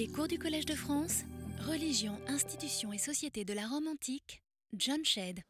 Les 0.00 0.08
cours 0.08 0.28
du 0.28 0.38
Collège 0.38 0.64
de 0.64 0.72
France, 0.72 1.24
Religion, 1.68 2.12
institutions 2.26 2.90
et 2.90 2.96
société 2.96 3.44
de 3.44 3.52
la 3.52 3.66
Rome 3.66 3.86
antique, 3.86 4.40
John 4.74 5.04
Shedd. 5.04 5.40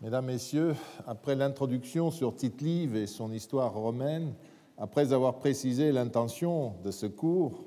Mesdames, 0.00 0.26
Messieurs, 0.26 0.76
après 1.08 1.34
l'introduction 1.34 2.12
sur 2.12 2.36
Tite-Live 2.36 2.94
et 2.94 3.08
son 3.08 3.32
histoire 3.32 3.74
romaine, 3.74 4.34
après 4.78 5.12
avoir 5.12 5.40
précisé 5.40 5.90
l'intention 5.90 6.76
de 6.84 6.92
ce 6.92 7.06
cours, 7.06 7.64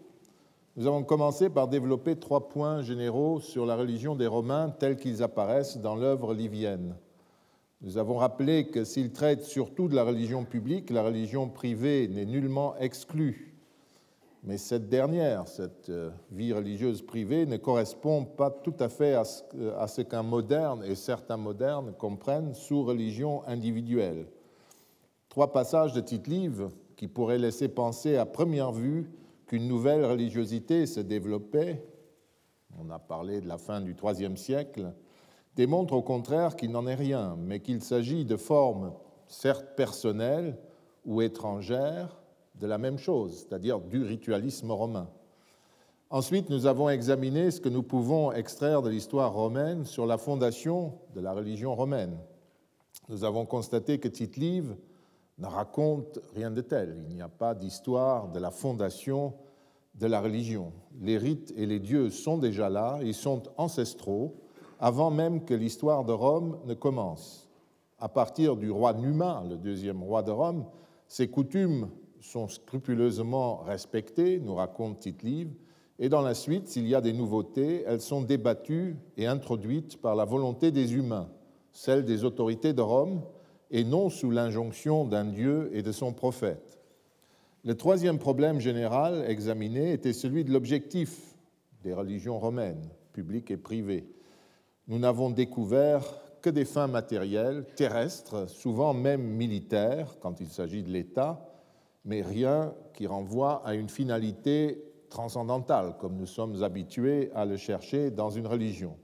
nous 0.77 0.87
avons 0.87 1.03
commencé 1.03 1.49
par 1.49 1.67
développer 1.67 2.15
trois 2.15 2.47
points 2.47 2.83
généraux 2.83 3.41
sur 3.41 3.65
la 3.65 3.75
religion 3.75 4.15
des 4.15 4.27
Romains 4.27 4.69
tels 4.69 4.95
qu'ils 4.95 5.23
apparaissent 5.23 5.75
dans 5.75 5.97
l'œuvre 5.97 6.33
livienne. 6.33 6.95
Nous 7.81 7.97
avons 7.97 8.15
rappelé 8.15 8.67
que 8.67 8.85
s'ils 8.85 9.11
traitent 9.11 9.43
surtout 9.43 9.89
de 9.89 9.95
la 9.95 10.05
religion 10.05 10.45
publique, 10.45 10.89
la 10.89 11.03
religion 11.03 11.49
privée 11.49 12.07
n'est 12.07 12.25
nullement 12.25 12.77
exclue 12.77 13.52
mais 14.43 14.57
cette 14.57 14.89
dernière, 14.89 15.47
cette 15.47 15.89
euh, 15.89 16.11
vie 16.31 16.51
religieuse 16.51 17.01
privée, 17.01 17.45
ne 17.45 17.57
correspond 17.57 18.25
pas 18.25 18.51
tout 18.51 18.75
à 18.79 18.89
fait 18.89 19.13
à 19.13 19.87
ce 19.87 20.01
qu'un 20.01 20.23
moderne 20.23 20.83
et 20.85 20.95
certains 20.95 21.37
modernes 21.37 21.93
comprennent 21.97 22.53
sous 22.53 22.83
religion 22.83 23.45
individuelle. 23.47 24.27
Trois 25.29 25.53
passages 25.53 25.93
de 25.93 26.01
Tite-Livre 26.01 26.69
qui 26.97 27.07
pourraient 27.07 27.37
laisser 27.37 27.69
penser 27.69 28.17
à 28.17 28.25
première 28.25 28.71
vue 28.71 29.09
qu'une 29.47 29.67
nouvelle 29.67 30.05
religiosité 30.05 30.85
se 30.85 30.99
développait, 30.99 31.85
on 32.79 32.89
a 32.89 32.99
parlé 32.99 33.39
de 33.39 33.47
la 33.47 33.57
fin 33.57 33.81
du 33.81 33.95
IIIe 34.03 34.37
siècle, 34.37 34.93
démontrent 35.55 35.93
au 35.93 36.01
contraire 36.01 36.55
qu'il 36.55 36.71
n'en 36.71 36.87
est 36.87 36.95
rien, 36.95 37.37
mais 37.39 37.59
qu'il 37.59 37.81
s'agit 37.81 38.25
de 38.25 38.35
formes 38.35 38.93
certes 39.27 39.75
personnelles 39.75 40.57
ou 41.05 41.21
étrangères, 41.21 42.22
de 42.55 42.67
la 42.67 42.77
même 42.77 42.97
chose, 42.97 43.39
c'est-à-dire 43.39 43.79
du 43.79 44.03
ritualisme 44.03 44.71
romain. 44.71 45.09
Ensuite, 46.09 46.49
nous 46.49 46.67
avons 46.67 46.89
examiné 46.89 47.49
ce 47.49 47.59
que 47.59 47.69
nous 47.69 47.81
pouvons 47.81 48.31
extraire 48.31 48.83
de 48.83 48.89
l'histoire 48.89 49.33
romaine 49.33 49.83
sur 49.83 50.05
la 50.05 50.17
fondation 50.17 50.93
de 51.15 51.21
la 51.21 51.33
religion 51.33 51.73
romaine. 51.73 52.15
Nous 53.09 53.23
avons 53.23 53.45
constaté 53.45 53.99
que 53.99 54.07
Tite-Live 54.07 54.75
ne 55.39 55.47
raconte 55.47 56.19
rien 56.35 56.51
de 56.51 56.61
tel. 56.61 57.03
Il 57.09 57.15
n'y 57.15 57.21
a 57.21 57.29
pas 57.29 57.55
d'histoire 57.55 58.27
de 58.29 58.39
la 58.39 58.51
fondation 58.51 59.33
de 59.95 60.05
la 60.07 60.21
religion. 60.21 60.71
Les 61.01 61.17
rites 61.17 61.51
et 61.57 61.65
les 61.65 61.79
dieux 61.79 62.09
sont 62.09 62.37
déjà 62.37 62.69
là, 62.69 62.99
ils 63.01 63.13
sont 63.13 63.43
ancestraux, 63.57 64.35
avant 64.79 65.11
même 65.11 65.45
que 65.45 65.53
l'histoire 65.53 66.03
de 66.05 66.13
Rome 66.13 66.59
ne 66.65 66.73
commence. 66.73 67.49
À 67.99 68.09
partir 68.09 68.55
du 68.55 68.69
roi 68.69 68.93
Numa, 68.93 69.43
le 69.49 69.57
deuxième 69.57 70.03
roi 70.03 70.23
de 70.23 70.31
Rome, 70.31 70.65
ces 71.07 71.27
coutumes 71.27 71.89
sont 72.23 72.47
scrupuleusement 72.47 73.57
respectées, 73.57 74.39
nous 74.39 74.55
raconte 74.55 74.99
Tite-Live, 74.99 75.53
et 75.99 76.07
dans 76.07 76.21
la 76.21 76.33
suite, 76.33 76.69
s'il 76.69 76.87
y 76.87 76.95
a 76.95 77.01
des 77.01 77.13
nouveautés, 77.13 77.83
elles 77.85 78.01
sont 78.01 78.21
débattues 78.21 78.95
et 79.17 79.27
introduites 79.27 80.01
par 80.01 80.15
la 80.15 80.25
volonté 80.25 80.71
des 80.71 80.95
humains, 80.95 81.29
celle 81.73 82.05
des 82.05 82.23
autorités 82.23 82.73
de 82.73 82.81
Rome, 82.81 83.21
et 83.71 83.83
non 83.83 84.09
sous 84.09 84.31
l'injonction 84.31 85.05
d'un 85.05 85.25
Dieu 85.25 85.69
et 85.73 85.83
de 85.83 85.91
son 85.91 86.13
prophète. 86.13 86.79
Le 87.65 87.75
troisième 87.75 88.19
problème 88.19 88.59
général 88.59 89.25
examiné 89.27 89.91
était 89.91 90.13
celui 90.13 90.43
de 90.45 90.51
l'objectif 90.51 91.35
des 91.83 91.93
religions 91.93 92.39
romaines, 92.39 92.89
publiques 93.11 93.51
et 93.51 93.57
privées. 93.57 94.07
Nous 94.87 94.99
n'avons 94.99 95.29
découvert 95.29 96.03
que 96.41 96.49
des 96.49 96.65
fins 96.65 96.87
matérielles, 96.87 97.65
terrestres, 97.75 98.49
souvent 98.49 98.93
même 98.93 99.23
militaires, 99.23 100.15
quand 100.21 100.39
il 100.39 100.47
s'agit 100.47 100.83
de 100.83 100.89
l'État, 100.89 101.52
mais 102.05 102.21
rien 102.21 102.73
qui 102.93 103.07
renvoie 103.07 103.65
à 103.65 103.73
une 103.73 103.89
finalité 103.89 104.83
transcendantale, 105.09 105.95
comme 105.99 106.15
nous 106.15 106.25
sommes 106.25 106.63
habitués 106.63 107.31
à 107.33 107.45
le 107.45 107.57
chercher 107.57 108.11
dans 108.11 108.29
une 108.29 108.47
religion. 108.47 108.97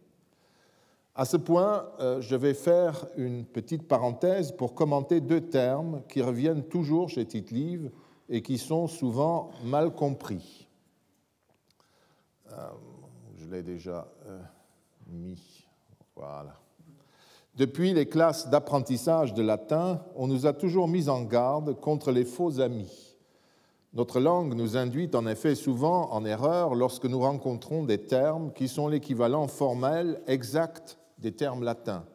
À 1.16 1.26
ce 1.26 1.38
point, 1.38 1.90
euh, 2.00 2.22
je 2.22 2.36
vais 2.36 2.54
faire 2.54 3.06
une 3.18 3.46
petite 3.46 3.88
parenthèse 3.88 4.52
pour 4.52 4.74
commenter 4.74 5.22
deux 5.22 5.42
termes 5.42 6.02
qui 6.08 6.22
reviennent 6.22 6.64
toujours 6.64 7.10
chez 7.10 7.26
Tite-Live 7.26 7.92
et 8.30 8.42
qui 8.42 8.58
sont 8.58 8.88
souvent 8.88 9.52
mal 9.64 9.94
compris. 9.94 10.68
Euh, 12.52 12.70
je 13.36 13.50
l'ai 13.50 13.64
déjà 13.64 14.08
euh, 14.28 14.42
mis. 15.08 15.68
Voilà. 16.16 16.56
Depuis 17.60 17.92
les 17.92 18.06
classes 18.06 18.50
d'apprentissage 18.50 19.34
de 19.34 19.42
latin, 19.42 20.00
on 20.16 20.28
nous 20.28 20.46
a 20.46 20.54
toujours 20.54 20.88
mis 20.88 21.10
en 21.10 21.24
garde 21.24 21.78
contre 21.78 22.10
les 22.10 22.24
faux 22.24 22.62
amis. 22.62 23.18
Notre 23.94 24.22
langue 24.22 24.54
nous 24.54 24.78
induit 24.78 25.10
en 25.14 25.28
effet 25.28 25.56
souvent 25.56 26.10
en 26.14 26.24
erreur 26.24 26.74
lorsque 26.74 27.04
nous 27.04 27.20
rencontrons 27.20 27.84
des 27.84 27.98
termes 27.98 28.54
qui 28.54 28.70
sont 28.70 28.88
l'équivalent 28.88 29.50
formel 29.50 30.22
exact 30.26 31.00
des 31.18 31.34
termes 31.34 31.66
latins, 31.66 32.06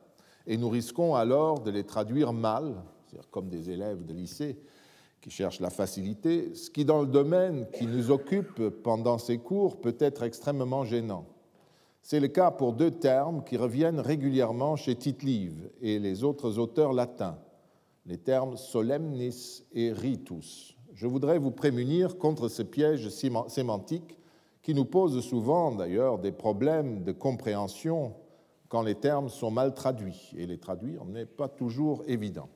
et 0.47 0.57
nous 0.57 0.71
risquons 0.71 1.15
alors 1.15 1.61
de 1.61 1.71
les 1.71 1.85
traduire 1.85 2.33
mal, 2.33 2.77
comme 3.31 3.51
des 3.51 3.69
élèves 3.69 4.03
de 4.07 4.15
lycée 4.15 4.59
qui 5.21 5.29
cherchent 5.29 5.61
la 5.61 5.69
facilité, 5.69 6.55
ce 6.55 6.71
qui 6.71 6.87
dans 6.87 7.03
le 7.03 7.07
domaine 7.07 7.67
qui 7.71 7.87
nous 7.87 8.11
occupe 8.11 8.67
pendant 8.83 9.19
ces 9.19 9.37
cours 9.37 9.79
peut 9.79 9.97
être 9.99 10.23
extrêmement 10.23 10.85
gênant. 10.85 11.27
C'est 12.07 12.21
le 12.21 12.29
cas 12.29 12.51
pour 12.51 12.75
deux 12.75 12.91
termes 12.91 13.43
qui 13.45 13.57
reviennent 13.57 13.99
régulièrement 13.99 14.77
chez 14.77 14.95
Tite-Live 14.95 15.71
et 15.81 15.99
les 15.99 16.23
autres 16.23 16.59
auteurs 16.59 16.93
latins, 16.93 17.39
les 18.05 18.19
termes 18.19 18.59
solemnis 18.59 19.65
et 19.73 19.91
ritus. 19.91 20.77
Je 20.93 21.07
voudrais 21.07 21.39
vous 21.39 21.51
prémunir 21.51 22.19
contre 22.19 22.49
ce 22.49 22.63
piège 22.63 23.09
sémantique 23.09 24.19
qui 24.61 24.75
nous 24.75 24.85
pose 24.85 25.19
souvent 25.25 25.75
d'ailleurs 25.75 26.19
des 26.19 26.31
problèmes 26.31 27.05
de 27.05 27.13
compréhension 27.13 28.13
quand 28.69 28.83
les 28.83 28.97
termes 28.97 29.31
sont 29.31 29.51
mal 29.51 29.73
traduits, 29.73 30.31
et 30.37 30.45
les 30.45 30.59
traduire 30.59 31.07
n'est 31.07 31.25
pas 31.25 31.49
toujours 31.49 32.03
évident. 32.07 32.51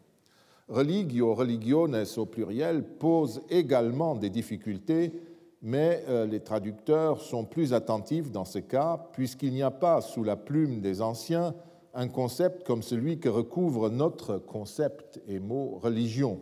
Religio, 0.68 1.34
religiones 1.34 2.04
au 2.18 2.26
pluriel 2.26 2.84
pose 2.84 3.40
également 3.48 4.14
des 4.14 4.28
difficultés 4.28 5.14
mais 5.62 6.04
euh, 6.08 6.26
les 6.26 6.40
traducteurs 6.40 7.20
sont 7.20 7.44
plus 7.44 7.72
attentifs 7.72 8.30
dans 8.30 8.44
ce 8.44 8.58
cas, 8.58 9.08
puisqu'il 9.12 9.52
n'y 9.52 9.62
a 9.62 9.70
pas 9.70 10.00
sous 10.00 10.24
la 10.24 10.36
plume 10.36 10.80
des 10.80 11.02
anciens 11.02 11.54
un 11.94 12.08
concept 12.08 12.64
comme 12.64 12.82
celui 12.82 13.18
que 13.18 13.28
recouvre 13.28 13.90
notre 13.90 14.38
concept 14.38 15.20
et 15.26 15.40
mot 15.40 15.78
religion. 15.82 16.40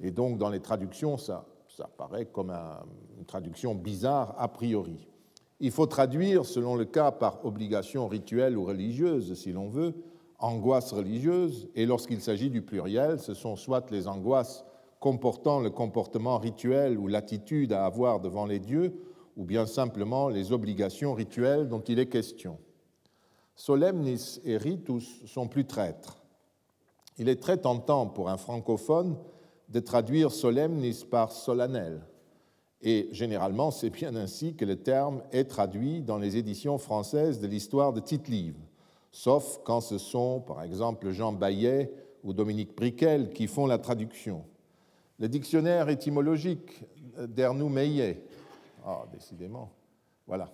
Et 0.00 0.10
donc 0.10 0.36
dans 0.38 0.50
les 0.50 0.60
traductions, 0.60 1.16
ça, 1.16 1.46
ça 1.68 1.88
paraît 1.96 2.26
comme 2.26 2.50
une 3.16 3.24
traduction 3.24 3.74
bizarre 3.74 4.34
a 4.38 4.48
priori. 4.48 5.06
Il 5.60 5.70
faut 5.70 5.86
traduire, 5.86 6.44
selon 6.44 6.74
le 6.74 6.84
cas, 6.84 7.12
par 7.12 7.44
obligation 7.46 8.08
rituelle 8.08 8.58
ou 8.58 8.64
religieuse, 8.64 9.34
si 9.34 9.52
l'on 9.52 9.68
veut, 9.68 9.94
angoisse 10.38 10.92
religieuse, 10.92 11.68
et 11.74 11.86
lorsqu'il 11.86 12.20
s'agit 12.20 12.50
du 12.50 12.60
pluriel, 12.60 13.18
ce 13.18 13.32
sont 13.32 13.56
soit 13.56 13.90
les 13.90 14.06
angoisses 14.06 14.65
comportant 15.00 15.60
le 15.60 15.70
comportement 15.70 16.38
rituel 16.38 16.98
ou 16.98 17.06
l'attitude 17.06 17.72
à 17.72 17.84
avoir 17.84 18.20
devant 18.20 18.46
les 18.46 18.58
dieux, 18.58 18.94
ou 19.36 19.44
bien 19.44 19.66
simplement 19.66 20.28
les 20.28 20.52
obligations 20.52 21.14
rituelles 21.14 21.68
dont 21.68 21.80
il 21.80 21.98
est 21.98 22.08
question. 22.08 22.58
Solemnis 23.54 24.40
et 24.44 24.56
ritus 24.56 25.24
sont 25.26 25.48
plus 25.48 25.66
traîtres. 25.66 26.22
Il 27.18 27.28
est 27.28 27.40
très 27.40 27.56
tentant 27.56 28.06
pour 28.06 28.28
un 28.28 28.36
francophone 28.36 29.16
de 29.68 29.80
traduire 29.80 30.30
solemnis 30.30 31.04
par 31.10 31.32
solennel, 31.32 32.02
et 32.82 33.08
généralement 33.12 33.70
c'est 33.70 33.90
bien 33.90 34.14
ainsi 34.14 34.54
que 34.54 34.64
le 34.64 34.76
terme 34.76 35.22
est 35.32 35.44
traduit 35.44 36.02
dans 36.02 36.18
les 36.18 36.36
éditions 36.36 36.78
françaises 36.78 37.40
de 37.40 37.46
l'histoire 37.46 37.92
de 37.92 38.00
Tite-Live, 38.00 38.58
sauf 39.10 39.60
quand 39.64 39.80
ce 39.80 39.98
sont 39.98 40.40
par 40.40 40.62
exemple 40.62 41.10
Jean 41.10 41.32
Baillet 41.32 41.90
ou 42.22 42.32
Dominique 42.32 42.76
Briquel 42.76 43.30
qui 43.30 43.46
font 43.46 43.66
la 43.66 43.78
traduction. 43.78 44.44
Le 45.18 45.28
dictionnaire 45.28 45.88
étymologique 45.88 46.84
d'Ernoux 47.18 47.68
Meillet, 47.68 48.22
ah, 48.84 49.04
décidément, 49.12 49.70
voilà. 50.26 50.52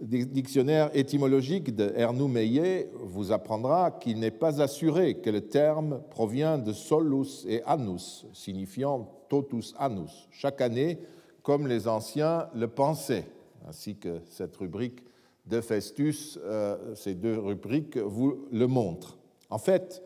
Dictionnaire 0.00 0.90
étymologique 0.94 1.74
d'Ernoux 1.74 2.28
Meillet 2.28 2.88
vous 2.94 3.32
apprendra 3.32 3.90
qu'il 3.90 4.20
n'est 4.20 4.30
pas 4.30 4.62
assuré 4.62 5.14
que 5.14 5.30
le 5.30 5.40
terme 5.40 6.02
provient 6.10 6.56
de 6.56 6.72
solus 6.72 7.44
et 7.48 7.62
annus, 7.64 8.24
signifiant 8.32 9.10
totus 9.28 9.74
annus, 9.76 10.28
chaque 10.30 10.60
année, 10.60 11.00
comme 11.42 11.66
les 11.66 11.88
anciens 11.88 12.48
le 12.54 12.68
pensaient, 12.68 13.26
ainsi 13.66 13.96
que 13.96 14.20
cette 14.26 14.54
rubrique 14.56 15.02
de 15.46 15.60
Festus, 15.60 16.38
euh, 16.44 16.94
ces 16.94 17.14
deux 17.14 17.38
rubriques 17.38 17.96
vous 17.96 18.46
le 18.52 18.66
montrent. 18.66 19.18
En 19.50 19.58
fait, 19.58 20.02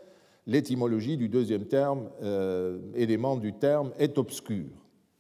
l'étymologie 0.47 1.17
du 1.17 1.29
deuxième 1.29 1.67
terme, 1.67 2.11
euh, 2.23 2.79
élément 2.95 3.37
du 3.37 3.53
terme, 3.53 3.93
est 3.99 4.19
obscure. 4.19 4.71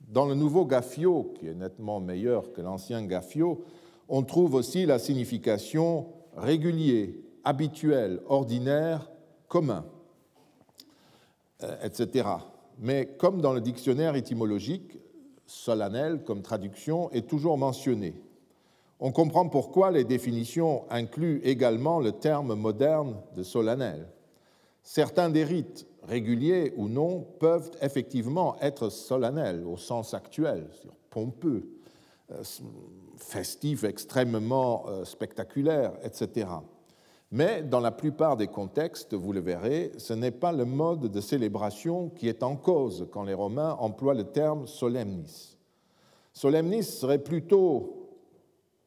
Dans 0.09 0.27
le 0.27 0.35
nouveau 0.35 0.67
Gaffio, 0.67 1.33
qui 1.39 1.47
est 1.47 1.55
nettement 1.55 2.01
meilleur 2.01 2.53
que 2.53 2.61
l'ancien 2.61 3.05
Gaffio, 3.07 3.65
on 4.09 4.23
trouve 4.23 4.55
aussi 4.55 4.85
la 4.85 4.99
signification 4.99 6.07
régulier, 6.37 7.23
habituel, 7.45 8.21
ordinaire, 8.27 9.11
commun, 9.49 9.85
euh, 11.63 11.77
etc. 11.83 12.29
Mais 12.79 13.07
comme 13.07 13.41
dans 13.41 13.53
le 13.53 13.61
dictionnaire 13.61 14.17
étymologique, 14.17 14.99
solennel 15.47 16.23
comme 16.25 16.43
traduction 16.43 17.11
est 17.11 17.29
toujours 17.29 17.59
mentionné. 17.59 18.15
on 19.01 19.11
comprend 19.13 19.49
pourquoi 19.49 19.91
les 19.91 20.05
définitions 20.05 20.85
incluent 20.89 21.41
également 21.43 21.99
le 21.99 22.13
terme 22.13 22.55
moderne 22.55 23.17
de 23.35 23.43
solennel. 23.43 24.07
Certains 24.83 25.31
des 25.31 25.45
rites, 25.45 25.87
réguliers 26.03 26.73
ou 26.77 26.89
non, 26.89 27.21
peuvent 27.39 27.71
effectivement 27.81 28.57
être 28.61 28.89
solennels 28.89 29.65
au 29.65 29.77
sens 29.77 30.15
actuel, 30.15 30.69
pompeux, 31.11 31.69
euh, 32.33 32.43
festifs, 33.17 33.85
extrêmement 33.85 34.85
euh, 34.89 35.05
spectaculaires, 35.05 35.93
etc. 36.03 36.49
Mais 37.31 37.63
dans 37.63 37.81
la 37.81 37.93
plupart 37.93 38.37
des 38.37 38.49
contextes, 38.49 39.15
vous 39.15 39.33
le 39.33 39.41
verrez, 39.41 39.93
ce 39.97 40.13
n'est 40.13 40.33
pas 40.33 40.53
le 40.53 40.65
mode 40.65 41.11
de 41.11 41.21
célébration 41.21 42.11
qui 42.11 42.29
est 42.29 42.43
en 42.43 42.57
cause 42.57 43.09
quand 43.11 43.23
les 43.23 43.35
Romains 43.35 43.77
emploient 43.79 44.15
le 44.15 44.25
terme 44.25 44.67
solemnis. 44.67 45.57
Solemnis 46.33 46.85
serait 46.85 47.23
plutôt 47.23 48.11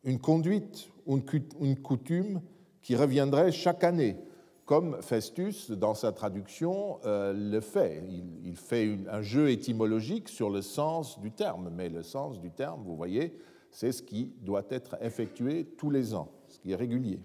une 0.03 0.19
conduite 0.19 0.89
une 1.07 1.79
coutume 1.81 2.41
qui 2.81 2.95
reviendrait 2.95 3.51
chaque 3.51 3.83
année, 3.83 4.17
comme 4.65 5.01
Festus, 5.01 5.69
dans 5.69 5.93
sa 5.93 6.11
traduction, 6.11 6.99
euh, 7.05 7.33
le 7.33 7.59
fait. 7.61 8.03
Il, 8.43 8.55
fait 8.55 8.97
un 9.11 9.21
jeu 9.21 9.51
étymologique 9.51 10.27
sur 10.27 10.49
le 10.49 10.61
sens 10.61 11.19
du 11.19 11.31
terme, 11.31 11.69
mais 11.71 11.89
le 11.89 12.01
sens 12.01 12.39
du 12.39 12.49
terme, 12.49 12.81
vous 12.83 12.95
voyez, 12.95 13.37
c'est 13.69 13.91
ce 13.91 14.01
qui 14.01 14.33
doit 14.41 14.65
être 14.69 14.97
effectué 15.01 15.65
tous 15.77 15.91
les 15.91 16.15
ans, 16.15 16.31
ce 16.47 16.57
qui 16.59 16.71
est 16.71 16.75
régulier. 16.75 17.21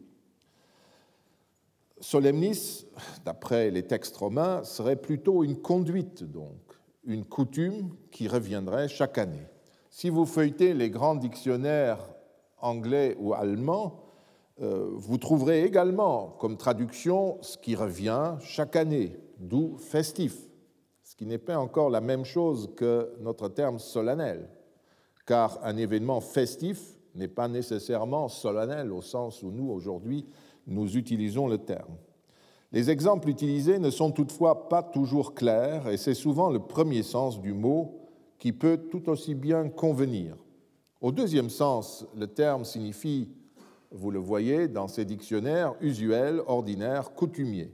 Solemnis, 2.00 2.86
d'après 3.24 3.70
les 3.70 3.86
textes 3.86 4.16
romains, 4.16 4.64
serait 4.64 4.96
plutôt 4.96 5.42
une 5.42 5.60
conduite, 5.60 6.24
donc, 6.24 6.58
une 7.04 7.24
coutume 7.24 7.94
qui 8.10 8.28
reviendrait 8.28 8.88
chaque 8.88 9.16
année. 9.16 9.46
Si 9.88 10.10
vous 10.10 10.26
feuilletez 10.26 10.74
les 10.74 10.90
grands 10.90 11.14
dictionnaires 11.14 12.04
anglais 12.58 13.16
ou 13.18 13.32
allemand, 13.32 13.96
euh, 13.96 14.09
vous 14.60 15.18
trouverez 15.18 15.64
également 15.64 16.36
comme 16.38 16.56
traduction 16.56 17.38
ce 17.40 17.56
qui 17.56 17.74
revient 17.74 18.34
chaque 18.40 18.76
année, 18.76 19.16
d'où 19.38 19.76
festif, 19.78 20.36
ce 21.02 21.16
qui 21.16 21.26
n'est 21.26 21.38
pas 21.38 21.58
encore 21.58 21.88
la 21.88 22.00
même 22.00 22.24
chose 22.24 22.70
que 22.76 23.10
notre 23.20 23.48
terme 23.48 23.78
solennel, 23.78 24.48
car 25.26 25.58
un 25.62 25.76
événement 25.76 26.20
festif 26.20 26.98
n'est 27.14 27.28
pas 27.28 27.48
nécessairement 27.48 28.28
solennel 28.28 28.92
au 28.92 29.02
sens 29.02 29.42
où 29.42 29.50
nous, 29.50 29.70
aujourd'hui, 29.70 30.26
nous 30.66 30.96
utilisons 30.96 31.48
le 31.48 31.58
terme. 31.58 31.96
Les 32.72 32.90
exemples 32.90 33.28
utilisés 33.28 33.78
ne 33.78 33.90
sont 33.90 34.12
toutefois 34.12 34.68
pas 34.68 34.82
toujours 34.82 35.34
clairs 35.34 35.88
et 35.88 35.96
c'est 35.96 36.14
souvent 36.14 36.50
le 36.50 36.60
premier 36.60 37.02
sens 37.02 37.40
du 37.40 37.52
mot 37.52 38.08
qui 38.38 38.52
peut 38.52 38.78
tout 38.90 39.08
aussi 39.08 39.34
bien 39.34 39.68
convenir. 39.68 40.36
Au 41.00 41.10
deuxième 41.10 41.50
sens, 41.50 42.06
le 42.16 42.26
terme 42.28 42.64
signifie, 42.64 43.28
vous 43.90 44.10
le 44.10 44.18
voyez 44.18 44.68
dans 44.68 44.88
ces 44.88 45.04
dictionnaires, 45.04 45.74
usuel, 45.80 46.42
ordinaire, 46.46 47.12
coutumier. 47.12 47.72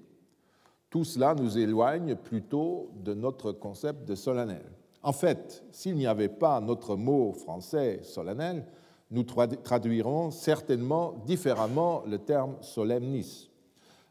Tout 0.90 1.04
cela 1.04 1.34
nous 1.34 1.58
éloigne 1.58 2.14
plutôt 2.14 2.90
de 3.04 3.12
notre 3.12 3.52
concept 3.52 4.06
de 4.08 4.14
solennel. 4.14 4.64
En 5.02 5.12
fait, 5.12 5.64
s'il 5.72 5.94
n'y 5.96 6.06
avait 6.06 6.28
pas 6.28 6.60
notre 6.60 6.96
mot 6.96 7.32
français 7.32 8.00
solennel, 8.02 8.66
nous 9.10 9.22
traduirons 9.22 10.30
certainement 10.30 11.22
différemment 11.26 12.02
le 12.06 12.18
terme 12.18 12.56
solemnis. 12.60 13.50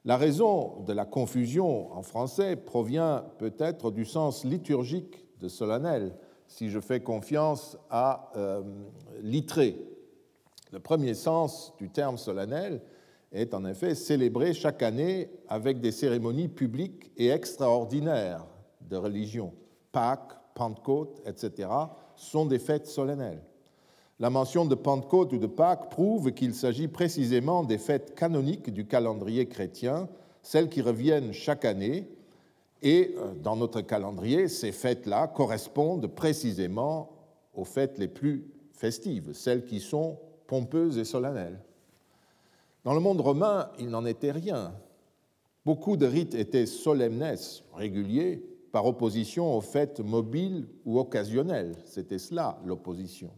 La 0.05 0.17
raison 0.17 0.83
de 0.85 0.93
la 0.93 1.05
confusion 1.05 1.91
en 1.91 2.03
français 2.03 2.55
provient 2.55 3.25
peut-être 3.39 3.91
du 3.91 4.05
sens 4.05 4.45
liturgique 4.45 5.25
de 5.39 5.47
solennel, 5.47 6.15
si 6.47 6.69
je 6.69 6.79
fais 6.79 7.01
confiance 7.01 7.77
à 7.89 8.31
euh, 8.37 8.61
Littré. 9.21 9.94
Le 10.75 10.81
premier 10.81 11.13
sens 11.13 11.71
du 11.77 11.89
terme 11.89 12.17
solennel 12.17 12.81
est 13.31 13.53
en 13.53 13.63
effet 13.63 13.95
célébré 13.95 14.53
chaque 14.53 14.83
année 14.83 15.29
avec 15.47 15.79
des 15.79 15.93
cérémonies 15.93 16.49
publiques 16.49 17.13
et 17.15 17.29
extraordinaires 17.29 18.45
de 18.81 18.97
religion. 18.97 19.53
Pâques, 19.93 20.33
Pentecôte, 20.53 21.21
etc. 21.25 21.69
sont 22.17 22.45
des 22.45 22.59
fêtes 22.59 22.87
solennelles. 22.87 23.41
La 24.19 24.29
mention 24.29 24.65
de 24.65 24.75
Pentecôte 24.75 25.31
ou 25.31 25.37
de 25.37 25.47
Pâques 25.47 25.89
prouve 25.89 26.33
qu'il 26.33 26.53
s'agit 26.53 26.89
précisément 26.89 27.63
des 27.63 27.77
fêtes 27.77 28.13
canoniques 28.13 28.69
du 28.69 28.85
calendrier 28.85 29.45
chrétien, 29.45 30.09
celles 30.41 30.67
qui 30.67 30.81
reviennent 30.81 31.31
chaque 31.31 31.63
année 31.63 32.05
et 32.81 33.15
euh, 33.17 33.33
dans 33.41 33.55
notre 33.55 33.79
calendrier, 33.79 34.49
ces 34.49 34.73
fêtes-là 34.73 35.29
correspondent 35.29 36.07
précisément 36.07 37.11
aux 37.53 37.63
fêtes 37.63 37.97
les 37.97 38.09
plus 38.09 38.51
festives, 38.73 39.31
celles 39.31 39.63
qui 39.63 39.79
sont 39.79 40.19
pompeuses 40.47 40.97
et 40.97 41.05
solennelles. 41.05 41.59
Dans 42.83 42.93
le 42.93 42.99
monde 42.99 43.21
romain, 43.21 43.69
il 43.79 43.89
n'en 43.89 44.05
était 44.05 44.31
rien. 44.31 44.73
Beaucoup 45.65 45.97
de 45.97 46.05
rites 46.05 46.35
étaient 46.35 46.67
solemnes, 46.67 47.35
réguliers, 47.73 48.43
par 48.71 48.85
opposition 48.85 49.55
aux 49.55 49.61
fêtes 49.61 50.01
mobiles 50.01 50.67
ou 50.85 50.99
occasionnelles. 50.99 51.75
C'était 51.85 52.19
cela 52.19 52.59
l'opposition. 52.65 53.31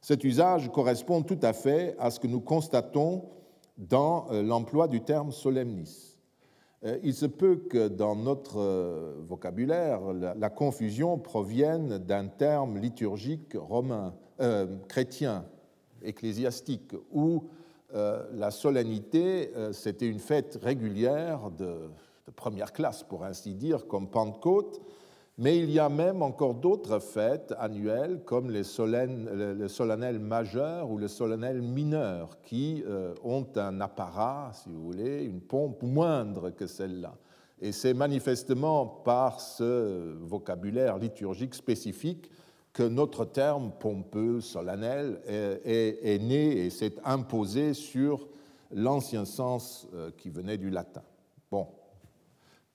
Cet 0.00 0.24
usage 0.24 0.70
correspond 0.72 1.22
tout 1.22 1.38
à 1.42 1.52
fait 1.52 1.94
à 1.98 2.10
ce 2.10 2.18
que 2.18 2.26
nous 2.26 2.40
constatons 2.40 3.24
dans 3.78 4.26
euh, 4.30 4.42
l'emploi 4.42 4.88
du 4.88 5.00
terme 5.02 5.32
solemnis. 5.32 6.16
Euh, 6.84 6.98
il 7.02 7.14
se 7.14 7.26
peut 7.26 7.56
que 7.56 7.88
dans 7.88 8.16
notre 8.16 8.58
euh, 8.58 9.14
vocabulaire, 9.26 10.00
la, 10.12 10.50
confusion 10.50 11.18
provienne 11.18 11.98
d'un 11.98 12.26
terme 12.26 12.78
liturgique 12.78 13.54
romain, 13.54 14.14
chrétien, 14.88 15.44
ecclésiastique, 16.04 16.94
où 17.12 17.44
la 17.92 18.50
solennité, 18.50 19.50
c'était 19.72 20.08
une 20.08 20.18
fête 20.18 20.58
régulière 20.60 21.50
de, 21.52 21.90
première 22.32 22.72
classe, 22.72 23.02
pour 23.02 23.24
ainsi 23.24 23.54
dire, 23.54 23.86
comme 23.86 24.08
Pentecôte, 24.08 24.80
mais 25.36 25.58
il 25.58 25.70
y 25.70 25.80
a 25.80 25.88
même 25.88 26.22
encore 26.22 26.54
d'autres 26.54 27.00
fêtes 27.00 27.52
annuelles, 27.58 28.22
comme 28.24 28.50
les 28.50 28.62
le 28.62 29.68
solennel 29.68 30.18
majeur 30.20 30.90
ou 30.90 30.96
le 30.96 31.08
solennel 31.08 31.60
mineur, 31.60 32.40
qui 32.42 32.84
euh, 32.86 33.14
ont 33.24 33.46
un 33.56 33.80
apparat, 33.80 34.52
si 34.52 34.68
vous 34.68 34.82
voulez, 34.82 35.24
une 35.24 35.40
pompe 35.40 35.82
moindre 35.82 36.50
que 36.50 36.68
celle-là. 36.68 37.14
Et 37.60 37.72
c'est 37.72 37.94
manifestement 37.94 38.86
par 38.86 39.40
ce 39.40 40.16
vocabulaire 40.20 40.98
liturgique 40.98 41.54
spécifique 41.54 42.30
que 42.74 42.82
notre 42.82 43.24
terme 43.24 43.72
pompeux, 43.80 44.42
solennel, 44.42 45.20
est, 45.26 46.22
né 46.22 46.66
et 46.66 46.70
s'est 46.70 46.96
imposé 47.04 47.72
sur 47.72 48.28
l'ancien 48.70 49.24
sens 49.24 49.88
euh, 49.94 50.10
qui 50.18 50.28
venait 50.28 50.58
du 50.58 50.68
latin. 50.68 51.02
Bon, 51.50 51.68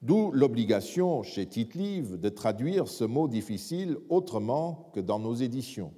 D'où 0.01 0.31
l'obligation 0.31 1.23
chez 1.23 1.45
tite 1.45 1.75
de 1.75 2.29
traduire 2.29 2.88
ce 2.88 3.03
mot 3.03 3.27
difficile 3.27 3.97
autrement 4.07 4.89
que 4.93 5.01
dans 5.01 5.19
nos 5.19 5.35
éditions. 5.35 5.91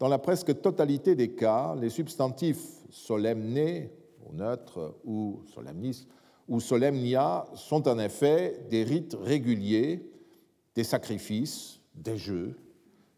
Dans 0.00 0.08
la 0.08 0.18
presque 0.18 0.60
totalité 0.60 1.14
des 1.14 1.32
cas, 1.32 1.76
les 1.76 1.90
substantifs 1.90 2.82
solemne, 2.90 3.88
au 4.28 4.32
neutre, 4.32 4.96
ou 5.04 5.42
solemnis, 5.54 6.08
ou 6.48 6.58
solemnia 6.58 7.44
sont 7.54 7.86
en 7.86 8.00
effet 8.00 8.66
des 8.68 8.82
rites 8.82 9.16
réguliers, 9.22 10.04
des 10.74 10.82
sacrifices, 10.82 11.78
des 11.94 12.18
jeux, 12.18 12.56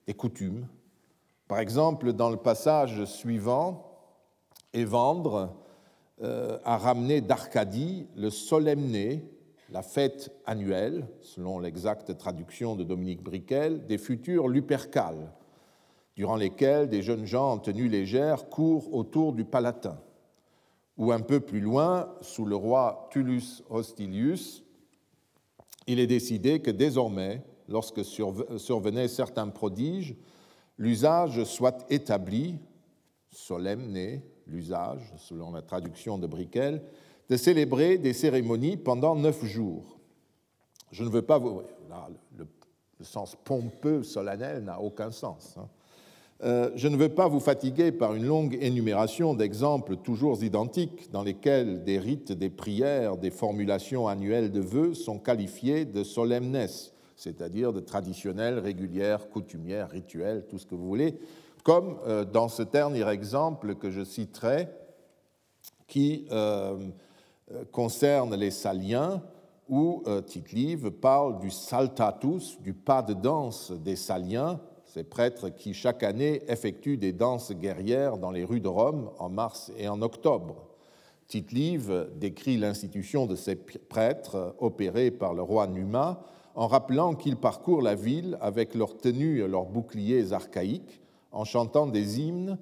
des 0.06 0.14
coutumes. 0.14 0.66
Par 1.48 1.58
exemple, 1.58 2.12
dans 2.12 2.30
le 2.30 2.36
passage 2.36 3.04
suivant, 3.04 3.90
Évandre 4.72 5.54
euh, 6.22 6.58
a 6.64 6.78
ramené 6.78 7.20
d'Arcadie 7.20 8.06
le 8.16 8.30
solemné, 8.30 9.24
la 9.70 9.82
fête 9.82 10.32
annuelle, 10.46 11.06
selon 11.20 11.58
l'exacte 11.58 12.16
traduction 12.16 12.76
de 12.76 12.84
Dominique 12.84 13.22
Briquel, 13.22 13.86
des 13.86 13.98
futurs 13.98 14.48
Lupercales, 14.48 15.32
durant 16.16 16.36
lesquels 16.36 16.88
des 16.88 17.02
jeunes 17.02 17.26
gens 17.26 17.52
en 17.52 17.58
tenue 17.58 17.88
légère 17.88 18.48
courent 18.48 18.94
autour 18.94 19.32
du 19.32 19.44
Palatin. 19.44 19.98
Ou 20.96 21.10
un 21.10 21.20
peu 21.20 21.40
plus 21.40 21.60
loin, 21.60 22.14
sous 22.20 22.46
le 22.46 22.54
roi 22.54 23.08
Tullus 23.10 23.62
Hostilius, 23.68 24.62
il 25.86 25.98
est 25.98 26.06
décidé 26.06 26.60
que 26.60 26.70
désormais, 26.70 27.42
lorsque 27.68 28.04
survenaient 28.04 29.08
certains 29.08 29.48
prodiges, 29.48 30.16
l'usage 30.78 31.44
soit 31.44 31.84
établi, 31.90 32.56
solemne, 33.30 34.20
l'usage, 34.46 35.12
selon 35.16 35.52
la 35.52 35.62
traduction 35.62 36.18
de 36.18 36.26
Briquel, 36.26 36.82
de 37.28 37.36
célébrer 37.36 37.98
des 37.98 38.12
cérémonies 38.12 38.76
pendant 38.76 39.16
neuf 39.16 39.44
jours. 39.44 39.98
Je 40.90 41.04
ne 41.04 41.08
veux 41.08 41.22
pas 41.22 41.38
vous. 41.38 41.62
le, 42.36 42.46
sens 43.00 43.36
pompeux, 43.44 44.02
solennel 44.02 44.64
n'a 44.64 44.80
aucun 44.80 45.10
sens. 45.10 45.56
Hein. 45.58 45.68
Euh, 46.42 46.70
je 46.74 46.88
ne 46.88 46.96
veux 46.96 47.08
pas 47.08 47.28
vous 47.28 47.40
fatiguer 47.40 47.92
par 47.92 48.14
une 48.14 48.26
longue 48.26 48.58
énumération 48.60 49.34
d'exemples 49.34 49.96
toujours 49.96 50.42
identiques 50.42 51.10
dans 51.10 51.22
lesquels 51.22 51.84
des 51.84 51.98
rites, 51.98 52.32
des 52.32 52.50
prières, 52.50 53.16
des 53.16 53.30
formulations 53.30 54.08
annuelles 54.08 54.50
de 54.50 54.60
vœux 54.60 54.94
sont 54.94 55.18
qualifiés 55.18 55.84
de 55.84 56.02
solemnes, 56.02 56.66
c'est-à-dire 57.16 57.72
de 57.72 57.80
traditionnelles, 57.80 58.58
régulières, 58.58 59.28
coutumières, 59.28 59.90
rituelles, 59.90 60.46
tout 60.48 60.58
ce 60.58 60.66
que 60.66 60.74
vous 60.74 60.86
voulez, 60.86 61.18
comme 61.62 61.98
euh, 62.06 62.24
dans 62.24 62.48
ce 62.48 62.62
dernier 62.62 63.08
exemple 63.08 63.74
que 63.74 63.90
je 63.90 64.04
citerai, 64.04 64.68
qui 65.86 66.26
concerne 67.72 68.34
les 68.34 68.50
Saliens, 68.50 69.22
où 69.68 70.02
Tite-Live 70.26 70.90
parle 70.90 71.38
du 71.38 71.50
saltatus, 71.50 72.58
du 72.62 72.72
pas 72.72 73.02
de 73.02 73.12
danse 73.12 73.70
des 73.70 73.94
Saliens, 73.94 74.60
ces 74.94 75.02
prêtres 75.02 75.48
qui 75.48 75.74
chaque 75.74 76.04
année 76.04 76.42
effectuent 76.48 76.96
des 76.96 77.12
danses 77.12 77.52
guerrières 77.52 78.16
dans 78.16 78.30
les 78.30 78.44
rues 78.44 78.60
de 78.60 78.68
Rome 78.68 79.10
en 79.18 79.28
mars 79.28 79.72
et 79.76 79.88
en 79.88 80.00
octobre. 80.02 80.68
Tite-Live 81.26 82.10
décrit 82.14 82.56
l'institution 82.56 83.26
de 83.26 83.34
ces 83.34 83.56
prêtres 83.56 84.54
opérés 84.60 85.10
par 85.10 85.34
le 85.34 85.42
roi 85.42 85.66
Numa 85.66 86.22
en 86.54 86.66
rappelant 86.66 87.14
qu'ils 87.14 87.36
parcourent 87.36 87.82
la 87.82 87.94
ville 87.94 88.38
avec 88.40 88.74
leurs 88.74 88.96
tenues 88.96 89.42
et 89.42 89.48
leurs 89.48 89.66
boucliers 89.66 90.32
archaïques, 90.32 91.00
en 91.32 91.44
chantant 91.44 91.86
des 91.86 92.20
hymnes 92.20 92.58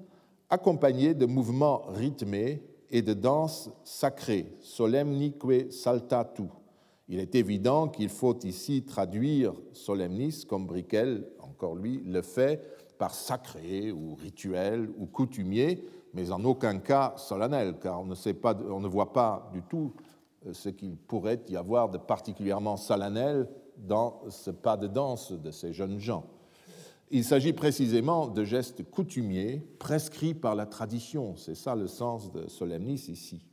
accompagnés 0.49 1.14
de 1.14 1.26
mouvements 1.26 1.82
rythmés 1.88 2.62
et 2.90 3.02
de 3.02 3.14
danses 3.14 3.70
sacrées, 3.84 4.52
solemnique 4.61 5.42
saltatu. 5.70 6.44
Il 7.08 7.18
est 7.18 7.34
évident 7.34 7.88
qu'il 7.88 8.08
faut 8.08 8.38
ici 8.44 8.84
traduire 8.84 9.52
solemnis 9.72 10.44
comme 10.49 10.66
Briquel, 10.66 11.26
encore 11.40 11.75
lui, 11.75 12.02
le 12.04 12.22
fait 12.22 12.62
par 12.99 13.14
sacré 13.14 13.92
ou 13.92 14.14
rituel 14.14 14.88
ou 14.96 15.06
coutumier, 15.06 15.84
mais 16.14 16.30
en 16.30 16.44
aucun 16.44 16.78
cas 16.78 17.14
solennel, 17.16 17.75
car 17.82 18.00
on 18.00 18.06
ne, 18.06 18.88
voit 18.88 19.12
pas 19.12 19.50
du 19.52 19.62
tout 19.62 19.92
euh, 20.46 20.52
ce 20.52 20.68
qu'il 20.68 20.96
pourrait 20.96 21.40
y 21.49 21.56
avoir 21.56 21.88
de 21.88 21.99
particulièrement 21.99 22.76
solennel 22.76 23.49
dans 23.79 24.21
ce 24.29 24.50
pas 24.50 24.76
de 24.76 24.87
danse 24.87 25.33
de 25.33 25.50
ces 25.50 25.73
jeunes 25.73 25.99
gens. 25.99 26.25
Il 27.11 27.25
s'agit 27.25 27.52
précisément 27.52 28.26
de 28.26 28.43
gestes 28.43 28.88
coutumiers 28.91 29.62
prescrits 29.79 30.35
par 30.35 30.55
la 30.55 30.64
tradition. 30.64 31.37
C'est 31.37 31.55
ça 31.55 31.75
le 31.75 31.87
sens 31.87 32.33
de 32.33 32.49
solemnis 32.49 33.05
ici. 33.09 33.45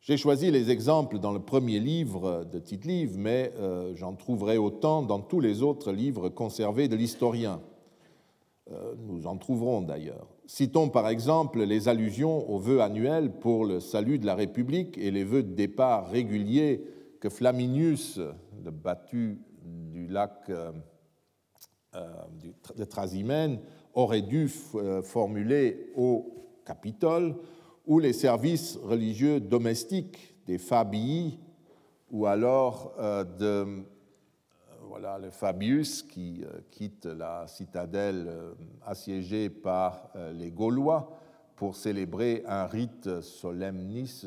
J'ai 0.00 0.16
choisi 0.16 0.50
les 0.50 0.70
exemples 0.70 1.18
dans 1.18 1.32
le 1.32 1.38
premier 1.38 1.78
livre 1.80 2.44
de 2.44 2.58
Tite-Live, 2.58 3.16
mais 3.16 3.52
euh, 3.56 3.94
j'en 3.94 4.14
trouverai 4.14 4.58
autant 4.58 5.02
dans 5.02 5.20
tous 5.20 5.40
les 5.40 5.62
autres 5.62 5.92
livres 5.92 6.28
conservés 6.28 6.88
de 6.88 6.96
l'historien. 6.96 7.60
Euh, 8.72 8.94
nous 9.06 9.26
en 9.26 9.36
trouverons 9.36 9.80
d'ailleurs. 9.80 10.26
Citons 10.46 10.88
par 10.88 11.08
exemple 11.08 11.62
les 11.62 11.88
allusions 11.88 12.50
aux 12.50 12.58
vœux 12.58 12.82
annuels 12.82 13.30
pour 13.30 13.64
le 13.64 13.80
salut 13.80 14.18
de 14.18 14.26
la 14.26 14.34
République 14.34 14.98
et 14.98 15.10
les 15.10 15.24
vœux 15.24 15.42
de 15.42 15.54
départ 15.54 16.10
réguliers 16.10 16.84
que 17.20 17.30
Flaminius, 17.30 18.20
le 18.64 18.70
battu 18.70 19.40
du 19.62 20.06
lac 20.06 20.32
euh, 20.48 20.72
euh, 21.94 22.08
de 22.76 22.84
Trasimène, 22.84 23.60
aurait 23.92 24.22
dû 24.22 24.48
formuler 24.48 25.92
au 25.96 26.58
Capitole, 26.66 27.36
ou 27.86 28.00
les 28.00 28.12
services 28.12 28.76
religieux 28.82 29.38
domestiques 29.38 30.34
des 30.46 30.58
Fabii, 30.58 31.38
ou 32.10 32.26
alors 32.26 32.92
de 33.38 33.84
voilà 34.94 35.18
le 35.18 35.30
Fabius 35.30 36.04
qui 36.04 36.44
euh, 36.44 36.60
quitte 36.70 37.06
la 37.06 37.48
citadelle 37.48 38.26
euh, 38.28 38.54
assiégée 38.86 39.50
par 39.50 40.08
euh, 40.14 40.32
les 40.32 40.52
Gaulois 40.52 41.10
pour 41.56 41.76
célébrer 41.76 42.42
un 42.46 42.66
rite 42.66 43.20
solemnis, 43.20 44.26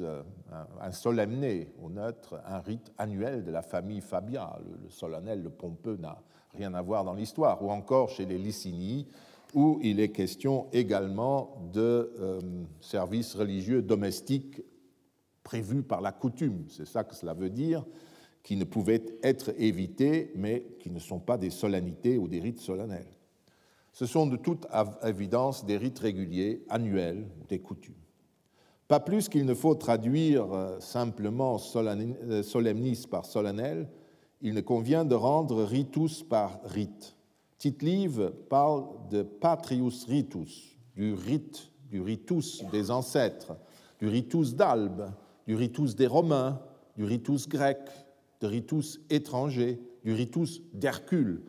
un 0.80 0.92
solemné 0.92 1.74
au 1.82 1.90
neutre, 1.90 2.42
un 2.46 2.60
rite 2.60 2.92
annuel 2.98 3.44
de 3.44 3.52
la 3.52 3.62
famille 3.62 4.02
Fabia. 4.02 4.58
Le 4.84 4.90
solennel, 4.90 5.44
le 5.44 5.50
pompeux 5.50 5.98
n'a 5.98 6.22
rien 6.54 6.74
à 6.74 6.82
voir 6.82 7.04
dans 7.04 7.14
l'histoire. 7.14 7.64
Ou 7.64 7.70
encore 7.70 8.10
chez 8.10 8.26
les 8.26 8.38
Licinies, 8.38 9.08
où 9.54 9.80
il 9.82 10.00
est 10.00 10.10
question 10.10 10.68
également 10.72 11.70
de 11.74 12.40
services 12.80 13.36
religieux 13.36 13.82
domestiques 13.82 14.62
prévus 15.44 15.84
par 15.84 16.02
la 16.02 16.12
coutume. 16.12 16.66
C'est 16.70 16.88
ça 16.88 17.04
que 17.04 17.16
cela 17.16 17.34
veut 17.34 17.50
dire 17.50 17.86
qui 18.48 18.56
ne 18.56 18.64
pouvaient 18.64 19.04
être 19.24 19.54
évités, 19.58 20.32
mais 20.36 20.66
qui 20.80 20.90
ne 20.90 21.00
sont 21.00 21.20
pas 21.20 21.38
des 21.38 21.50
solennités 21.50 22.18
ou 22.18 22.30
des 22.30 22.40
rites 22.40 22.62
solennels. 22.62 23.17
Ce 23.98 24.06
sont 24.06 24.28
de 24.28 24.38
toute 24.38 24.68
évidence 25.04 25.66
des 25.66 25.76
rites 25.76 25.98
réguliers, 25.98 26.64
annuels, 26.70 27.28
des 27.50 27.58
coutumes. 27.58 27.96
Pas 28.88 29.00
plus 29.00 29.28
qu'il 29.28 29.44
ne 29.44 29.56
faut 29.56 29.74
traduire 29.74 30.54
euh, 30.54 30.80
simplement 30.80 31.58
euh, 31.76 32.44
solemnis 32.44 33.08
par 33.10 33.26
solennel, 33.26 33.90
il 34.42 34.54
ne 34.54 34.62
convient 34.62 35.04
de 35.04 35.16
rendre 35.16 35.64
ritus 35.64 36.22
par 36.22 36.60
rite. 36.66 37.16
Tite-Live 37.58 38.34
parle 38.52 38.86
de 39.10 39.24
patrius 39.24 40.06
ritus, 40.06 40.78
du 40.96 41.16
rite, 41.16 41.72
du 41.90 42.00
ritus 42.00 42.64
des 42.72 42.92
ancêtres, 42.92 43.58
du 44.00 44.10
ritus 44.10 44.54
d'Albe, 44.54 45.10
du 45.48 45.56
ritus 45.56 45.96
des 45.96 46.06
Romains, 46.06 46.62
du 46.98 47.04
ritus 47.04 47.50
grec, 47.50 47.80
de 48.42 48.46
ritus 48.46 49.00
étrangers, 49.10 49.82
du 50.04 50.14
ritus 50.14 50.62
d'Hercule, 50.72 51.42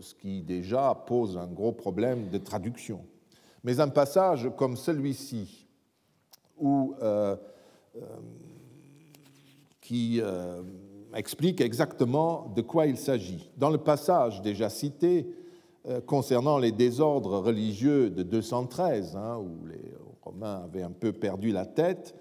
ce 0.00 0.14
qui 0.14 0.42
déjà 0.42 0.94
pose 1.06 1.36
un 1.36 1.46
gros 1.46 1.72
problème 1.72 2.28
de 2.30 2.38
traduction. 2.38 3.00
Mais 3.64 3.80
un 3.80 3.88
passage 3.88 4.50
comme 4.56 4.76
celui-ci, 4.76 5.66
euh, 6.62 7.36
euh, 7.96 8.00
qui 9.80 10.20
explique 11.14 11.60
exactement 11.60 12.52
de 12.56 12.62
quoi 12.62 12.86
il 12.86 12.96
s'agit. 12.96 13.50
Dans 13.58 13.68
le 13.68 13.78
passage 13.78 14.40
déjà 14.40 14.70
cité 14.70 15.26
concernant 16.06 16.58
les 16.58 16.72
désordres 16.72 17.40
religieux 17.40 18.08
de 18.08 18.22
213, 18.22 19.16
hein, 19.16 19.36
où 19.38 19.66
les 19.66 19.92
Romains 20.22 20.62
avaient 20.64 20.82
un 20.82 20.92
peu 20.92 21.12
perdu 21.12 21.50
la 21.50 21.66
tête, 21.66 22.14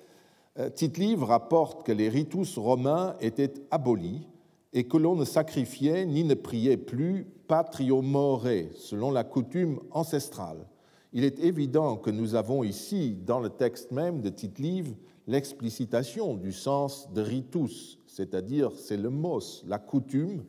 euh, 0.60 0.70
Tite-Livre 0.70 1.28
rapporte 1.28 1.86
que 1.86 1.92
les 1.92 2.10
ritus 2.10 2.58
romains 2.58 3.16
étaient 3.22 3.54
abolis 3.72 4.28
et 4.74 4.86
que 4.86 4.98
l'on 4.98 5.16
ne 5.16 5.24
sacrifiait 5.24 6.06
ni 6.06 6.24
ne 6.24 6.34
priait 6.34 6.78
plus 6.78 7.28
patriomore, 7.52 8.48
selon 8.78 9.12
la 9.12 9.26
coutume 9.26 9.82
ancestrale. 9.92 10.66
Il 11.12 11.26
est 11.26 11.38
évident 11.42 11.98
que 11.98 12.10
nous 12.10 12.36
avons 12.36 12.64
ici, 12.64 13.18
dans 13.26 13.42
le 13.42 13.50
texte 13.50 13.92
même 13.92 14.22
de 14.22 14.30
Tite-Livre, 14.30 14.96
l'explicitation 15.28 16.36
du 16.36 16.54
sens 16.54 17.12
de 17.12 17.22
ritus, 17.22 18.00
c'est-à-dire 18.08 18.72
c'est 18.74 18.96
le 18.96 19.10
mos, 19.10 19.66
la 19.68 19.80
coutume, 19.80 20.46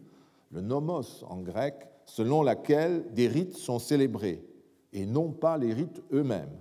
le 0.53 0.61
nomos 0.61 1.25
en 1.29 1.41
grec, 1.41 1.75
selon 2.07 2.41
laquelle 2.45 3.13
des 3.13 3.27
rites 3.27 3.57
sont 3.57 3.81
célébrés, 3.81 4.47
et 4.93 5.05
non 5.05 5.33
pas 5.33 5.59
les 5.59 5.75
rites 5.75 6.01
eux-mêmes. 6.13 6.57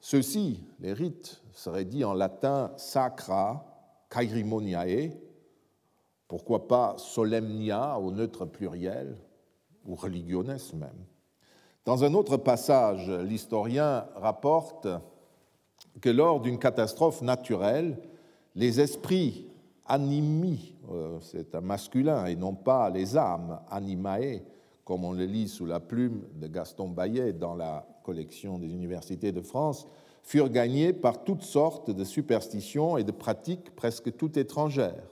Ceux-ci, 0.00 0.64
les 0.80 0.92
rites, 0.92 1.40
seraient 1.52 1.84
dits 1.84 2.02
en 2.02 2.12
latin 2.12 2.72
sacra, 2.76 3.64
kairimoniae, 4.10 5.12
pourquoi 6.28 6.66
pas 6.68 6.94
solemnia 6.98 7.98
au 7.98 8.10
neutre 8.10 8.44
pluriel, 8.44 9.16
ou 9.84 9.94
religiones 9.94 10.58
même. 10.74 11.04
Dans 11.84 12.02
un 12.02 12.14
autre 12.14 12.36
passage, 12.36 13.08
l'historien 13.08 14.06
rapporte 14.16 14.88
que 16.00 16.10
lors 16.10 16.40
d'une 16.40 16.58
catastrophe 16.58 17.22
naturelle, 17.22 17.98
les 18.56 18.80
esprits 18.80 19.46
animi, 19.86 20.74
euh, 20.90 21.18
c'est 21.20 21.54
un 21.54 21.60
masculin 21.60 22.26
et 22.26 22.34
non 22.34 22.54
pas 22.54 22.90
les 22.90 23.16
âmes 23.16 23.60
animae, 23.70 24.42
comme 24.84 25.04
on 25.04 25.12
le 25.12 25.24
lit 25.24 25.48
sous 25.48 25.66
la 25.66 25.80
plume 25.80 26.24
de 26.34 26.48
Gaston 26.48 26.88
Bayet 26.88 27.32
dans 27.32 27.54
la 27.54 27.86
collection 28.02 28.58
des 28.58 28.72
universités 28.72 29.32
de 29.32 29.40
France, 29.40 29.86
furent 30.22 30.50
gagnés 30.50 30.92
par 30.92 31.22
toutes 31.22 31.42
sortes 31.42 31.90
de 31.90 32.04
superstitions 32.04 32.96
et 32.96 33.04
de 33.04 33.12
pratiques 33.12 33.74
presque 33.76 34.16
toutes 34.16 34.36
étrangères. 34.36 35.04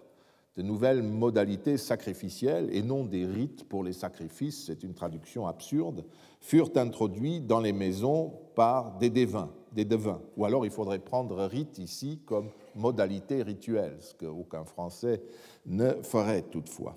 De 0.57 0.63
nouvelles 0.63 1.03
modalités 1.03 1.77
sacrificielles, 1.77 2.69
et 2.73 2.83
non 2.83 3.05
des 3.05 3.27
rites 3.27 3.65
pour 3.65 3.83
les 3.83 3.93
sacrifices, 3.93 4.67
c'est 4.67 4.85
une 4.85 4.95
traduction 4.95 5.49
absurde, 5.49 6.05
furent 6.41 6.71
introduits 6.77 7.41
dans 7.41 7.61
les 7.61 7.73
maisons 7.73 8.35
par 8.55 8.97
des 8.99 9.11
devins, 9.11 9.51
des 9.73 9.85
devins. 9.85 10.21
Ou 10.37 10.45
alors 10.45 10.65
il 10.65 10.71
faudrait 10.71 11.01
prendre 11.01 11.43
rite 11.45 11.79
ici 11.79 12.21
comme 12.25 12.51
modalité 12.77 13.43
rituelle, 13.43 13.97
ce 13.99 14.15
qu'aucun 14.15 14.65
Français 14.65 15.23
ne 15.67 15.91
ferait 16.03 16.43
toutefois. 16.43 16.97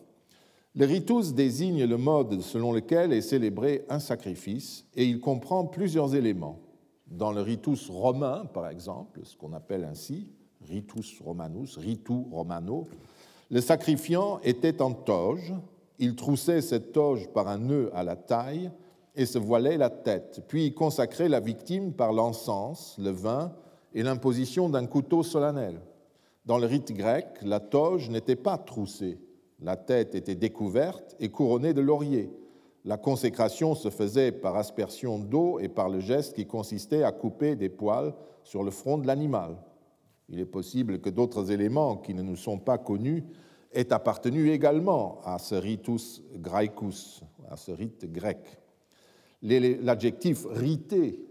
Le 0.76 0.86
ritus 0.86 1.34
désigne 1.34 1.86
le 1.86 1.98
mode 1.98 2.42
selon 2.42 2.72
lequel 2.72 3.12
est 3.12 3.22
célébré 3.22 3.84
un 3.90 4.00
sacrifice 4.00 4.86
et 4.94 5.06
il 5.06 5.20
comprend 5.20 5.66
plusieurs 5.66 6.14
éléments. 6.14 6.60
Dans 7.08 7.32
le 7.32 7.42
ritus 7.42 7.90
romain, 7.90 8.46
par 8.54 8.68
exemple, 8.68 9.22
ce 9.24 9.36
qu'on 9.36 9.54
appelle 9.54 9.86
ainsi 9.86 10.28
ritus 10.62 11.20
romanus, 11.22 11.78
ritu 11.78 12.14
romano, 12.32 12.88
le 13.50 13.62
sacrifiant 13.62 14.40
était 14.44 14.82
en 14.82 14.94
toge, 14.94 15.54
il 16.00 16.16
troussait 16.16 16.62
cette 16.62 16.92
toge 16.92 17.28
par 17.30 17.48
un 17.48 17.58
nœud 17.58 17.90
à 17.94 18.04
la 18.04 18.16
taille 18.16 18.72
et 19.16 19.26
se 19.26 19.40
voilait 19.40 19.78
la 19.78 19.90
tête, 19.90 20.44
puis 20.48 20.68
il 20.68 20.74
consacrait 20.74 21.30
la 21.30 21.40
victime 21.40 21.94
par 21.94 22.14
l'encens, 22.14 22.96
le 23.00 23.10
vin 23.10 23.54
et 23.94 24.04
l'imposition 24.04 24.70
d'un 24.70 24.86
couteau 24.86 25.24
solennel. 25.24 25.80
Dans 26.46 26.60
le 26.60 26.68
rite 26.68 26.92
grec, 26.94 27.26
la 27.42 27.60
toge 27.60 28.10
n'était 28.10 28.36
pas 28.36 28.58
troussée, 28.58 29.20
la 29.60 29.76
tête 29.76 30.14
était 30.14 30.36
découverte 30.36 31.16
et 31.20 31.30
couronnée 31.30 31.74
de 31.74 31.82
laurier. 31.82 32.30
la 32.86 32.98
consécration 32.98 33.76
se 33.76 33.90
faisait 33.90 34.32
par 34.32 34.56
aspersion 34.56 35.20
d'eau 35.20 35.60
et 35.60 35.68
par 35.68 35.90
le 35.90 36.00
geste 36.00 36.36
qui 36.36 36.46
consistait 36.46 37.04
à 37.04 37.12
couper 37.12 37.58
des 37.58 37.68
poils 37.68 38.14
sur 38.44 38.64
le 38.64 38.72
front 38.72 38.98
de 38.98 39.08
l'animal. 39.08 39.58
Il 40.30 40.40
est 40.40 40.46
possible 40.46 41.00
que 41.00 41.10
d'autres 41.10 41.52
éléments 41.52 41.98
qui 41.98 42.14
ne 42.14 42.22
nous 42.22 42.36
sont 42.36 42.60
pas 42.60 42.78
connus 42.78 43.24
aient 43.72 43.94
appartenu 43.94 44.50
également 44.52 45.20
à 45.24 45.40
ce 45.40 45.56
ritus 45.56 46.22
graecus, 46.36 47.22
à 47.50 47.58
ce 47.58 47.72
rite 47.72 48.12
grec. 48.12 48.58
L'adjectif 49.42 50.46
rité, 50.50 51.26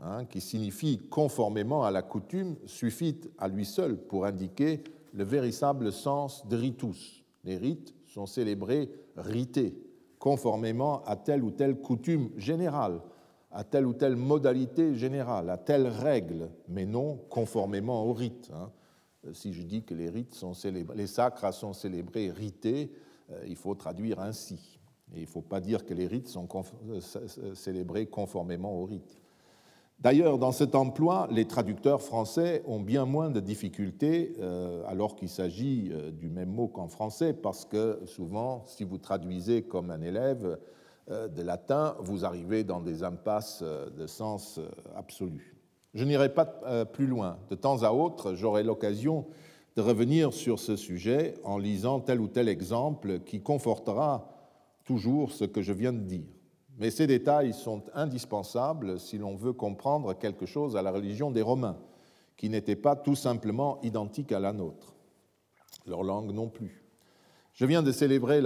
hein, 0.00 0.24
qui 0.26 0.40
signifie 0.40 0.98
conformément 1.08 1.84
à 1.84 1.90
la 1.90 2.02
coutume, 2.02 2.56
suffit 2.66 3.20
à 3.38 3.48
lui 3.48 3.64
seul 3.64 3.96
pour 3.96 4.26
indiquer 4.26 4.84
le 5.12 5.24
véritable 5.24 5.92
sens 5.92 6.46
de 6.46 6.56
ritus. 6.56 7.24
Les 7.44 7.56
rites 7.56 7.94
sont 8.04 8.26
célébrés 8.26 8.90
rités, 9.16 9.74
conformément 10.18 11.02
à 11.04 11.16
telle 11.16 11.42
ou 11.42 11.50
telle 11.50 11.76
coutume 11.76 12.30
générale, 12.36 13.00
à 13.50 13.64
telle 13.64 13.86
ou 13.86 13.94
telle 13.94 14.16
modalité 14.16 14.94
générale, 14.94 15.50
à 15.50 15.56
telle 15.56 15.86
règle, 15.86 16.50
mais 16.68 16.86
non 16.86 17.16
conformément 17.30 18.04
au 18.04 18.12
rite. 18.12 18.50
Hein. 18.54 18.70
Si 19.32 19.52
je 19.52 19.62
dis 19.62 19.82
que 19.82 19.94
les 19.94 20.10
rites 20.10 20.34
sont 20.34 20.54
célébrés, 20.54 20.96
les 20.96 21.06
sacres 21.06 21.52
sont 21.52 21.72
célébrés 21.72 22.30
rités, 22.30 22.92
euh, 23.30 23.42
il 23.46 23.56
faut 23.56 23.74
traduire 23.74 24.20
ainsi. 24.20 24.78
Et 25.14 25.18
il 25.18 25.22
ne 25.22 25.26
faut 25.26 25.42
pas 25.42 25.60
dire 25.60 25.84
que 25.84 25.94
les 25.94 26.06
rites 26.06 26.28
sont 26.28 26.48
euh, 26.88 27.54
célébrés 27.54 28.06
conformément 28.06 28.72
au 28.74 28.84
rite. 28.84 29.18
D'ailleurs, 29.98 30.38
dans 30.38 30.52
cet 30.52 30.74
emploi, 30.74 31.26
les 31.30 31.46
traducteurs 31.46 32.02
français 32.02 32.62
ont 32.66 32.80
bien 32.80 33.06
moins 33.06 33.30
de 33.30 33.40
difficultés 33.40 34.34
euh, 34.40 34.82
alors 34.86 35.16
qu'il 35.16 35.30
s'agit 35.30 35.90
du 36.12 36.28
même 36.28 36.50
mot 36.50 36.68
qu'en 36.68 36.88
français, 36.88 37.32
parce 37.32 37.64
que 37.64 38.00
souvent, 38.04 38.64
si 38.66 38.84
vous 38.84 38.98
traduisez 38.98 39.62
comme 39.62 39.90
un 39.90 40.02
élève 40.02 40.58
de 41.08 41.42
latin, 41.42 41.96
vous 42.00 42.24
arrivez 42.24 42.64
dans 42.64 42.80
des 42.80 43.02
impasses 43.02 43.62
de 43.62 44.06
sens 44.06 44.60
absolu. 44.96 45.56
Je 45.94 46.04
n'irai 46.04 46.32
pas 46.32 46.46
plus 46.86 47.06
loin. 47.06 47.38
De 47.48 47.54
temps 47.54 47.82
à 47.82 47.92
autre, 47.92 48.34
j'aurai 48.34 48.62
l'occasion 48.62 49.26
de 49.76 49.82
revenir 49.82 50.32
sur 50.32 50.58
ce 50.58 50.74
sujet 50.74 51.34
en 51.44 51.58
lisant 51.58 52.00
tel 52.00 52.20
ou 52.20 52.28
tel 52.28 52.48
exemple 52.48 53.20
qui 53.20 53.40
confortera 53.42 54.28
toujours 54.84 55.32
ce 55.32 55.44
que 55.44 55.62
je 55.62 55.72
viens 55.72 55.92
de 55.92 56.00
dire. 56.00 56.26
Mais 56.78 56.90
ces 56.90 57.06
détails 57.06 57.52
sont 57.52 57.82
indispensables 57.94 58.98
si 58.98 59.18
l'on 59.18 59.34
veut 59.34 59.52
comprendre 59.52 60.14
quelque 60.14 60.46
chose 60.46 60.76
à 60.76 60.82
la 60.82 60.90
religion 60.90 61.30
des 61.30 61.42
Romains, 61.42 61.78
qui 62.36 62.50
n'était 62.50 62.76
pas 62.76 62.96
tout 62.96 63.14
simplement 63.14 63.78
identique 63.82 64.32
à 64.32 64.40
la 64.40 64.52
nôtre, 64.52 64.94
leur 65.86 66.02
langue 66.02 66.32
non 66.32 66.48
plus. 66.48 66.85
Je 67.56 67.64
viens 67.64 67.82
de, 67.82 67.90
célébrer 67.90 68.42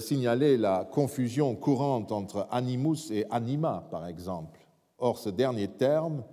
signaler 0.00 0.56
la 0.56 0.88
confusion 0.90 1.54
courante 1.54 2.10
entre 2.10 2.46
animus 2.50 3.10
et 3.10 3.26
anima, 3.30 3.86
par 3.90 4.06
exemple. 4.06 4.58
Or, 4.96 5.18
ce 5.18 5.28
dernier 5.28 5.68
terme, 5.68 6.24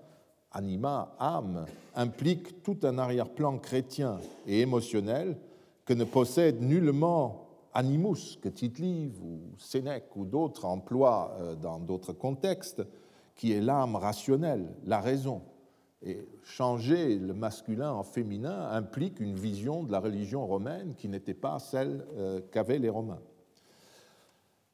anima, 0.54 1.14
âme, 1.20 1.66
implique 1.96 2.64
tout 2.64 2.78
un 2.84 2.98
arrière-plan 2.98 3.58
chrétien 3.58 4.22
et 4.46 4.62
émotionnel 4.62 5.38
que 5.84 5.94
ne 5.94 6.06
possède 6.06 6.62
nullement 6.62 7.50
animus 7.74 8.38
que 8.42 8.48
tite 8.48 8.80
ou 8.80 9.42
Sénèque 9.58 10.16
ou 10.16 10.24
d'autres 10.24 10.64
emploient 10.64 11.36
euh, 11.42 11.56
dans 11.56 11.78
d'autres 11.78 12.14
contextes, 12.14 12.84
qui 13.36 13.52
est 13.52 13.60
l'âme 13.60 13.98
rationnelle, 13.98 14.74
la 14.86 15.02
raison. 15.02 15.42
Et 16.04 16.28
changer 16.44 17.18
le 17.18 17.34
masculin 17.34 17.92
en 17.92 18.04
féminin 18.04 18.70
implique 18.72 19.20
une 19.20 19.36
vision 19.36 19.84
de 19.84 19.92
la 19.92 20.00
religion 20.00 20.46
romaine 20.46 20.94
qui 20.96 21.10
n'était 21.10 21.34
pas 21.34 21.58
celle 21.60 22.06
euh, 22.18 22.42
qu'avaient 22.52 22.78
les 22.78 22.90
Romains. 22.90 23.20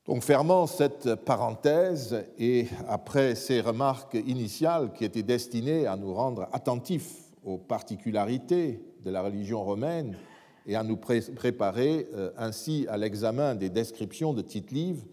Donc 0.06 0.22
fermant 0.22 0.68
cette 0.68 1.16
parenthèse 1.16 2.26
et 2.38 2.68
après 2.90 3.36
ces 3.36 3.62
remarques 3.62 4.16
initiales 4.16 4.92
qui 4.92 5.06
étaient 5.06 5.24
destinées 5.24 5.88
à 5.88 5.96
nous 5.96 6.14
rendre 6.14 6.50
attentifs 6.52 7.32
aux 7.46 7.58
particularités 7.58 8.84
de 9.06 9.10
la 9.10 9.22
religion 9.22 9.64
romaine 9.64 10.18
et 10.66 10.76
à 10.76 10.84
nous 10.84 10.98
préparer 10.98 12.08
euh, 12.14 12.32
ainsi 12.38 12.86
à 12.90 12.98
l'examen 12.98 13.56
des 13.56 13.70
descriptions 13.70 14.34
de 14.34 14.42
Tite-Live, 14.42 15.06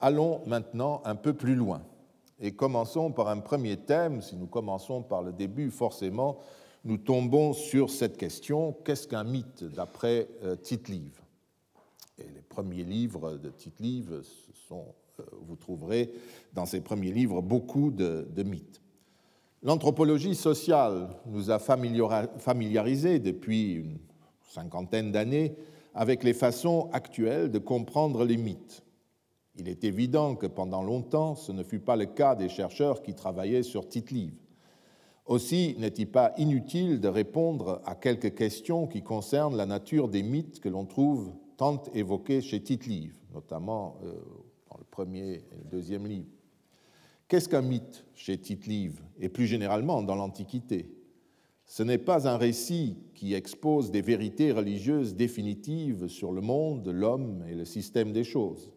allons 0.00 0.40
maintenant 0.46 1.02
un 1.04 1.14
peu 1.14 1.34
plus 1.34 1.54
loin. 1.54 1.82
Et 2.42 2.50
commençons 2.52 3.12
par 3.12 3.28
un 3.28 3.38
premier 3.38 3.76
thème. 3.76 4.20
Si 4.20 4.36
nous 4.36 4.48
commençons 4.48 5.02
par 5.02 5.22
le 5.22 5.32
début, 5.32 5.70
forcément, 5.70 6.38
nous 6.84 6.98
tombons 6.98 7.52
sur 7.52 7.88
cette 7.88 8.16
question 8.16 8.72
qu'est-ce 8.84 9.06
qu'un 9.06 9.22
mythe 9.22 9.62
d'après 9.62 10.28
euh, 10.42 10.56
Tite-Live 10.56 11.20
Et 12.18 12.24
les 12.24 12.42
premiers 12.42 12.82
livres 12.82 13.38
de 13.38 13.48
Tite-Live, 13.48 14.22
euh, 14.72 15.22
vous 15.46 15.54
trouverez 15.54 16.12
dans 16.52 16.66
ces 16.66 16.80
premiers 16.80 17.12
livres 17.12 17.40
beaucoup 17.40 17.92
de, 17.92 18.26
de 18.34 18.42
mythes. 18.42 18.82
L'anthropologie 19.62 20.34
sociale 20.34 21.10
nous 21.26 21.52
a 21.52 21.60
familiarisés 21.60 23.20
depuis 23.20 23.74
une 23.74 23.98
cinquantaine 24.48 25.12
d'années 25.12 25.54
avec 25.94 26.24
les 26.24 26.34
façons 26.34 26.90
actuelles 26.92 27.52
de 27.52 27.60
comprendre 27.60 28.24
les 28.24 28.36
mythes. 28.36 28.82
Il 29.56 29.68
est 29.68 29.84
évident 29.84 30.34
que 30.34 30.46
pendant 30.46 30.82
longtemps, 30.82 31.34
ce 31.34 31.52
ne 31.52 31.62
fut 31.62 31.80
pas 31.80 31.96
le 31.96 32.06
cas 32.06 32.34
des 32.34 32.48
chercheurs 32.48 33.02
qui 33.02 33.14
travaillaient 33.14 33.62
sur 33.62 33.88
Tite-Live. 33.88 34.34
Aussi 35.26 35.76
n'est-il 35.78 36.10
pas 36.10 36.32
inutile 36.38 37.00
de 37.00 37.08
répondre 37.08 37.80
à 37.84 37.94
quelques 37.94 38.34
questions 38.34 38.86
qui 38.86 39.02
concernent 39.02 39.56
la 39.56 39.66
nature 39.66 40.08
des 40.08 40.22
mythes 40.22 40.58
que 40.58 40.68
l'on 40.68 40.84
trouve 40.84 41.32
tant 41.56 41.82
évoqués 41.94 42.40
chez 42.40 42.62
Tite-Live, 42.62 43.14
notamment 43.32 43.98
euh, 44.04 44.14
dans 44.70 44.78
le 44.78 44.84
premier 44.90 45.34
et 45.34 45.56
le 45.58 45.70
deuxième 45.70 46.06
livre. 46.06 46.30
Qu'est-ce 47.28 47.48
qu'un 47.48 47.62
mythe 47.62 48.04
chez 48.14 48.38
Tite-Live 48.38 49.00
et 49.20 49.28
plus 49.28 49.46
généralement 49.46 50.02
dans 50.02 50.16
l'Antiquité? 50.16 50.90
Ce 51.66 51.82
n'est 51.82 51.98
pas 51.98 52.26
un 52.28 52.36
récit 52.36 52.98
qui 53.14 53.34
expose 53.34 53.90
des 53.90 54.02
vérités 54.02 54.50
religieuses 54.50 55.14
définitives 55.14 56.08
sur 56.08 56.32
le 56.32 56.40
monde, 56.40 56.88
l'homme 56.88 57.44
et 57.48 57.54
le 57.54 57.64
système 57.64 58.12
des 58.12 58.24
choses. 58.24 58.72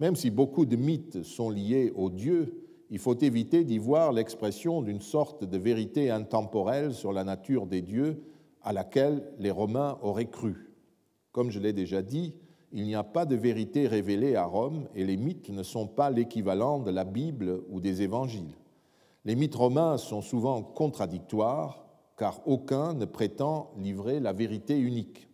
Même 0.00 0.16
si 0.16 0.30
beaucoup 0.30 0.66
de 0.66 0.76
mythes 0.76 1.22
sont 1.22 1.50
liés 1.50 1.92
aux 1.94 2.10
dieux, 2.10 2.64
il 2.90 2.98
faut 2.98 3.16
éviter 3.16 3.64
d'y 3.64 3.78
voir 3.78 4.12
l'expression 4.12 4.82
d'une 4.82 5.00
sorte 5.00 5.44
de 5.44 5.58
vérité 5.58 6.10
intemporelle 6.10 6.94
sur 6.94 7.12
la 7.12 7.24
nature 7.24 7.66
des 7.66 7.82
dieux 7.82 8.22
à 8.62 8.72
laquelle 8.72 9.32
les 9.38 9.50
Romains 9.50 9.98
auraient 10.02 10.30
cru. 10.30 10.70
Comme 11.32 11.50
je 11.50 11.60
l'ai 11.60 11.72
déjà 11.72 12.02
dit, 12.02 12.34
il 12.72 12.84
n'y 12.84 12.94
a 12.94 13.04
pas 13.04 13.24
de 13.24 13.36
vérité 13.36 13.86
révélée 13.86 14.36
à 14.36 14.44
Rome 14.44 14.88
et 14.94 15.04
les 15.04 15.16
mythes 15.16 15.50
ne 15.50 15.62
sont 15.62 15.86
pas 15.86 16.10
l'équivalent 16.10 16.80
de 16.80 16.90
la 16.90 17.04
Bible 17.04 17.62
ou 17.70 17.80
des 17.80 18.02
évangiles. 18.02 18.56
Les 19.24 19.36
mythes 19.36 19.54
romains 19.54 19.96
sont 19.96 20.22
souvent 20.22 20.62
contradictoires 20.62 21.84
car 22.16 22.40
aucun 22.46 22.94
ne 22.94 23.04
prétend 23.04 23.70
livrer 23.78 24.20
la 24.20 24.32
vérité 24.32 24.78
unique. 24.78 25.28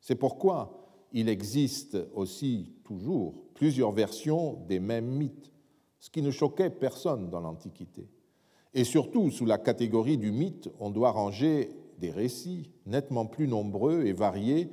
C'est 0.00 0.14
pourquoi 0.14 0.88
il 1.12 1.28
existe 1.28 1.96
aussi 2.14 2.74
toujours 2.84 3.43
plusieurs 3.54 3.92
versions 3.92 4.58
des 4.68 4.80
mêmes 4.80 5.08
mythes, 5.08 5.52
ce 6.00 6.10
qui 6.10 6.22
ne 6.22 6.30
choquait 6.30 6.70
personne 6.70 7.30
dans 7.30 7.40
l'Antiquité. 7.40 8.08
Et 8.74 8.84
surtout, 8.84 9.30
sous 9.30 9.46
la 9.46 9.58
catégorie 9.58 10.18
du 10.18 10.32
mythe, 10.32 10.68
on 10.80 10.90
doit 10.90 11.12
ranger 11.12 11.70
des 11.98 12.10
récits 12.10 12.70
nettement 12.86 13.26
plus 13.26 13.48
nombreux 13.48 14.04
et 14.04 14.12
variés 14.12 14.68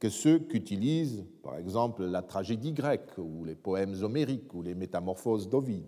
que 0.00 0.08
ceux 0.08 0.38
qu'utilise, 0.38 1.24
par 1.42 1.56
exemple, 1.58 2.04
la 2.04 2.22
tragédie 2.22 2.72
grecque 2.72 3.18
ou 3.18 3.44
les 3.44 3.54
poèmes 3.54 4.02
homériques 4.02 4.52
ou 4.54 4.62
les 4.62 4.74
métamorphoses 4.74 5.48
d'Ovide. 5.48 5.86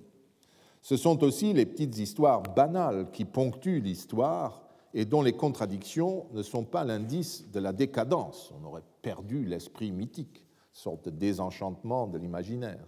Ce 0.83 0.97
sont 0.97 1.25
aussi 1.25 1.53
les 1.53 1.67
petites 1.67 1.99
histoires 1.99 2.43
banales 2.43 3.11
qui 3.11 3.25
ponctuent 3.25 3.81
l'histoire 3.81 4.63
et 4.93 5.05
dont 5.05 5.23
les 5.23 5.33
contradictions 5.33 6.27
ne 6.33 6.43
sont 6.43 6.65
pas 6.65 6.85
l'indice 6.85 7.51
de 7.51 7.59
la 7.59 7.73
décadence. 7.73 8.53
On 8.61 8.65
aurait 8.67 8.85
perdu 9.03 9.45
l'esprit 9.45 9.91
mythique, 9.91 10.47
sorte 10.75 11.09
de 11.09 11.11
désenchantement 11.17 12.07
de 12.07 12.19
l'imaginaire. 12.19 12.85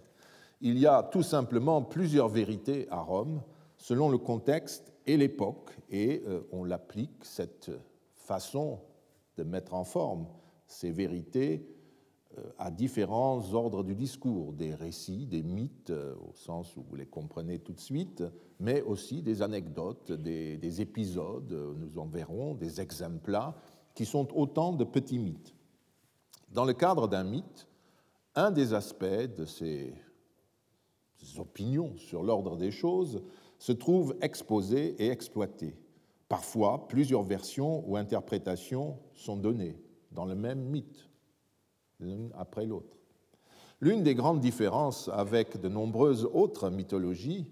Il 0.61 0.77
y 0.77 0.85
a 0.85 1.03
tout 1.03 1.23
simplement 1.23 1.81
plusieurs 1.81 2.27
vérités 2.27 2.87
à 2.91 2.99
Rome, 2.99 3.41
selon 3.77 4.09
le 4.09 4.17
contexte 4.17 4.93
et 5.05 5.17
l'époque, 5.17 5.71
et 5.89 6.21
euh, 6.27 6.41
on 6.51 6.63
l'applique, 6.63 7.23
cette 7.23 7.71
façon 8.15 8.79
de 9.37 9.43
mettre 9.43 9.73
en 9.73 9.83
forme 9.83 10.27
ces 10.65 10.91
vérités 10.91 11.65
euh, 12.37 12.41
à 12.57 12.71
différents 12.71 13.53
ordres 13.53 13.83
du 13.83 13.95
discours, 13.95 14.51
des 14.51 14.73
récits, 14.73 15.25
des 15.27 15.43
mythes, 15.43 15.91
euh, 15.91 16.15
au 16.27 16.33
sens 16.33 16.75
où 16.75 16.81
vous 16.81 16.95
les 16.95 17.05
comprenez 17.05 17.59
tout 17.59 17.73
de 17.73 17.79
suite, 17.79 18.23
mais 18.59 18.81
aussi 18.81 19.21
des 19.21 19.41
anecdotes, 19.41 20.11
des, 20.11 20.81
épisodes, 20.81 21.53
nous 21.77 21.99
en 21.99 22.07
verrons, 22.07 22.55
des 22.55 22.81
exemples, 22.81 23.39
qui 23.93 24.05
sont 24.05 24.27
autant 24.35 24.73
de 24.73 24.83
petits 24.83 25.19
mythes. 25.19 25.53
Dans 26.49 26.65
le 26.65 26.73
cadre 26.73 27.07
d'un 27.07 27.23
mythe, 27.23 27.67
un 28.37 28.51
des 28.51 28.75
aspects 28.75 29.03
de 29.03 29.45
ces 29.45 29.93
opinions 31.39 31.97
sur 31.97 32.21
l'ordre 32.21 32.55
des 32.55 32.69
choses 32.69 33.23
se 33.57 33.71
trouve 33.71 34.15
exposé 34.21 34.95
et 35.03 35.09
exploité. 35.09 35.75
Parfois, 36.29 36.87
plusieurs 36.87 37.23
versions 37.23 37.83
ou 37.89 37.97
interprétations 37.97 38.99
sont 39.15 39.37
données 39.37 39.81
dans 40.11 40.25
le 40.25 40.35
même 40.35 40.61
mythe 40.61 41.09
l'une 41.99 42.31
après 42.37 42.67
l'autre. 42.67 42.95
L'une 43.81 44.03
des 44.03 44.13
grandes 44.13 44.39
différences 44.39 45.09
avec 45.11 45.59
de 45.59 45.67
nombreuses 45.67 46.29
autres 46.31 46.69
mythologies, 46.69 47.47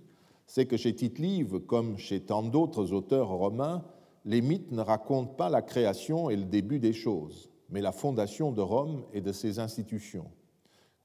c'est 0.46 0.68
que 0.68 0.78
chez 0.78 0.94
Tite-Live, 0.94 1.62
comme 1.62 1.98
chez 1.98 2.22
tant 2.22 2.44
d'autres 2.44 2.94
auteurs 2.94 3.30
romains, 3.30 3.84
les 4.24 4.42
mythes 4.42 4.72
ne 4.72 4.82
racontent 4.82 5.34
pas 5.34 5.50
la 5.50 5.64
création 5.64 6.30
et 6.30 6.36
le 6.36 6.46
début 6.46 6.78
des 6.78 6.94
choses, 6.94 7.50
mais 7.70 7.82
la 7.82 7.92
fondation 7.92 8.52
de 8.52 8.62
Rome 8.62 9.04
et 9.14 9.22
de 9.22 9.32
ses 9.32 9.58
institutions. 9.58 10.30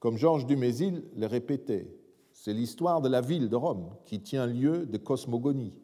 Comme 0.01 0.17
Georges 0.17 0.47
Dumézil 0.47 1.03
le 1.15 1.27
répétait, 1.27 1.87
c'est 2.33 2.53
l'histoire 2.53 3.01
de 3.01 3.07
la 3.07 3.21
ville 3.21 3.49
de 3.49 3.55
Rome 3.55 3.91
qui 4.05 4.19
tient 4.19 4.47
lieu 4.47 4.87
de 4.87 4.97
cosmogonie, 4.97 5.75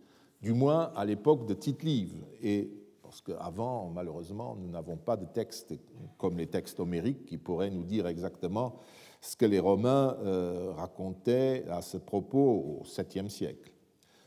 du 0.41 0.53
moins 0.53 0.91
à 0.95 1.05
l'époque 1.05 1.45
de 1.45 1.53
Tite-Live, 1.53 2.15
et 2.41 2.71
parce 3.03 3.21
qu'avant, 3.21 3.91
malheureusement, 3.93 4.57
nous 4.59 4.71
n'avons 4.71 4.97
pas 4.97 5.17
de 5.17 5.25
textes 5.25 5.75
comme 6.17 6.39
les 6.39 6.47
textes 6.47 6.79
homériques 6.79 7.25
qui 7.25 7.37
pourraient 7.37 7.69
nous 7.69 7.83
dire 7.83 8.07
exactement 8.07 8.79
ce 9.21 9.35
que 9.35 9.45
les 9.45 9.59
Romains 9.59 10.17
euh, 10.23 10.73
racontaient 10.75 11.65
à 11.69 11.83
ce 11.83 11.97
propos 11.97 12.79
au 12.81 12.83
7e 12.85 13.29
siècle. 13.29 13.71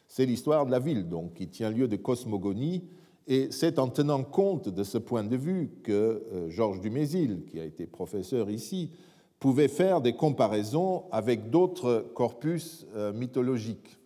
C'est 0.07 0.25
l'histoire 0.25 0.67
de 0.67 0.71
la 0.71 0.79
ville, 0.79 1.09
donc, 1.09 1.35
qui 1.35 1.49
tient 1.49 1.69
lieu 1.69 1.89
de 1.89 1.97
cosmogonie, 1.97 2.85
et 3.27 3.49
c'est 3.51 3.81
en 3.81 3.89
tenant 3.89 4.23
compte 4.23 4.69
de 4.69 4.85
ce 4.85 4.99
point 4.99 5.25
de 5.25 5.37
vue 5.37 5.73
que 5.83 5.93
euh, 6.33 6.49
Georges 6.49 6.81
Dumézil, 6.81 7.45
qui 7.47 7.59
a 7.59 7.65
été 7.65 7.89
professeur 7.89 8.51
ici, 8.51 8.93
pouvait 9.41 9.69
faire 9.69 10.03
des 10.03 10.13
comparaisons 10.13 11.05
avec 11.11 11.49
d'autres 11.49 12.07
corpus 12.15 12.87
euh, 12.95 13.13
mythologiques. 13.13 13.99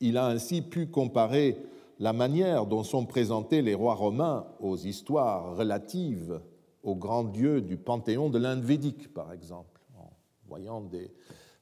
Il 0.00 0.16
a 0.16 0.26
ainsi 0.26 0.62
pu 0.62 0.86
comparer 0.86 1.58
la 2.00 2.14
manière 2.14 2.66
dont 2.66 2.82
sont 2.82 3.04
présentés 3.04 3.62
les 3.62 3.74
rois 3.74 3.94
romains 3.94 4.46
aux 4.58 4.76
histoires 4.76 5.54
relatives 5.54 6.40
aux 6.82 6.96
grands 6.96 7.24
dieux 7.24 7.60
du 7.60 7.76
panthéon 7.76 8.30
de 8.30 8.38
l'Inde 8.38 8.64
védique, 8.64 9.12
par 9.12 9.32
exemple, 9.32 9.80
en 9.96 10.10
voyant 10.48 10.80
des 10.80 11.12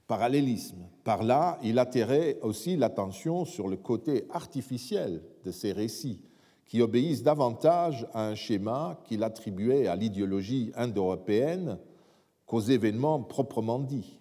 parallélismes. 0.06 0.88
Par 1.04 1.24
là, 1.24 1.58
il 1.62 1.78
attirait 1.78 2.38
aussi 2.40 2.76
l'attention 2.76 3.44
sur 3.44 3.68
le 3.68 3.76
côté 3.76 4.24
artificiel 4.30 5.22
de 5.44 5.50
ces 5.50 5.72
récits, 5.72 6.22
qui 6.64 6.80
obéissent 6.80 7.24
davantage 7.24 8.06
à 8.14 8.28
un 8.28 8.34
schéma 8.34 8.98
qu'il 9.04 9.24
attribuait 9.24 9.88
à 9.88 9.96
l'idéologie 9.96 10.72
indo-européenne 10.76 11.78
qu'aux 12.50 12.58
événements 12.58 13.22
proprement 13.22 13.78
dits. 13.78 14.18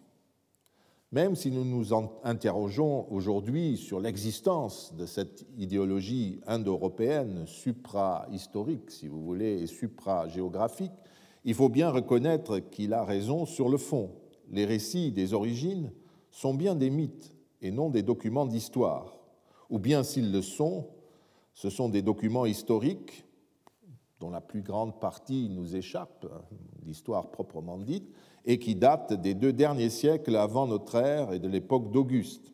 Même 1.11 1.35
si 1.35 1.49
nous 1.49 1.65
nous 1.65 1.95
interrogeons 2.23 3.11
aujourd'hui 3.11 3.75
sur 3.75 3.99
l'existence 3.99 4.93
de 4.95 5.07
cette 5.07 5.47
idéologie 5.57 6.39
indo-européenne 6.45 7.47
supra-historique, 7.47 8.91
si 8.91 9.07
vous 9.07 9.23
voulez, 9.23 9.63
et 9.63 9.65
supra-géographique, 9.65 10.91
il 11.43 11.55
faut 11.55 11.69
bien 11.69 11.89
reconnaître 11.89 12.59
qu'il 12.59 12.93
a 12.93 13.03
raison 13.03 13.47
sur 13.47 13.67
le 13.67 13.79
fond. 13.79 14.11
Les 14.51 14.65
récits 14.65 15.11
des 15.11 15.33
origines 15.33 15.91
sont 16.29 16.53
bien 16.53 16.75
des 16.75 16.91
mythes 16.91 17.33
et 17.63 17.71
non 17.71 17.89
des 17.89 18.03
documents 18.03 18.45
d'histoire. 18.45 19.17
Ou 19.71 19.79
bien 19.79 20.03
s'ils 20.03 20.31
le 20.31 20.43
sont, 20.43 20.85
ce 21.55 21.71
sont 21.71 21.89
des 21.89 22.03
documents 22.03 22.45
historiques 22.45 23.25
dont 24.19 24.29
la 24.29 24.41
plus 24.41 24.61
grande 24.61 24.99
partie 24.99 25.49
nous 25.49 25.75
échappe, 25.75 26.25
l'histoire 26.85 27.31
proprement 27.31 27.77
dite, 27.77 28.11
et 28.45 28.59
qui 28.59 28.75
datent 28.75 29.13
des 29.13 29.33
deux 29.33 29.53
derniers 29.53 29.89
siècles 29.89 30.35
avant 30.35 30.67
notre 30.67 30.95
ère 30.95 31.33
et 31.33 31.39
de 31.39 31.47
l'époque 31.47 31.91
d'Auguste. 31.91 32.53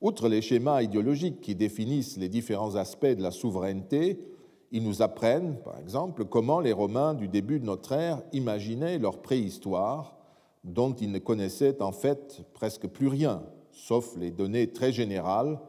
Outre 0.00 0.28
les 0.28 0.42
schémas 0.42 0.82
idéologiques 0.82 1.40
qui 1.40 1.54
définissent 1.54 2.16
les 2.16 2.28
différents 2.28 2.76
aspects 2.76 3.06
de 3.06 3.22
la 3.22 3.30
souveraineté, 3.30 4.20
ils 4.72 4.82
nous 4.82 5.02
apprennent, 5.02 5.58
par 5.62 5.78
exemple, 5.78 6.24
comment 6.24 6.60
les 6.60 6.72
Romains 6.72 7.14
du 7.14 7.28
début 7.28 7.60
de 7.60 7.64
notre 7.64 7.92
ère 7.92 8.22
imaginaient 8.32 8.98
leur 8.98 9.22
préhistoire, 9.22 10.16
dont 10.64 10.92
ils 10.94 11.12
ne 11.12 11.18
connaissaient 11.18 11.82
en 11.82 11.92
fait 11.92 12.42
presque 12.52 12.86
plus 12.88 13.08
rien, 13.08 13.42
sauf 13.70 14.16
les 14.16 14.30
données 14.30 14.72
très 14.72 14.92
générales 14.92 15.60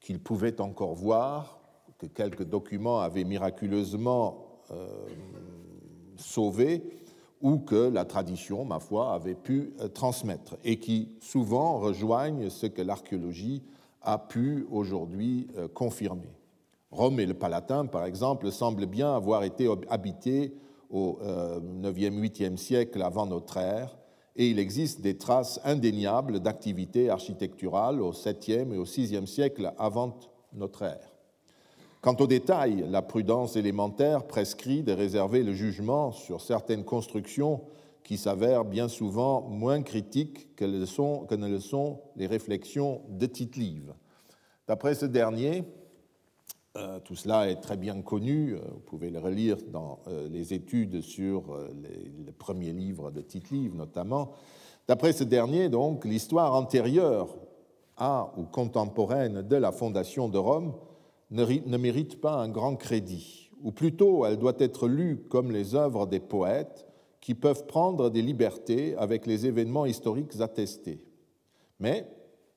qu'ils 0.00 0.20
pouvaient 0.20 0.60
encore 0.60 0.94
voir 0.94 1.59
que 2.00 2.06
quelques 2.06 2.44
documents 2.44 3.00
avaient 3.00 3.24
miraculeusement 3.24 4.46
euh, 4.70 4.86
sauvé 6.16 6.82
ou 7.42 7.58
que 7.58 7.90
la 7.90 8.06
tradition, 8.06 8.64
ma 8.64 8.80
foi, 8.80 9.12
avait 9.12 9.34
pu 9.34 9.74
euh, 9.80 9.88
transmettre, 9.88 10.56
et 10.64 10.78
qui 10.78 11.10
souvent 11.20 11.78
rejoignent 11.78 12.48
ce 12.48 12.66
que 12.66 12.80
l'archéologie 12.80 13.62
a 14.00 14.18
pu 14.18 14.66
aujourd'hui 14.70 15.48
euh, 15.56 15.68
confirmer. 15.68 16.30
Rome 16.90 17.20
et 17.20 17.26
le 17.26 17.34
Palatin, 17.34 17.84
par 17.84 18.06
exemple, 18.06 18.50
semblent 18.50 18.86
bien 18.86 19.14
avoir 19.14 19.44
été 19.44 19.68
habités 19.88 20.54
au 20.90 21.20
9e, 21.22 22.20
8e 22.20 22.56
siècle 22.56 23.00
avant 23.00 23.24
notre 23.24 23.58
ère, 23.58 23.96
et 24.34 24.48
il 24.48 24.58
existe 24.58 25.00
des 25.00 25.16
traces 25.16 25.60
indéniables 25.62 26.40
d'activité 26.40 27.08
architecturale 27.08 28.00
au 28.00 28.10
7e 28.10 28.72
et 28.72 28.76
au 28.76 28.86
6e 28.86 29.26
siècle 29.26 29.72
avant 29.78 30.18
notre 30.52 30.82
ère. 30.82 31.09
Quant 32.00 32.16
aux 32.18 32.26
détails, 32.26 32.86
la 32.88 33.02
prudence 33.02 33.56
élémentaire 33.56 34.26
prescrit 34.26 34.82
de 34.82 34.92
réserver 34.92 35.42
le 35.42 35.52
jugement 35.52 36.12
sur 36.12 36.40
certaines 36.40 36.84
constructions 36.84 37.60
qui 38.04 38.16
s'avèrent 38.16 38.64
bien 38.64 38.88
souvent 38.88 39.42
moins 39.42 39.82
critiques 39.82 40.56
que, 40.56 40.64
ne 40.64 41.48
le 41.48 41.60
sont 41.60 42.00
les 42.16 42.26
réflexions 42.26 43.02
de 43.10 43.26
Tite-Live. 43.26 43.92
D'après 44.66 44.94
ce 44.94 45.04
dernier, 45.04 45.64
euh, 46.78 47.00
tout 47.00 47.16
cela 47.16 47.50
est 47.50 47.60
très 47.60 47.76
bien 47.76 48.00
connu, 48.00 48.54
euh, 48.54 48.60
vous 48.72 48.80
pouvez 48.80 49.10
le 49.10 49.18
relire 49.18 49.58
dans 49.70 49.98
euh, 50.08 50.26
les 50.30 50.54
études 50.54 51.02
sur 51.02 51.54
les, 51.82 52.32
premiers 52.32 52.72
livres 52.72 53.10
de 53.10 53.20
Tite-Live 53.20 53.74
notamment. 53.74 54.32
D'après 54.88 55.12
ce 55.12 55.24
dernier, 55.24 55.68
donc, 55.68 56.06
l'histoire 56.06 56.54
antérieure 56.54 57.36
à 57.98 58.32
ou 58.38 58.44
contemporaine 58.44 59.42
de 59.42 59.56
la 59.56 59.70
fondation 59.70 60.30
de 60.30 60.38
Rome 60.38 60.72
ne 61.30 61.76
mérite 61.76 62.20
pas 62.20 62.34
un 62.34 62.48
grand 62.48 62.76
crédit, 62.76 63.50
ou 63.62 63.72
plutôt 63.72 64.26
elle 64.26 64.38
doit 64.38 64.56
être 64.58 64.88
lue 64.88 65.18
comme 65.28 65.52
les 65.52 65.74
œuvres 65.74 66.06
des 66.06 66.20
poètes 66.20 66.86
qui 67.20 67.34
peuvent 67.34 67.66
prendre 67.66 68.10
des 68.10 68.22
libertés 68.22 68.96
avec 68.96 69.26
les 69.26 69.46
événements 69.46 69.86
historiques 69.86 70.40
attestés. 70.40 71.04
Mais 71.78 72.06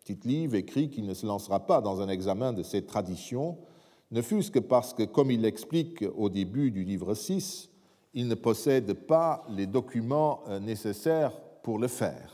Tite-Live 0.03 0.55
écrit 0.55 0.89
qu'il 0.89 1.05
ne 1.05 1.13
se 1.13 1.25
lancera 1.25 1.65
pas 1.65 1.81
dans 1.81 2.01
un 2.01 2.09
examen 2.09 2.53
de 2.53 2.63
ces 2.63 2.85
traditions, 2.85 3.57
ne 4.11 4.21
fût-ce 4.21 4.51
que 4.51 4.59
parce 4.59 4.93
que, 4.93 5.03
comme 5.03 5.31
il 5.31 5.41
l'explique 5.41 6.03
au 6.15 6.29
début 6.29 6.71
du 6.71 6.83
livre 6.83 7.13
6, 7.13 7.69
il 8.13 8.27
ne 8.27 8.35
possède 8.35 8.93
pas 8.93 9.45
les 9.49 9.65
documents 9.65 10.41
euh, 10.47 10.59
nécessaires 10.59 11.39
pour 11.63 11.79
le 11.79 11.87
faire. 11.87 12.32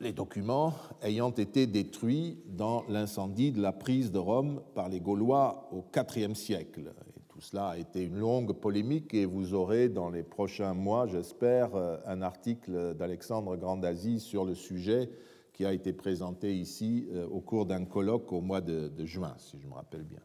Les 0.00 0.12
documents 0.12 0.74
ayant 1.02 1.30
été 1.30 1.66
détruits 1.66 2.38
dans 2.46 2.84
l'incendie 2.88 3.50
de 3.50 3.60
la 3.60 3.72
prise 3.72 4.12
de 4.12 4.18
Rome 4.18 4.62
par 4.74 4.88
les 4.88 5.00
Gaulois 5.00 5.68
au 5.72 5.84
IVe 6.16 6.34
siècle. 6.34 6.92
Tout 7.28 7.40
cela 7.40 7.68
a 7.70 7.78
été 7.78 8.04
une 8.04 8.18
longue 8.18 8.52
polémique 8.52 9.12
et 9.14 9.24
vous 9.24 9.54
aurez 9.54 9.88
dans 9.88 10.10
les 10.10 10.22
prochains 10.22 10.74
mois, 10.74 11.06
j'espère, 11.06 11.70
un 12.06 12.22
article 12.22 12.94
d'Alexandre 12.94 13.56
Grandasi 13.56 14.20
sur 14.20 14.44
le 14.44 14.54
sujet 14.54 15.10
qui 15.52 15.64
a 15.64 15.72
été 15.72 15.92
présenté 15.92 16.56
ici 16.56 17.08
euh, 17.10 17.26
au 17.26 17.40
cours 17.40 17.66
d'un 17.66 17.84
colloque 17.84 18.32
au 18.32 18.40
mois 18.40 18.60
de 18.60 19.04
juin, 19.04 19.34
si 19.38 19.58
je 19.58 19.66
me 19.66 19.74
rappelle 19.74 20.04
bien. 20.04 20.20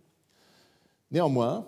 Néanmoins, 1.10 1.68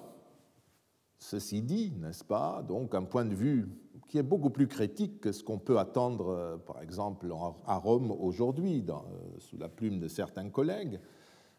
ceci 1.18 1.64
dit, 1.64 1.92
n'est-ce 2.00 2.24
pas, 2.24 2.64
donc 2.68 2.94
un 2.94 3.04
point 3.04 3.26
de 3.26 3.34
vue 3.34 3.68
qui 4.08 4.18
est 4.18 4.24
beaucoup 4.24 4.50
plus 4.50 4.68
critique 4.68 5.20
que 5.22 5.32
ce 5.32 5.44
qu'on 5.44 5.58
peut 5.58 5.80
attendre, 5.80 6.30
euh, 6.30 6.58
par 6.58 6.82
exemple, 6.82 7.28
à 7.66 7.78
Rome 7.78 8.12
aujourd'hui, 8.12 8.84
euh, 8.88 8.94
sous 9.40 9.58
la 9.58 9.70
plume 9.70 10.00
de 10.00 10.08
certains 10.08 10.50
collègues. 10.50 11.00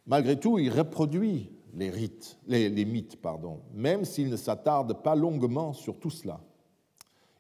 Malgré 0.07 0.39
tout, 0.39 0.59
il 0.59 0.71
reproduit 0.71 1.51
les, 1.75 1.91
rites, 1.91 2.39
les, 2.47 2.85
mythes, 2.85 3.21
pardon, 3.21 3.61
même 3.75 4.05
s'il 4.05 4.31
ne 4.31 4.37
s'attarde 4.37 5.03
pas 5.03 5.17
longuement 5.17 5.73
sur 5.73 5.99
tout 5.99 6.11
cela. 6.11 6.41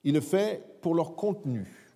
Il 0.02 0.14
le 0.14 0.20
fait 0.20 0.80
pour 0.80 0.94
leur 0.94 1.14
contenu. 1.14 1.86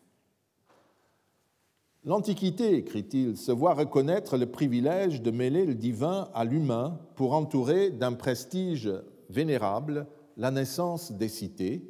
L'Antiquité, 2.05 2.77
écrit-il, 2.77 3.37
se 3.37 3.53
voit 3.53 3.75
reconnaître 3.75 4.39
le 4.39 4.47
privilège 4.47 5.21
de 5.21 5.31
mêler 5.31 5.67
le 5.67 5.75
divin 5.75 6.31
à 6.33 6.45
l'humain 6.45 6.99
pour 7.15 7.35
entourer 7.35 7.91
d'un 7.91 8.15
prestige 8.15 8.91
vénérable 9.29 10.07
la 10.37 10.51
naissance 10.51 11.13
des 11.13 11.29
cités, 11.29 11.83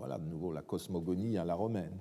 voilà 0.00 0.16
de 0.16 0.24
nouveau 0.24 0.50
la 0.50 0.62
cosmogonie 0.62 1.36
à 1.36 1.44
la 1.44 1.54
romaine. 1.54 1.98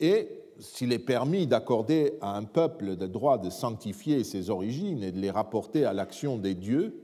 Et 0.00 0.42
s'il 0.58 0.90
est 0.90 0.98
permis 0.98 1.46
d'accorder 1.46 2.14
à 2.22 2.34
un 2.34 2.44
peuple 2.44 2.96
le 2.98 3.08
droit 3.08 3.36
de 3.36 3.50
sanctifier 3.50 4.24
ses 4.24 4.48
origines 4.48 5.02
et 5.02 5.12
de 5.12 5.20
les 5.20 5.30
rapporter 5.30 5.84
à 5.84 5.92
l'action 5.92 6.38
des 6.38 6.54
dieux, 6.54 6.98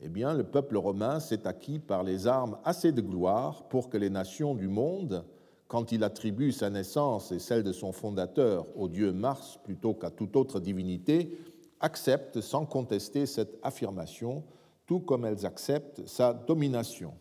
eh 0.00 0.08
bien, 0.08 0.34
le 0.34 0.42
peuple 0.42 0.76
romain 0.76 1.20
s'est 1.20 1.46
acquis 1.46 1.78
par 1.78 2.02
les 2.02 2.26
armes 2.26 2.58
assez 2.64 2.90
de 2.90 3.00
gloire 3.00 3.68
pour 3.68 3.88
que 3.88 3.96
les 3.96 4.10
nations 4.10 4.56
du 4.56 4.66
monde, 4.66 5.24
quand 5.68 5.92
il 5.92 6.02
attribue 6.02 6.50
sa 6.50 6.70
naissance 6.70 7.30
et 7.30 7.38
celle 7.38 7.62
de 7.62 7.72
son 7.72 7.92
fondateur 7.92 8.66
au 8.74 8.88
dieu 8.88 9.12
Mars 9.12 9.60
plutôt 9.62 9.94
qu'à 9.94 10.10
toute 10.10 10.34
autre 10.34 10.58
divinité, 10.58 11.38
acceptent 11.78 12.40
sans 12.40 12.66
contester 12.66 13.26
cette 13.26 13.60
affirmation, 13.62 14.42
tout 14.86 15.00
comme 15.00 15.24
elles 15.24 15.46
acceptent 15.46 16.04
sa 16.04 16.34
domination. 16.34 17.14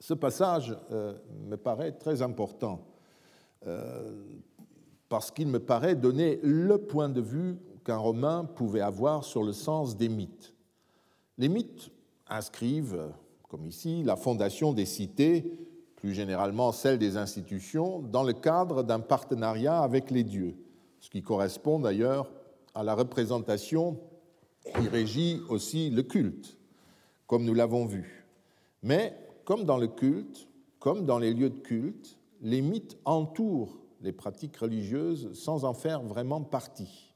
Ce 0.00 0.14
passage 0.14 0.76
euh, 0.90 1.14
me 1.46 1.56
paraît 1.56 1.92
très 1.92 2.22
important 2.22 2.80
euh, 3.66 4.12
parce 5.08 5.30
qu'il 5.30 5.48
me 5.48 5.60
paraît 5.60 5.94
donner 5.94 6.38
le 6.42 6.78
point 6.78 7.08
de 7.08 7.20
vue 7.20 7.56
qu'un 7.84 7.96
Romain 7.96 8.44
pouvait 8.44 8.80
avoir 8.80 9.24
sur 9.24 9.42
le 9.42 9.52
sens 9.52 9.96
des 9.96 10.08
mythes. 10.08 10.54
Les 11.38 11.48
mythes 11.48 11.90
inscrivent, 12.28 13.10
comme 13.48 13.66
ici, 13.66 14.02
la 14.02 14.16
fondation 14.16 14.72
des 14.72 14.86
cités, 14.86 15.58
plus 15.96 16.14
généralement 16.14 16.72
celle 16.72 16.98
des 16.98 17.16
institutions, 17.16 18.00
dans 18.00 18.22
le 18.22 18.32
cadre 18.32 18.82
d'un 18.82 19.00
partenariat 19.00 19.80
avec 19.80 20.10
les 20.10 20.24
dieux, 20.24 20.56
ce 21.00 21.10
qui 21.10 21.22
correspond 21.22 21.78
d'ailleurs 21.78 22.30
à 22.74 22.82
la 22.82 22.94
représentation 22.94 23.98
qui 24.74 24.88
régit 24.88 25.40
aussi 25.48 25.90
le 25.90 26.02
culte, 26.02 26.56
comme 27.26 27.44
nous 27.44 27.54
l'avons 27.54 27.86
vu. 27.86 28.26
Mais 28.82 29.16
comme 29.44 29.64
dans 29.64 29.78
le 29.78 29.88
culte, 29.88 30.48
comme 30.78 31.04
dans 31.04 31.18
les 31.18 31.32
lieux 31.32 31.50
de 31.50 31.58
culte, 31.58 32.18
les 32.40 32.60
mythes 32.60 32.98
entourent 33.04 33.78
les 34.00 34.12
pratiques 34.12 34.56
religieuses 34.56 35.32
sans 35.32 35.64
en 35.64 35.72
faire 35.72 36.02
vraiment 36.02 36.42
partie. 36.42 37.14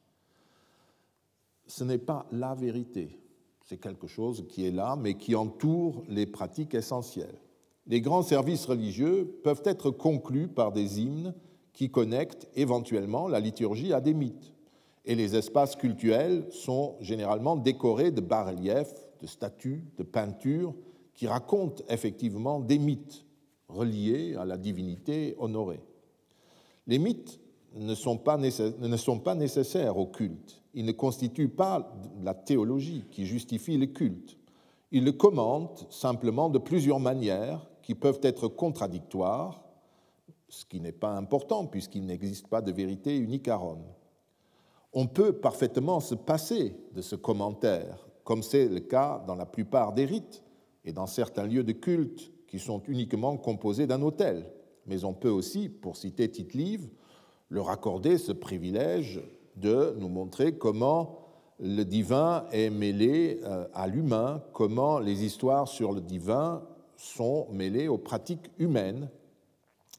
Ce 1.67 1.85
n'est 1.85 1.99
pas 1.99 2.27
la 2.33 2.55
vérité, 2.55 3.19
c'est 3.62 3.77
quelque 3.77 4.07
chose 4.07 4.47
qui 4.49 4.67
est 4.67 4.71
là, 4.71 4.97
mais 4.97 5.14
qui 5.14 5.35
entoure 5.35 6.03
les 6.09 6.25
pratiques 6.25 6.75
essentielles. 6.75 7.38
Les 7.87 8.01
grands 8.01 8.23
services 8.23 8.64
religieux 8.64 9.41
peuvent 9.45 9.62
être 9.64 9.91
conclus 9.91 10.49
par 10.49 10.73
des 10.73 11.01
hymnes 11.01 11.35
qui 11.75 11.91
connectent 11.91 12.49
éventuellement 12.55 13.29
la 13.29 13.41
liturgie 13.41 13.93
à 13.93 14.01
des 14.01 14.14
mythes. 14.14 14.55
Et 15.05 15.14
les 15.14 15.37
espaces 15.37 15.77
cultuels 15.77 16.47
sont 16.51 16.97
généralement 17.01 17.57
décorés 17.57 18.11
de 18.11 18.21
bas-reliefs, 18.21 18.95
de 19.21 19.27
statues, 19.27 19.85
de 19.97 20.03
peintures 20.03 20.75
qui 21.19 21.27
racontent 21.27 21.83
effectivement 21.89 22.61
des 22.61 22.79
mythes 22.79 23.27
reliés 23.69 24.37
à 24.37 24.45
la 24.45 24.57
divinité 24.57 25.35
honorée. 25.41 25.81
Les 26.87 27.01
mythes 27.01 27.41
ne 27.75 27.93
sont 27.97 28.19
pas, 28.19 28.39
nécessaires 28.39 29.99
au 29.99 30.07
culte. 30.07 30.63
Ils 30.75 30.87
ne 30.87 30.93
constituent 30.93 31.49
pas 31.49 31.93
la 32.23 32.35
théologie 32.35 33.05
qui 33.11 33.27
justifie 33.27 33.77
le 33.77 33.87
culte. 33.87 34.39
Ils 34.93 35.05
le 35.05 35.11
commentent 35.11 35.89
simplement 35.91 36.51
de 36.51 36.59
plusieurs 36.61 37.01
manières 37.01 37.69
qui 37.83 37.97
peuvent 37.97 38.21
être 38.23 38.47
contradictoires, 38.47 39.65
ce 40.49 40.65
qui 40.65 40.81
n'est 40.81 40.93
pas 40.93 41.17
important 41.17 41.67
puisqu'il 41.67 42.07
n'existe 42.07 42.47
pas 42.47 42.63
de 42.63 42.71
vérité 42.71 43.17
unique 43.17 43.49
à 43.49 43.57
Rome. 43.57 43.83
On 44.93 45.09
peut 45.09 45.33
parfaitement 45.33 45.99
se 45.99 46.15
passer 46.15 46.77
de 46.95 47.03
ce 47.03 47.17
commentaire, 47.17 48.07
comme 48.23 48.45
c'est 48.45 48.69
le 48.69 48.79
cas 48.79 49.25
dans 49.27 49.35
la 49.35 49.47
plupart 49.47 49.93
des 49.93 50.05
rites, 50.05 50.45
et 50.85 50.93
dans 50.93 51.07
certains 51.07 51.47
lieux 51.47 51.64
de 51.64 51.73
culte 51.73 52.33
qui 52.47 52.59
sont 52.59 52.83
uniquement 52.88 53.37
composés 53.37 53.87
d'un 53.87 54.03
autel. 54.03 54.47
Mais 54.87 55.05
on 55.05 55.12
peut 55.12 55.31
aussi, 55.31 55.69
pour 55.69 55.97
citer 55.97 56.31
Tite-Live, 56.31 56.88
leur 57.51 57.71
accorder 57.71 58.19
ce 58.19 58.33
privilège 58.33 59.21
de 59.57 59.95
nous 59.99 60.09
montrer 60.09 60.57
comment 60.57 61.19
le 61.61 61.83
divin 61.85 62.47
est 62.53 62.71
mêlé 62.71 63.41
euh, 63.43 63.67
à 63.75 63.87
l'humain, 63.87 64.43
comment 64.53 64.99
les 64.99 65.25
histoires 65.25 65.67
sur 65.67 65.93
le 65.93 66.01
divin 66.01 66.62
sont 66.97 67.49
mêlées 67.51 67.88
aux 67.88 67.99
pratiques 67.99 68.51
humaines. 68.59 69.11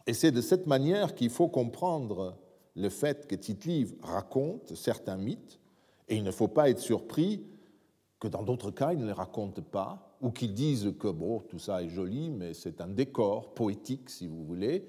Et 0.08 0.14
c'est 0.14 0.32
de 0.32 0.42
cette 0.42 0.68
manière 0.68 1.16
qu'il 1.16 1.30
faut 1.30 1.50
comprendre 1.50 2.38
le 2.76 2.90
fait 2.90 3.28
que 3.28 3.36
Tite-Live 3.36 3.94
raconte 4.02 4.74
certains 4.76 5.18
mythes, 5.18 5.60
et 6.08 6.16
il 6.16 6.24
ne 6.24 6.32
faut 6.32 6.48
pas 6.48 6.70
être 6.70 6.80
surpris 6.80 7.44
que 8.20 8.28
dans 8.28 8.44
d'autres 8.44 8.72
cas, 8.72 8.94
il 8.94 9.00
ne 9.00 9.06
les 9.06 9.14
raconte 9.14 9.62
pas, 9.62 10.16
ou 10.22 10.32
qu'ils 10.32 10.54
disent 10.54 10.94
que 11.00 11.08
bon, 11.08 11.40
tout 11.40 11.60
ça 11.60 11.82
est 11.82 11.90
joli, 11.90 12.30
mais 12.30 12.54
c'est 12.54 12.82
un 12.82 12.88
décor 12.88 13.54
poétique, 13.54 14.10
si 14.10 14.28
vous 14.28 14.44
voulez. 14.44 14.88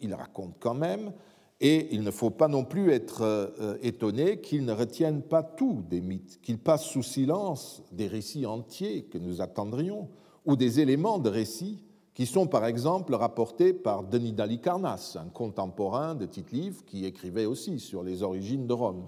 Il 0.00 0.14
raconte 0.14 0.56
quand 0.58 0.74
même, 0.74 1.12
et 1.60 1.94
il 1.94 2.02
ne 2.02 2.10
faut 2.10 2.30
pas 2.30 2.48
non 2.48 2.64
plus 2.64 2.90
être 2.90 3.22
euh, 3.22 3.76
étonné 3.82 4.40
qu'ils 4.40 4.64
ne 4.64 4.72
retiennent 4.72 5.22
pas 5.22 5.42
tout 5.42 5.82
des 5.88 6.00
mythes, 6.00 6.40
qu'ils 6.42 6.58
passent 6.58 6.86
sous 6.86 7.02
silence 7.02 7.82
des 7.92 8.06
récits 8.06 8.46
entiers 8.46 9.04
que 9.04 9.18
nous 9.18 9.40
attendrions, 9.40 10.08
ou 10.44 10.56
des 10.56 10.80
éléments 10.80 11.18
de 11.18 11.28
récits 11.28 11.82
qui 12.14 12.24
sont 12.24 12.46
par 12.46 12.64
exemple 12.64 13.14
rapportés 13.14 13.74
par 13.74 14.02
Denis 14.02 14.32
d'Alicarnasse, 14.32 15.16
un 15.16 15.28
contemporain 15.28 16.14
de 16.14 16.24
Tite-Live 16.24 16.82
qui 16.86 17.04
écrivait 17.04 17.44
aussi 17.44 17.78
sur 17.78 18.02
les 18.02 18.22
origines 18.22 18.66
de 18.66 18.72
Rome. 18.72 19.04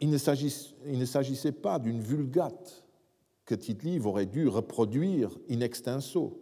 Il 0.00 0.10
ne 0.10 1.04
s'agissait 1.04 1.52
pas 1.52 1.78
d'une 1.78 2.00
vulgate 2.00 2.84
que 3.44 3.54
Tite-Live 3.54 4.06
aurait 4.06 4.26
dû 4.26 4.48
reproduire 4.48 5.36
in 5.50 5.60
extenso, 5.60 6.40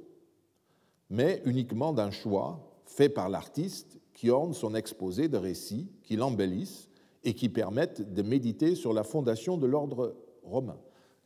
mais 1.11 1.43
uniquement 1.45 1.93
d'un 1.93 2.11
choix 2.11 2.69
fait 2.85 3.09
par 3.09 3.29
l'artiste 3.29 3.99
qui 4.13 4.31
orne 4.31 4.53
son 4.53 4.75
exposé 4.75 5.29
de 5.29 5.37
récits, 5.37 5.91
qui 6.03 6.17
l'embellissent 6.17 6.89
et 7.25 7.35
qui 7.35 7.49
permettent 7.49 8.13
de 8.13 8.23
méditer 8.23 8.75
sur 8.75 8.93
la 8.93 9.05
fondation 9.05 9.57
de 9.57 9.67
l'ordre 9.67 10.17
romain. 10.43 10.79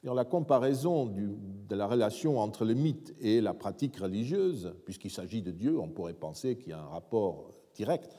la 0.03 0.25
comparaison 0.25 1.07
de 1.07 1.75
la 1.75 1.87
relation 1.87 2.39
entre 2.39 2.65
le 2.65 2.75
mythe 2.75 3.15
et 3.21 3.41
la 3.41 3.55
pratique 3.55 3.97
religieuse, 3.97 4.75
puisqu'il 4.85 5.11
s'agit 5.11 5.43
de 5.43 5.51
Dieu, 5.51 5.79
on 5.79 5.89
pourrait 5.89 6.15
penser 6.15 6.57
qu'il 6.57 6.71
y 6.71 6.73
a 6.73 6.81
un 6.81 6.89
rapport 6.89 7.55
direct. 7.75 8.17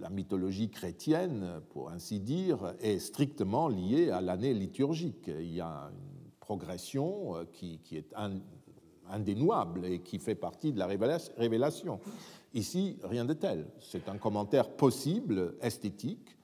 La 0.00 0.10
mythologie 0.10 0.70
chrétienne, 0.70 1.60
pour 1.70 1.90
ainsi 1.90 2.20
dire, 2.20 2.74
est 2.80 2.98
strictement 2.98 3.68
liée 3.68 4.10
à 4.10 4.20
l'année 4.20 4.54
liturgique. 4.54 5.28
Il 5.28 5.54
y 5.54 5.60
a 5.60 5.90
une 5.90 6.30
progression 6.40 7.36
euh, 7.36 7.44
qui, 7.52 7.80
est 7.92 8.12
indénouable 9.08 9.86
et 9.86 10.00
qui 10.00 10.18
fait 10.18 10.34
partie 10.34 10.72
de 10.72 10.78
la 10.78 10.86
révélation. 10.86 12.00
Ici, 12.54 12.98
rien 13.04 13.24
de 13.24 13.32
tel. 13.32 13.66
C'est 13.80 14.08
un 14.08 14.18
commentaire 14.18 14.70
possible, 14.70 15.54
esthétique, 15.62 16.36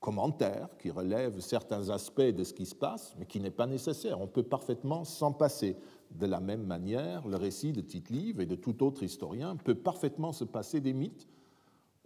commentaire 0.00 0.68
qui 0.78 0.90
relève 0.90 1.40
certains 1.40 1.90
aspects 1.90 2.20
de 2.20 2.44
ce 2.44 2.52
qui 2.52 2.66
se 2.66 2.74
passe, 2.74 3.14
mais 3.18 3.26
qui 3.26 3.40
n'est 3.40 3.50
pas 3.50 3.66
nécessaire. 3.66 4.20
On 4.20 4.26
peut 4.26 4.42
parfaitement 4.42 5.04
s'en 5.04 5.32
passer. 5.32 5.76
De 6.12 6.26
la 6.26 6.38
même 6.38 6.64
manière, 6.64 7.26
le 7.26 7.36
récit 7.36 7.72
de 7.72 7.80
Tite-Live 7.80 8.40
et 8.40 8.46
de 8.46 8.54
tout 8.54 8.84
autre 8.84 9.02
historien 9.02 9.56
peut 9.56 9.74
parfaitement 9.74 10.32
se 10.32 10.44
passer 10.44 10.80
des 10.80 10.92
mythes, 10.92 11.26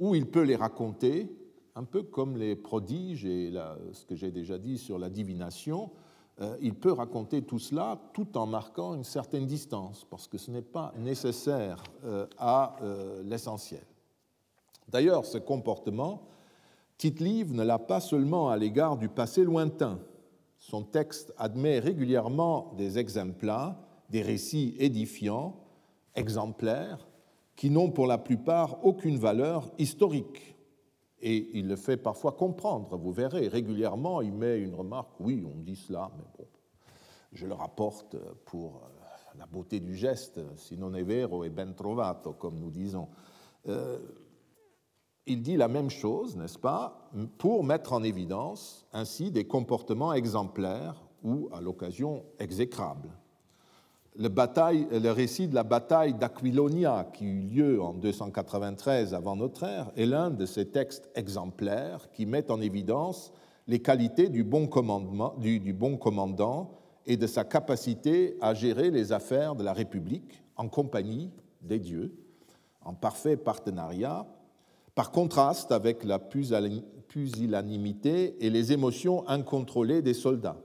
où 0.01 0.15
il 0.15 0.27
peut 0.27 0.43
les 0.43 0.57
raconter, 0.57 1.31
un 1.77 1.85
peu 1.85 2.03
comme 2.03 2.37
les 2.37 2.57
prodiges 2.57 3.25
et 3.27 3.53
ce 3.93 4.05
que 4.05 4.17
j'ai 4.17 4.33
déjà 4.33 4.59
dit 4.59 4.79
sur 4.79 4.99
la 4.99 5.11
divination, 5.11 5.91
euh, 6.41 6.57
il 6.63 6.75
peut 6.75 6.93
raconter 6.93 7.43
tout 7.43 7.59
cela 7.59 8.01
tout 8.15 8.37
en 8.39 8.47
marquant 8.47 8.95
une 8.95 9.05
certaine 9.05 9.47
distance, 9.47 10.07
parce 10.09 10.27
que 10.27 10.39
ce 10.39 10.51
n'est 10.51 10.63
pas 10.63 10.93
nécessaire 10.97 11.83
euh, 12.05 12.27
à 12.39 12.77
euh, 12.83 13.23
l'essentiel. 13.25 13.85
D'ailleurs, 14.89 15.27
ce 15.27 15.37
comportement, 15.37 16.23
Tite-Live 16.97 17.53
ne 17.53 17.63
l'a 17.63 17.79
pas 17.79 18.01
seulement 18.01 18.49
à 18.49 18.57
l'égard 18.57 18.97
du 18.97 19.09
passé 19.09 19.45
lointain. 19.45 19.99
Son 20.59 20.83
texte 20.83 21.33
admet 21.37 21.79
régulièrement 21.79 22.73
des 22.77 22.99
exemples, 22.99 23.53
des 24.09 24.23
récits 24.23 24.75
édifiants, 24.79 25.57
exemplaires, 26.15 27.07
qui 27.61 27.69
n'ont 27.69 27.91
pour 27.91 28.07
la 28.07 28.17
plupart 28.17 28.83
aucune 28.87 29.19
valeur 29.19 29.71
historique 29.77 30.57
et 31.21 31.59
il 31.59 31.69
le 31.69 31.77
fait 31.77 31.99
parfois 31.99 32.33
comprendre, 32.33 32.97
vous 32.97 33.13
verrez, 33.13 33.49
régulièrement 33.49 34.23
il 34.23 34.33
met 34.33 34.59
une 34.61 34.75
remarque, 34.75 35.21
oui, 35.21 35.45
on 35.47 35.59
dit 35.59 35.77
cela, 35.77 36.11
mais 36.17 36.25
bon, 36.39 36.47
je 37.35 37.47
le 37.47 37.53
rapporte 37.53 38.17
pour 38.47 38.77
euh, 38.77 39.39
la 39.39 39.45
beauté 39.45 39.79
du 39.79 39.95
geste, 39.95 40.41
si 40.57 40.79
non 40.79 40.95
è 40.95 41.05
vero 41.05 41.45
e 41.45 41.51
ben 41.51 41.75
trovato, 41.75 42.33
comme 42.33 42.59
nous 42.59 42.71
disons. 42.71 43.09
Euh, 43.69 43.99
il 45.27 45.43
dit 45.43 45.59
la 45.59 45.69
même 45.69 45.91
chose, 45.91 46.37
n'est-ce 46.37 46.59
pas, 46.59 47.11
pour 47.37 47.63
mettre 47.63 47.93
en 47.93 48.03
évidence 48.03 48.87
ainsi 48.95 49.31
des 49.31 49.47
comportements 49.47 50.15
exemplaires 50.15 51.05
ou, 51.23 51.51
à 51.53 51.61
l'occasion, 51.61 52.25
exécrables 52.39 53.11
le, 54.21 55.11
récit 55.11 55.49
de 55.49 55.55
la 55.55 55.63
bataille 55.63 56.15
d'Aquilonia, 56.15 57.09
qui 57.15 57.25
eut 57.25 57.41
lieu 57.41 57.83
en 57.83 57.95
293 57.95 59.15
avant 59.15 59.35
notre 59.35 59.65
ère, 59.65 59.91
est 59.97 60.05
l'un 60.05 60.29
de 60.31 60.45
ces 60.45 60.67
textes 60.67 61.09
exemplaires 61.15 62.11
qui 62.13 62.27
mettent 62.27 62.51
en 62.51 62.61
évidence 62.61 63.33
les 63.67 63.81
qualités 63.81 64.29
du 64.29 64.45
bon, 64.45 64.69
du 65.39 65.73
bon 65.73 65.97
commandant 65.97 66.73
et 67.07 67.17
de 67.17 67.27
sa 67.27 67.45
capacité 67.45 68.37
à 68.43 68.53
gérer 68.53 68.91
les 68.91 69.13
affaires 69.13 69.55
de 69.55 69.65
la 69.65 69.73
République 69.73 70.43
en 70.57 70.69
compagnie 70.69 71.31
des 71.63 71.79
dieux, 71.79 72.13
en 72.85 72.93
parfait 72.93 73.39
partenariat, 73.39 74.27
par 74.95 75.13
contraste 75.13 75.73
avec 75.73 76.05
la 76.05 76.19
pusillanimité 76.19 78.37
et 78.45 78.51
les 78.51 78.73
émotions 78.73 79.27
incontrôlées 79.29 80.03
des 80.03 80.15
soldats. 80.15 80.59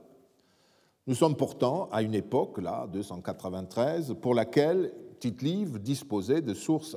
Nous 1.06 1.14
sommes 1.14 1.36
pourtant 1.36 1.88
à 1.92 2.02
une 2.02 2.14
époque, 2.14 2.58
là, 2.58 2.88
293, 2.92 4.16
pour 4.20 4.34
laquelle 4.34 4.92
Tite-Live 5.20 5.78
disposait 5.78 6.42
de 6.42 6.52
sources, 6.54 6.96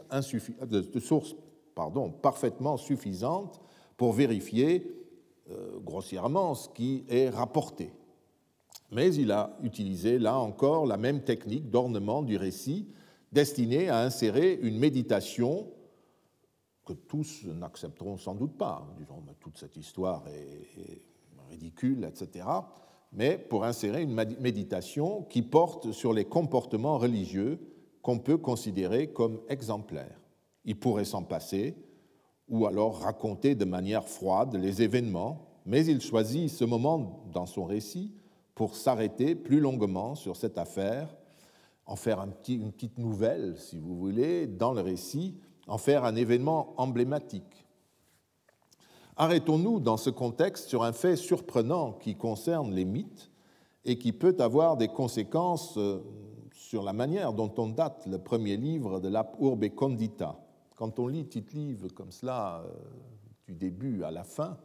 parfaitement 2.22 2.78
suffisantes 2.78 3.62
pour 3.96 4.14
vérifier 4.14 4.92
euh, 5.52 5.80
grossièrement 5.80 6.56
ce 6.56 6.70
qui 6.70 7.06
est 7.08 7.30
rapporté. 7.30 7.94
Mais 8.92 9.14
il 9.14 9.32
a 9.32 9.56
utilisé 9.62 10.18
là 10.18 10.38
encore 10.38 10.86
la 10.86 10.98
même 10.98 11.24
technique 11.24 11.70
d'ornement 11.70 12.24
du 12.24 12.38
récit 12.38 12.88
destinée 13.32 13.90
à 13.90 14.02
insérer 14.02 14.60
une 14.62 14.80
méditation 14.80 15.68
que 16.86 16.94
tous 16.94 17.46
n'accepteront 17.46 18.18
sans 18.18 18.34
doute 18.34 18.58
pas. 18.58 18.88
Disons, 18.98 19.24
toute 19.40 19.58
cette 19.58 19.78
histoire 19.78 20.28
est, 20.28 21.04
ridicule, 21.50 22.04
etc. 22.04 22.46
Mais 23.12 23.38
pour 23.38 23.64
insérer 23.64 24.04
une 24.04 24.14
méditation 24.14 25.24
qui 25.24 25.42
porte 25.42 25.92
sur 25.92 26.14
les 26.14 26.26
comportements 26.26 26.98
religieux 26.98 27.60
qu'on 28.02 28.20
peut 28.20 28.38
considérer 28.38 29.08
comme 29.08 29.42
exemplaires. 29.50 30.20
Il 30.66 30.80
pourrait 30.80 31.06
s'en 31.06 31.24
passer, 31.24 31.76
ou 32.48 32.66
alors 32.66 33.00
raconter 33.00 33.56
de 33.56 33.66
manière 33.66 34.08
froide 34.08 34.56
les 34.56 34.82
événements, 34.82 35.48
mais 35.66 35.86
il 35.86 36.02
choisit 36.02 36.50
ce 36.50 36.66
moment 36.66 37.24
dans 37.32 37.46
son 37.46 37.66
récit 37.66 38.14
pour 38.56 38.76
s'arrêter 38.76 39.36
plus 39.36 39.60
longuement 39.60 40.16
sur 40.16 40.36
cette 40.36 40.58
affaire, 40.58 41.16
en 41.86 41.96
faire 41.96 42.20
un 42.20 42.28
petit, 42.28 42.56
une 42.56 42.72
petite 42.72 42.98
nouvelle, 42.98 43.56
si 43.58 43.78
vous 43.78 43.96
voulez, 43.96 44.48
dans 44.48 44.74
le 44.74 44.82
récit, 44.82 45.38
en 45.68 45.78
faire 45.78 46.04
un 46.04 46.16
événement 46.16 46.74
emblématique. 46.78 47.66
Arrêtons-nous 49.22 49.82
dans 49.82 49.98
ce 49.98 50.10
contexte 50.10 50.70
sur 50.70 50.84
un 50.84 50.94
fait 50.94 51.18
surprenant 51.18 51.92
qui 51.92 52.16
concerne 52.16 52.72
les 52.72 52.86
mythes 52.86 53.30
et 53.84 53.98
qui 53.98 54.14
peut 54.14 54.38
avoir 54.40 54.78
des 54.78 54.88
conséquences 54.88 55.78
euh, 55.78 56.00
sur 56.54 56.84
la 56.84 56.94
manière 56.94 57.34
dont 57.34 57.54
on 57.58 57.68
date 57.68 58.08
le 58.08 58.18
premier 58.18 58.56
livre 58.56 59.02
de 59.02 59.10
la 59.10 59.30
Urbe 59.42 59.76
Condita. 59.76 60.40
Quand 60.78 61.00
on 61.00 61.08
lit 61.08 61.26
Tite-Livre 61.26 61.90
comme 61.90 62.14
cela, 62.14 62.64
euh, 62.64 62.72
du 63.46 63.56
début 63.56 64.04
à 64.04 64.12
la 64.12 64.24
fin, 64.24 64.58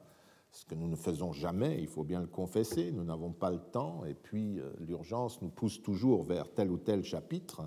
ce 0.52 0.64
que 0.64 0.76
nous 0.76 0.86
ne 0.86 0.94
faisons 0.94 1.32
jamais, 1.32 1.78
il 1.80 1.88
faut 1.88 2.04
bien 2.04 2.20
le 2.20 2.28
confesser, 2.28 2.92
nous 2.92 3.02
n'avons 3.02 3.32
pas 3.32 3.50
le 3.50 3.58
temps, 3.58 4.04
et 4.04 4.14
puis 4.14 4.60
euh, 4.60 4.70
l'urgence 4.78 5.42
nous 5.42 5.50
pousse 5.50 5.82
toujours 5.82 6.22
vers 6.22 6.48
tel 6.54 6.70
ou 6.70 6.78
tel 6.78 7.02
chapitre, 7.02 7.62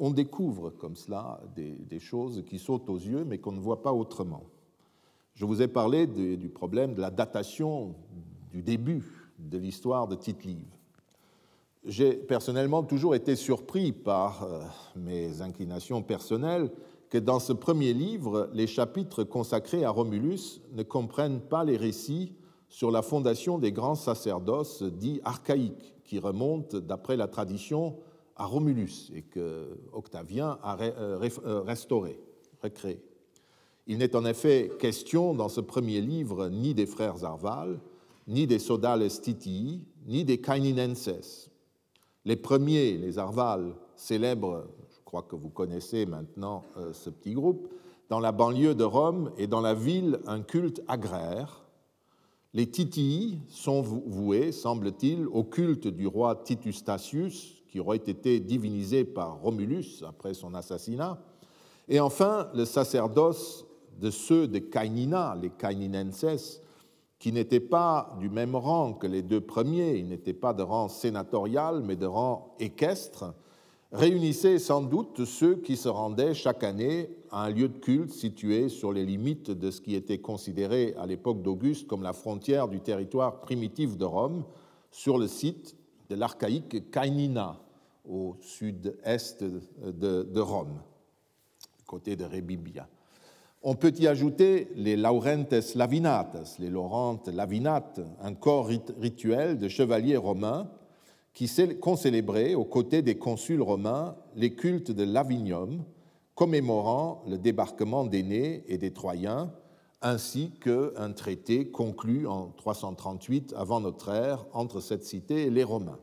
on 0.00 0.10
découvre 0.10 0.68
comme 0.68 0.96
cela 0.96 1.40
des, 1.56 1.98
choses 1.98 2.44
qui 2.44 2.58
sautent 2.58 2.90
aux 2.90 2.98
yeux, 2.98 3.24
mais 3.24 3.38
qu'on 3.38 3.52
ne 3.52 3.58
voit 3.58 3.80
pas 3.80 3.94
autrement. 3.94 4.42
Je 5.34 5.44
vous 5.44 5.62
ai 5.62 5.68
parlé 5.68 6.06
du 6.06 6.48
problème 6.48 6.94
de 6.94 7.00
la 7.00 7.10
datation 7.10 7.94
du 8.50 8.62
début 8.62 9.02
de 9.38 9.58
l'histoire 9.58 10.06
de 10.06 10.14
Tite-Livre. 10.14 10.78
J'ai 11.84 12.12
personnellement 12.12 12.84
toujours 12.84 13.14
été 13.14 13.34
surpris 13.34 13.90
par 13.92 14.44
euh, 14.44 14.62
mes 14.94 15.42
inclinations 15.42 16.00
personnelles 16.00 16.70
que 17.10 17.18
dans 17.18 17.40
ce 17.40 17.52
premier 17.52 17.92
livre, 17.92 18.48
les 18.52 18.68
chapitres 18.68 19.24
consacrés 19.24 19.84
à 19.84 19.90
Romulus 19.90 20.60
ne 20.72 20.84
comprennent 20.84 21.40
pas 21.40 21.64
les 21.64 21.76
récits 21.76 22.34
sur 22.68 22.92
la 22.92 23.02
fondation 23.02 23.58
des 23.58 23.72
grands 23.72 23.96
sacerdoces 23.96 24.82
dits 24.82 25.20
archaïques, 25.24 25.94
qui 26.04 26.20
remontent, 26.20 26.78
d'après 26.78 27.16
la 27.16 27.26
tradition, 27.26 27.96
à 28.36 28.46
Romulus 28.46 29.10
et 29.14 29.22
que 29.22 29.76
Octavien 29.92 30.58
a 30.62 30.80
euh, 30.80 31.28
euh, 31.44 31.60
restauré, 31.62 32.18
recréé. 32.62 33.02
Il 33.86 33.98
n'est 33.98 34.14
en 34.14 34.24
effet 34.24 34.70
question 34.78 35.34
dans 35.34 35.48
ce 35.48 35.60
premier 35.60 36.00
livre 36.00 36.48
ni 36.48 36.74
des 36.74 36.86
frères 36.86 37.24
Arval, 37.24 37.80
ni 38.28 38.46
des 38.46 38.58
Sodales 38.58 39.08
Titii, 39.08 39.84
ni 40.06 40.24
des 40.24 40.40
Caininenses. 40.40 41.50
Les 42.24 42.36
premiers, 42.36 42.96
les 42.96 43.18
Arval, 43.18 43.74
célèbrent 43.96 44.64
crois 45.12 45.22
que 45.28 45.36
vous 45.36 45.50
connaissez 45.50 46.06
maintenant 46.06 46.64
euh, 46.78 46.94
ce 46.94 47.10
petit 47.10 47.34
groupe, 47.34 47.68
dans 48.08 48.18
la 48.18 48.32
banlieue 48.32 48.74
de 48.74 48.82
Rome 48.82 49.30
et 49.36 49.46
dans 49.46 49.60
la 49.60 49.74
ville 49.74 50.20
un 50.26 50.40
culte 50.40 50.80
agraire. 50.88 51.66
Les 52.54 52.70
Titii 52.70 53.38
sont 53.50 53.82
voués, 53.82 54.52
semble-t-il, 54.52 55.26
au 55.26 55.44
culte 55.44 55.86
du 55.86 56.06
roi 56.06 56.36
Titus 56.36 56.78
Statius, 56.78 57.62
qui 57.68 57.78
aurait 57.78 57.98
été 57.98 58.40
divinisé 58.40 59.04
par 59.04 59.38
Romulus 59.42 60.02
après 60.08 60.32
son 60.32 60.54
assassinat. 60.54 61.22
Et 61.90 62.00
enfin, 62.00 62.48
le 62.54 62.64
sacerdoce 62.64 63.66
de 64.00 64.10
ceux 64.10 64.48
de 64.48 64.58
Cainina, 64.58 65.36
les 65.40 65.50
Caininenses, 65.50 66.60
qui 67.18 67.32
n'étaient 67.32 67.60
pas 67.60 68.16
du 68.18 68.28
même 68.28 68.56
rang 68.56 68.94
que 68.94 69.06
les 69.06 69.22
deux 69.22 69.40
premiers, 69.40 69.96
ils 69.96 70.08
n'étaient 70.08 70.32
pas 70.32 70.52
de 70.52 70.62
rang 70.62 70.88
sénatorial, 70.88 71.82
mais 71.84 71.94
de 71.94 72.06
rang 72.06 72.56
équestre, 72.58 73.34
réunissait 73.92 74.58
sans 74.58 74.82
doute 74.82 75.24
ceux 75.24 75.56
qui 75.56 75.76
se 75.76 75.88
rendaient 75.88 76.34
chaque 76.34 76.64
année 76.64 77.10
à 77.30 77.44
un 77.44 77.50
lieu 77.50 77.68
de 77.68 77.78
culte 77.78 78.10
situé 78.10 78.68
sur 78.68 78.92
les 78.92 79.04
limites 79.04 79.50
de 79.50 79.70
ce 79.70 79.80
qui 79.80 79.94
était 79.94 80.18
considéré 80.18 80.94
à 80.98 81.06
l'époque 81.06 81.42
d'Auguste 81.42 81.86
comme 81.86 82.02
la 82.02 82.12
frontière 82.12 82.68
du 82.68 82.80
territoire 82.80 83.40
primitif 83.40 83.96
de 83.96 84.04
Rome, 84.04 84.44
sur 84.90 85.18
le 85.18 85.28
site 85.28 85.76
de 86.10 86.16
l'archaïque 86.16 86.90
Cainina, 86.90 87.58
au 88.08 88.36
sud-est 88.40 89.44
de, 89.44 90.40
Rome, 90.40 90.80
côté 91.86 92.16
de 92.16 92.24
Rebibia. 92.24 92.88
On 93.64 93.76
peut 93.76 93.92
y 93.96 94.08
ajouter 94.08 94.72
les 94.74 94.96
Laurentes 94.96 95.54
Lavinates, 95.76 96.56
les 96.58 96.68
Laurentes 96.68 97.28
Lavinates, 97.28 98.00
un 98.20 98.34
corps 98.34 98.66
rituel 98.66 99.56
de 99.56 99.68
chevaliers 99.68 100.16
romains 100.16 100.68
qui 101.32 101.48
concélébrait 101.80 102.54
aux 102.54 102.64
côtés 102.64 103.02
des 103.02 103.16
consuls 103.18 103.62
romains 103.62 104.16
les 104.34 104.54
cultes 104.54 104.90
de 104.90 105.04
l'Avinium, 105.04 105.84
commémorant 106.34 107.22
le 107.28 107.38
débarquement 107.38 108.04
d'Énée 108.04 108.64
et 108.66 108.78
des 108.78 108.92
Troyens, 108.92 109.52
ainsi 110.00 110.50
qu'un 110.60 111.12
traité 111.12 111.70
conclu 111.70 112.26
en 112.26 112.48
338 112.48 113.54
avant 113.56 113.78
notre 113.78 114.08
ère 114.08 114.44
entre 114.52 114.80
cette 114.80 115.04
cité 115.04 115.44
et 115.44 115.50
les 115.50 115.62
Romains. 115.62 116.00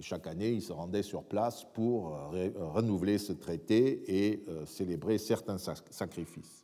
Chaque 0.00 0.26
année, 0.26 0.50
ils 0.50 0.62
se 0.62 0.72
rendaient 0.72 1.04
sur 1.04 1.22
place 1.22 1.64
pour 1.74 2.16
euh, 2.34 2.50
renouveler 2.56 3.18
ce 3.18 3.32
traité 3.32 4.02
et 4.08 4.42
euh, 4.48 4.66
célébrer 4.66 5.18
certains 5.18 5.58
sacrifices. 5.58 6.61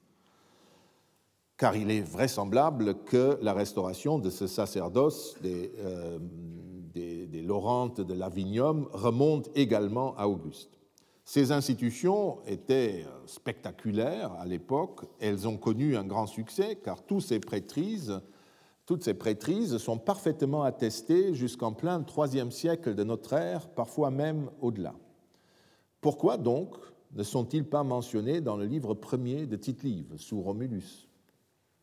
Car 1.58 1.76
il 1.76 1.90
est 1.90 2.02
vraisemblable 2.02 3.02
que 3.04 3.36
la 3.42 3.52
restauration 3.52 4.20
de 4.20 4.30
ce 4.30 4.46
sacerdoce 4.46 5.34
des, 5.42 5.72
euh, 5.78 6.18
Laurentes 7.42 8.00
de 8.00 8.14
l'Avinium 8.14 8.88
remontent 8.92 9.50
également 9.54 10.14
à 10.16 10.28
Auguste. 10.28 10.78
Ces 11.24 11.50
institutions 11.50 12.38
étaient 12.46 13.04
euh, 13.06 13.26
spectaculaires 13.26 14.32
à 14.38 14.46
l'époque, 14.46 15.06
elles 15.18 15.48
ont 15.48 15.56
connu 15.56 15.96
un 15.96 16.04
grand 16.04 16.26
succès 16.26 16.76
car 16.76 17.02
toutes 17.02 17.22
ces 17.22 17.40
prêtrises, 17.40 18.20
toutes 18.86 19.02
ces 19.02 19.14
prêtrises 19.14 19.78
sont 19.78 19.98
parfaitement 19.98 20.62
attestées 20.62 21.34
jusqu'en 21.34 21.72
plein 21.72 22.04
IIIe 22.16 22.52
siècle 22.52 22.94
de 22.94 23.02
notre 23.02 23.32
ère, 23.32 23.68
parfois 23.68 24.10
même 24.10 24.50
au-delà. 24.60 24.94
Pourquoi 26.00 26.36
donc 26.36 26.76
ne 27.14 27.22
sont-ils 27.22 27.64
pas 27.64 27.82
mentionnés 27.82 28.40
dans 28.40 28.56
le 28.56 28.66
livre 28.66 28.94
premier 28.94 29.46
de 29.46 29.56
Tite-Live, 29.56 30.14
sous 30.18 30.40
Romulus? 30.40 31.07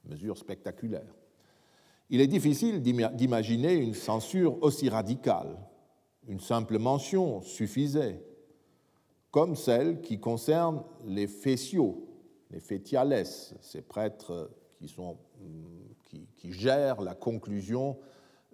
Mesure 0.07 0.37
spectaculaire. 0.37 1.15
Il 2.09 2.21
est 2.21 2.27
difficile 2.27 2.81
d'imaginer 2.81 3.73
une 3.73 3.95
censure 3.95 4.61
aussi 4.61 4.89
radicale. 4.89 5.57
Une 6.27 6.39
simple 6.39 6.77
mention 6.77 7.41
suffisait, 7.41 8.23
comme 9.31 9.55
celle 9.55 10.01
qui 10.01 10.19
concerne 10.19 10.83
les 11.05 11.27
fétiaux, 11.27 12.07
les 12.51 12.59
fétiales, 12.59 13.25
ces 13.25 13.81
prêtres 13.81 14.51
qui, 14.77 14.87
sont, 14.87 15.17
qui, 16.03 16.27
qui 16.35 16.53
gèrent 16.53 17.01
la 17.01 17.15
conclusion 17.15 17.97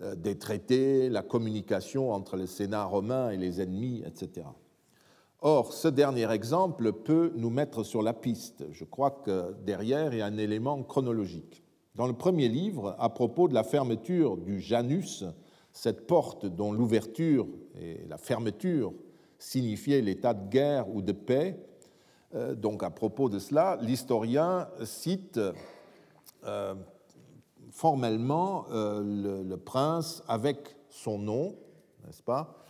euh, 0.01 0.15
des 0.15 0.37
traités, 0.37 1.09
la 1.09 1.21
communication 1.21 2.11
entre 2.11 2.35
le 2.35 2.47
Sénat 2.47 2.85
romain 2.85 3.29
et 3.29 3.37
les 3.37 3.61
ennemis, 3.61 4.03
etc. 4.05 4.47
Or, 5.43 5.73
ce 5.73 5.88
dernier 5.88 6.32
exemple 6.32 6.93
peut 6.93 7.34
nous 7.36 7.49
mettre 7.49 7.84
sur 7.84 8.04
la 8.04 8.13
piste. 8.13 8.63
Je 8.71 8.86
crois 8.86 9.10
que 9.10 9.56
derrière, 9.65 10.13
il 10.13 10.19
y 10.19 10.21
a 10.21 10.27
un 10.27 10.38
élément 10.38 10.82
chronologique. 10.84 11.63
Dans 11.95 12.06
le 12.06 12.13
premier 12.13 12.47
livre, 12.47 12.95
à 12.99 13.10
propos 13.10 13.47
de 13.47 13.56
la 13.56 13.63
fermeture 13.63 14.38
du 14.38 14.60
Janus, 14.60 15.25
cette 15.73 16.06
porte 16.06 16.45
dont 16.45 16.71
l'ouverture 16.71 17.47
et 17.80 18.06
la 18.08 18.17
fermeture 18.17 18.93
signifiaient 19.39 20.01
l'état 20.01 20.36
de 20.36 20.47
guerre 20.49 20.88
ou 20.93 21.01
de 21.01 21.12
paix, 21.12 21.58
euh, 22.36 22.54
donc 22.54 22.83
à 22.83 22.92
propos 22.92 23.27
de 23.27 23.39
cela, 23.39 23.77
l'historien 23.81 24.69
cite 24.83 25.39
euh, 26.46 26.75
formellement 27.71 28.65
euh, 28.71 29.44
le, 29.44 29.58
prince 29.58 30.23
avec 30.27 30.77
son 30.89 31.17
nom, 31.17 31.56
n'est-ce 32.06 32.23
pas? 32.23 32.60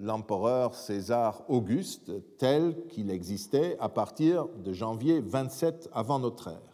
L'empereur 0.00 0.74
César 0.74 1.44
Auguste 1.48 2.10
tel 2.38 2.86
qu'il 2.88 3.10
existait 3.10 3.76
à 3.78 3.88
partir 3.88 4.48
de 4.48 4.72
janvier 4.72 5.20
27 5.20 5.88
avant 5.92 6.18
notre 6.18 6.48
ère. 6.48 6.72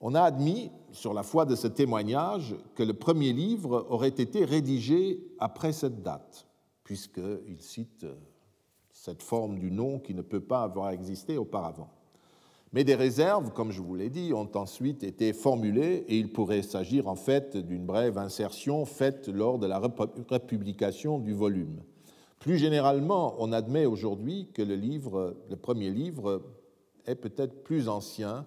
On 0.00 0.14
a 0.14 0.22
admis, 0.22 0.70
sur 0.92 1.14
la 1.14 1.22
foi 1.22 1.46
de 1.46 1.54
ce 1.56 1.68
témoignage, 1.68 2.54
que 2.74 2.82
le 2.82 2.92
premier 2.92 3.32
livre 3.32 3.86
aurait 3.88 4.08
été 4.08 4.44
rédigé 4.44 5.20
après 5.38 5.72
cette 5.72 6.02
date, 6.02 6.46
puisqu'il 6.84 7.60
cite 7.60 8.06
cette 8.92 9.22
forme 9.22 9.58
du 9.58 9.70
nom 9.70 9.98
qui 9.98 10.14
ne 10.14 10.22
peut 10.22 10.40
pas 10.40 10.62
avoir 10.62 10.90
existé 10.90 11.38
auparavant. 11.38 11.90
Mais 12.76 12.84
des 12.84 12.94
réserves, 12.94 13.54
comme 13.54 13.72
je 13.72 13.80
vous 13.80 13.94
l'ai 13.94 14.10
dit, 14.10 14.34
ont 14.34 14.50
ensuite 14.54 15.02
été 15.02 15.32
formulées 15.32 16.04
et 16.08 16.18
il 16.18 16.30
pourrait 16.30 16.60
s'agir 16.60 17.08
en 17.08 17.14
fait 17.14 17.56
d'une 17.56 17.86
brève 17.86 18.18
insertion 18.18 18.84
faite 18.84 19.28
lors 19.28 19.58
de 19.58 19.66
la 19.66 19.78
republication 19.78 21.18
du 21.18 21.32
volume. 21.32 21.80
Plus 22.38 22.58
généralement, 22.58 23.34
on 23.38 23.50
admet 23.50 23.86
aujourd'hui 23.86 24.50
que 24.52 24.60
le, 24.60 24.74
livre, 24.74 25.38
le 25.48 25.56
premier 25.56 25.88
livre 25.88 26.42
est 27.06 27.14
peut-être 27.14 27.64
plus 27.64 27.88
ancien 27.88 28.44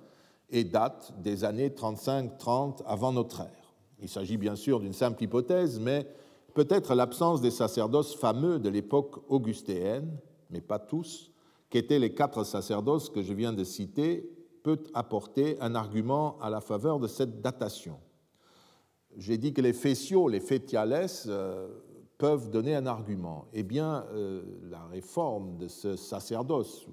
et 0.51 0.63
date 0.63 1.11
des 1.23 1.43
années 1.43 1.69
35-30 1.69 2.83
avant 2.85 3.11
notre 3.11 3.41
ère. 3.41 3.73
Il 3.99 4.09
s'agit 4.09 4.37
bien 4.37 4.55
sûr 4.55 4.79
d'une 4.79 4.93
simple 4.93 5.23
hypothèse, 5.23 5.79
mais 5.79 6.05
peut-être 6.53 6.93
l'absence 6.93 7.41
des 7.41 7.49
sacerdoces 7.49 8.15
fameux 8.15 8.59
de 8.59 8.69
l'époque 8.69 9.23
augustéenne, 9.27 10.19
mais 10.51 10.61
pas 10.61 10.77
tous, 10.77 11.31
qu'étaient 11.69 11.99
les 11.99 12.13
quatre 12.13 12.43
sacerdoces 12.43 13.09
que 13.09 13.21
je 13.21 13.33
viens 13.33 13.53
de 13.53 13.63
citer, 13.63 14.29
peut 14.63 14.83
apporter 14.93 15.57
un 15.61 15.75
argument 15.75 16.37
à 16.39 16.49
la 16.49 16.61
faveur 16.61 16.99
de 16.99 17.07
cette 17.07 17.41
datation. 17.41 17.99
J'ai 19.17 19.37
dit 19.37 19.53
que 19.53 19.61
les 19.61 19.73
fessiaux, 19.73 20.27
les 20.27 20.39
fétiales, 20.39 21.07
euh, 21.27 21.67
peuvent 22.17 22.49
donner 22.49 22.75
un 22.75 22.85
argument. 22.85 23.45
Eh 23.53 23.63
bien, 23.63 24.05
euh, 24.11 24.43
la 24.69 24.85
réforme 24.85 25.57
de 25.57 25.67
ce 25.67 25.95
sacerdoce, 25.95 26.85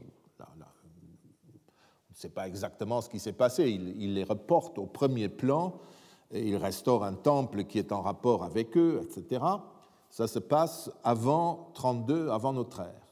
on 2.16 2.18
ne 2.18 2.22
sait 2.22 2.28
pas 2.30 2.48
exactement 2.48 3.02
ce 3.02 3.10
qui 3.10 3.18
s'est 3.18 3.34
passé, 3.34 3.68
il, 3.68 4.14
les 4.14 4.24
reporte 4.24 4.78
au 4.78 4.86
premier 4.86 5.28
plan, 5.28 5.78
il 6.32 6.56
restaure 6.56 7.04
un 7.04 7.12
temple 7.12 7.64
qui 7.64 7.78
est 7.78 7.92
en 7.92 8.00
rapport 8.00 8.42
avec 8.42 8.74
eux, 8.78 9.02
etc. 9.02 9.44
Ça 10.08 10.26
se 10.26 10.38
passe 10.38 10.90
avant 11.04 11.70
32, 11.74 12.30
avant 12.30 12.54
notre 12.54 12.80
ère. 12.80 13.05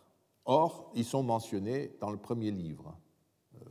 Or, 0.45 0.91
ils 0.95 1.05
sont 1.05 1.23
mentionnés 1.23 1.97
dans 2.01 2.11
le 2.11 2.19
premier 2.19 2.51
livre. 2.51 2.97
Euh, 3.55 3.65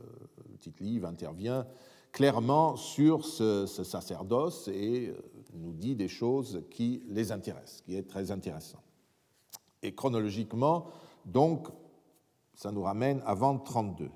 le 0.50 0.58
titre 0.58 0.82
livre 0.82 1.06
intervient 1.06 1.66
clairement 2.10 2.76
sur 2.76 3.24
ce, 3.24 3.66
sacerdoce 3.66 4.68
et 4.68 5.08
euh, 5.08 5.20
nous 5.54 5.72
dit 5.72 5.94
des 5.94 6.08
choses 6.08 6.62
qui 6.70 7.02
les 7.08 7.32
intéressent, 7.32 7.82
qui 7.82 7.96
est 7.96 8.08
très 8.08 8.30
intéressant. 8.30 8.82
Et 9.82 9.94
chronologiquement, 9.94 10.86
donc, 11.24 11.68
ça 12.54 12.72
nous 12.72 12.82
ramène 12.82 13.22
avant 13.26 13.58
32. 13.58 14.10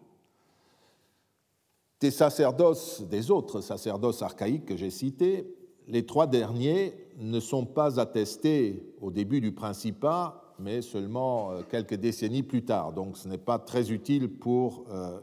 Des 2.00 2.10
sacerdoces, 2.10 3.02
des 3.02 3.30
autres 3.30 3.60
sacerdoces 3.60 4.22
archaïques 4.22 4.66
que 4.66 4.76
j'ai 4.76 4.90
cités, 4.90 5.54
les 5.88 6.06
trois 6.06 6.26
derniers 6.26 6.94
ne 7.16 7.40
sont 7.40 7.66
pas 7.66 7.98
attestés 7.98 8.94
au 9.00 9.10
début 9.10 9.40
du 9.40 9.52
Principat 9.52 10.47
mais 10.58 10.82
seulement 10.82 11.52
euh, 11.52 11.62
quelques 11.68 11.94
décennies 11.94 12.42
plus 12.42 12.64
tard. 12.64 12.92
Donc 12.92 13.16
ce 13.16 13.28
n'est 13.28 13.38
pas 13.38 13.58
très 13.58 13.90
utile 13.90 14.28
pour 14.28 14.84
euh, 14.90 15.18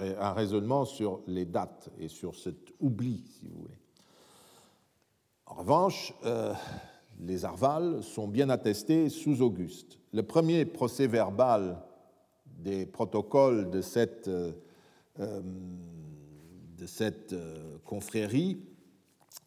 euh, 0.00 0.14
un 0.20 0.32
raisonnement 0.32 0.84
sur 0.84 1.20
les 1.26 1.44
dates 1.44 1.90
et 1.98 2.08
sur 2.08 2.34
cet 2.34 2.72
oubli, 2.80 3.24
si 3.38 3.46
vous 3.46 3.62
voulez. 3.62 3.78
En 5.46 5.56
revanche, 5.56 6.14
les 7.20 7.44
Arvales 7.44 8.02
sont 8.02 8.26
bien 8.26 8.48
attestés 8.48 9.10
sous 9.10 9.42
Auguste. 9.42 9.98
Le 10.14 10.22
premier 10.22 10.64
procès 10.64 11.06
verbal 11.06 11.76
des 12.46 12.86
protocoles 12.86 13.68
de 13.68 13.82
cette, 13.82 14.30
de 14.30 14.54
cette 16.86 17.34
confrérie 17.84 18.64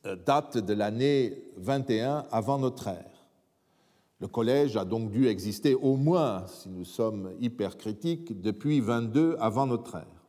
date 0.04 0.60
de 0.60 0.74
l'année 0.76 1.41
21 1.58 2.28
avant 2.30 2.60
notre 2.60 2.89
ère. 2.89 3.14
Le 4.20 4.28
collège 4.28 4.78
a 4.78 4.86
donc 4.86 5.11
dû 5.11 5.28
exister 5.28 5.76
au 5.76 5.95
moins, 5.97 6.47
si 6.47 6.70
nous 6.70 6.86
sommes 6.86 7.34
hypercritiques, 7.41 8.39
depuis 8.39 8.80
22 8.80 9.36
avant 9.39 9.68
notre 9.68 9.95
ère, 9.95 10.26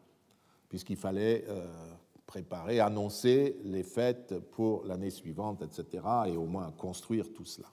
puisqu'il 0.68 0.96
fallait 0.96 1.44
euh, 1.48 1.66
préparer, 2.26 2.80
annoncer 2.80 3.56
les 3.62 3.84
fêtes 3.84 4.34
pour 4.50 4.84
l'année 4.84 5.10
suivante, 5.10 5.62
etc., 5.62 6.04
et 6.26 6.36
au 6.36 6.46
moins 6.46 6.72
construire 6.72 7.32
tout 7.32 7.44
cela. 7.44 7.68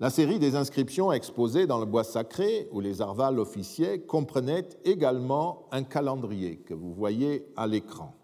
La 0.00 0.10
série 0.10 0.38
des 0.38 0.56
inscriptions 0.56 1.12
exposées 1.12 1.66
dans 1.66 1.78
le 1.78 1.86
bois 1.86 2.04
sacré, 2.04 2.68
où 2.72 2.80
les 2.80 3.00
arvales 3.00 3.38
officiaient, 3.38 4.00
comprenait 4.00 4.68
également 4.84 5.66
un 5.70 5.84
calendrier 5.84 6.58
que 6.58 6.74
vous 6.74 6.92
voyez 6.92 7.46
à 7.56 7.66
l'écran. 7.66 8.14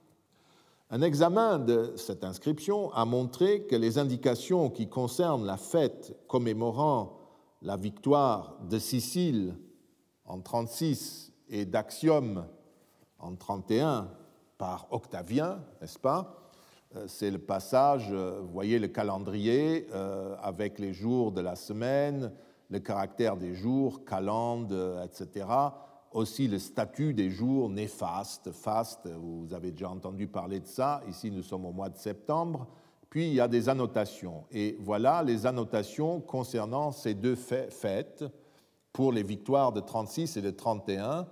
Un 0.92 1.02
examen 1.02 1.60
de 1.60 1.92
cette 1.94 2.24
inscription 2.24 2.92
a 2.94 3.04
montré 3.04 3.62
que 3.62 3.76
les 3.76 3.98
indications 3.98 4.70
qui 4.70 4.88
concernent 4.88 5.46
la 5.46 5.56
fête 5.56 6.16
commémorant 6.26 7.16
la 7.62 7.76
victoire 7.76 8.58
de 8.68 8.76
Sicile 8.80 9.54
en 10.24 10.40
36 10.40 11.32
et 11.48 11.64
d'Axiom 11.64 12.44
en 13.20 13.36
31 13.36 14.08
par 14.58 14.88
Octavien, 14.90 15.60
n'est-ce 15.80 16.00
pas? 16.00 16.50
Euh, 16.96 17.04
C'est 17.06 17.30
le 17.30 17.38
passage, 17.38 18.08
euh, 18.10 18.40
vous 18.42 18.52
voyez 18.52 18.80
le 18.80 18.88
calendrier 18.88 19.86
euh, 19.94 20.34
avec 20.42 20.80
les 20.80 20.92
jours 20.92 21.30
de 21.30 21.40
la 21.40 21.54
semaine, 21.54 22.32
le 22.68 22.80
caractère 22.80 23.36
des 23.36 23.54
jours, 23.54 24.04
calende, 24.04 24.76
etc 25.04 25.46
aussi 26.12 26.48
le 26.48 26.58
statut 26.58 27.14
des 27.14 27.30
jours 27.30 27.68
néfastes, 27.68 28.50
faste, 28.50 29.06
vous 29.06 29.52
avez 29.54 29.70
déjà 29.70 29.90
entendu 29.90 30.26
parler 30.26 30.60
de 30.60 30.66
ça, 30.66 31.02
ici 31.08 31.30
nous 31.30 31.42
sommes 31.42 31.64
au 31.64 31.72
mois 31.72 31.88
de 31.88 31.96
septembre, 31.96 32.66
puis 33.08 33.28
il 33.28 33.34
y 33.34 33.40
a 33.40 33.48
des 33.48 33.68
annotations. 33.68 34.44
Et 34.50 34.76
voilà 34.80 35.22
les 35.22 35.46
annotations 35.46 36.20
concernant 36.20 36.92
ces 36.92 37.14
deux 37.14 37.36
fêtes 37.36 38.24
pour 38.92 39.12
les 39.12 39.22
victoires 39.22 39.72
de 39.72 39.80
36 39.80 40.36
et 40.36 40.42
de 40.42 40.50
31. 40.50 41.26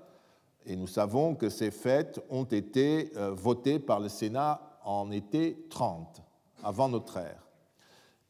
Et 0.67 0.77
nous 0.77 0.87
savons 0.87 1.35
que 1.35 1.49
ces 1.49 1.71
fêtes 1.71 2.21
ont 2.31 2.45
été 2.45 3.11
euh, 3.17 3.31
votées 3.31 3.79
par 3.79 4.01
le 4.01 4.09
Sénat 4.09 4.61
en 4.85 5.11
été 5.11 5.67
30, 5.71 6.23
avant 6.63 6.89
notre 6.89 7.17
ère. 7.17 7.47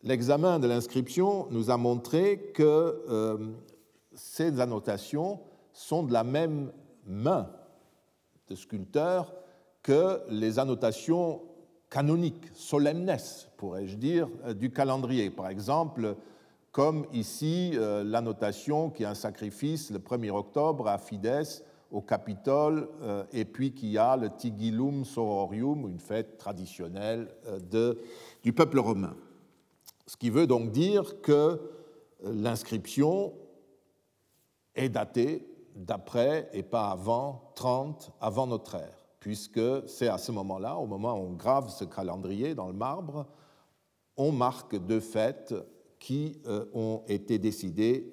L'examen 0.03 0.59
de 0.59 0.69
l'inscription 0.69 1.49
nous 1.51 1.71
a 1.71 1.77
montré 1.77 2.53
que 2.55 3.03
euh, 3.09 3.53
ces 4.15 4.61
annotations 4.61 5.41
sont 5.79 6.03
de 6.03 6.13
la 6.13 6.25
même 6.25 6.73
main 7.07 7.49
de 8.49 8.57
sculpteur 8.57 9.33
que 9.81 10.21
les 10.29 10.59
annotations 10.59 11.41
canoniques, 11.89 12.51
solemnes, 12.53 13.17
pourrais-je 13.57 13.97
dire, 13.97 14.29
euh, 14.45 14.55
du 14.55 14.73
calendrier. 14.73 15.31
Par 15.31 15.49
exemple, 15.49 16.17
comme 16.73 17.07
ici 17.13 17.73
euh, 17.75 18.03
l'annotation 18.03 18.91
qui 18.91 19.05
est 19.05 19.07
un 19.07 19.15
sacrifice 19.15 19.91
le 19.91 20.01
1er 20.01 20.31
octobre 20.31 20.89
à 20.89 20.99
Fides 20.99 21.63
au 21.93 22.01
Capitole, 22.01 22.89
euh, 23.03 23.23
et 23.33 23.45
puis 23.45 23.73
qui 23.73 23.97
a 23.97 24.17
le 24.17 24.31
Tigilum 24.31 25.05
Sororium, 25.05 25.89
une 25.89 26.01
fête 26.01 26.39
traditionnelle 26.39 27.29
du 28.43 28.53
peuple 28.53 28.81
romain. 28.81 29.15
Ce 30.09 30.17
qui 30.17 30.31
veut 30.31 30.49
donc 30.49 30.73
dire 30.73 31.21
que 31.23 31.61
l'inscription 32.25 33.33
est 34.75 34.89
datée 34.89 35.47
d'après 35.79 36.51
et 36.53 36.63
pas 36.63 36.91
avant 36.91 37.53
30 37.55 38.13
avant 38.21 38.47
notre 38.47 38.75
ère, 38.75 38.99
puisque 39.21 39.89
c'est 39.89 40.09
à 40.09 40.19
ce 40.19 40.33
moment-là, 40.33 40.77
au 40.77 40.87
moment 40.87 41.15
où 41.15 41.29
on 41.29 41.33
grave 41.33 41.71
ce 41.71 41.85
calendrier 41.85 42.55
dans 42.55 42.67
le 42.67 42.75
marbre, 42.75 43.27
on 44.17 44.33
marque 44.33 44.77
deux 44.77 45.01
fêtes 45.01 45.55
qui 45.99 46.41
euh, 46.47 46.67
ont 46.75 47.03
été 47.09 47.39
décidées 47.39 48.13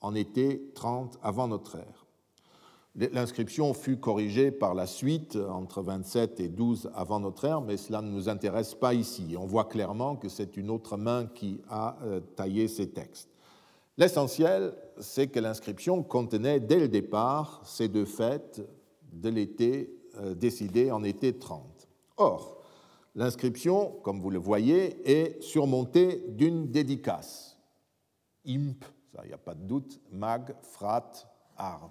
en 0.00 0.14
été 0.14 0.72
30 0.74 1.18
avant 1.22 1.48
notre 1.48 1.76
ère. 1.76 2.06
L'inscription 2.96 3.72
fut 3.72 3.98
corrigée 3.98 4.50
par 4.50 4.74
la 4.74 4.86
suite 4.86 5.36
entre 5.36 5.80
27 5.80 6.40
et 6.40 6.48
12 6.48 6.90
avant 6.94 7.20
notre 7.20 7.44
ère, 7.44 7.60
mais 7.60 7.76
cela 7.76 8.02
ne 8.02 8.10
nous 8.10 8.28
intéresse 8.28 8.74
pas 8.74 8.94
ici. 8.94 9.36
On 9.38 9.46
voit 9.46 9.66
clairement 9.66 10.16
que 10.16 10.28
c'est 10.28 10.56
une 10.56 10.70
autre 10.70 10.96
main 10.96 11.26
qui 11.26 11.60
a 11.68 11.98
euh, 12.02 12.20
taillé 12.20 12.66
ces 12.66 12.90
textes. 12.90 13.30
L'essentiel, 14.00 14.72
c'est 14.98 15.26
que 15.26 15.40
l'inscription 15.40 16.02
contenait 16.02 16.58
dès 16.58 16.78
le 16.78 16.88
départ 16.88 17.60
ces 17.66 17.86
deux 17.86 18.06
fêtes 18.06 18.66
de 19.12 19.28
l'été 19.28 19.94
euh, 20.16 20.32
décidées 20.34 20.90
en 20.90 21.04
été 21.04 21.38
30. 21.38 21.86
Or, 22.16 22.62
l'inscription, 23.14 23.98
comme 24.02 24.18
vous 24.18 24.30
le 24.30 24.38
voyez, 24.38 24.96
est 25.04 25.42
surmontée 25.42 26.24
d'une 26.28 26.70
dédicace. 26.70 27.58
Imp, 28.46 28.86
il 29.22 29.26
n'y 29.26 29.34
a 29.34 29.38
pas 29.38 29.54
de 29.54 29.64
doute, 29.64 30.00
mag, 30.10 30.54
frat, 30.62 31.12
ar. 31.58 31.90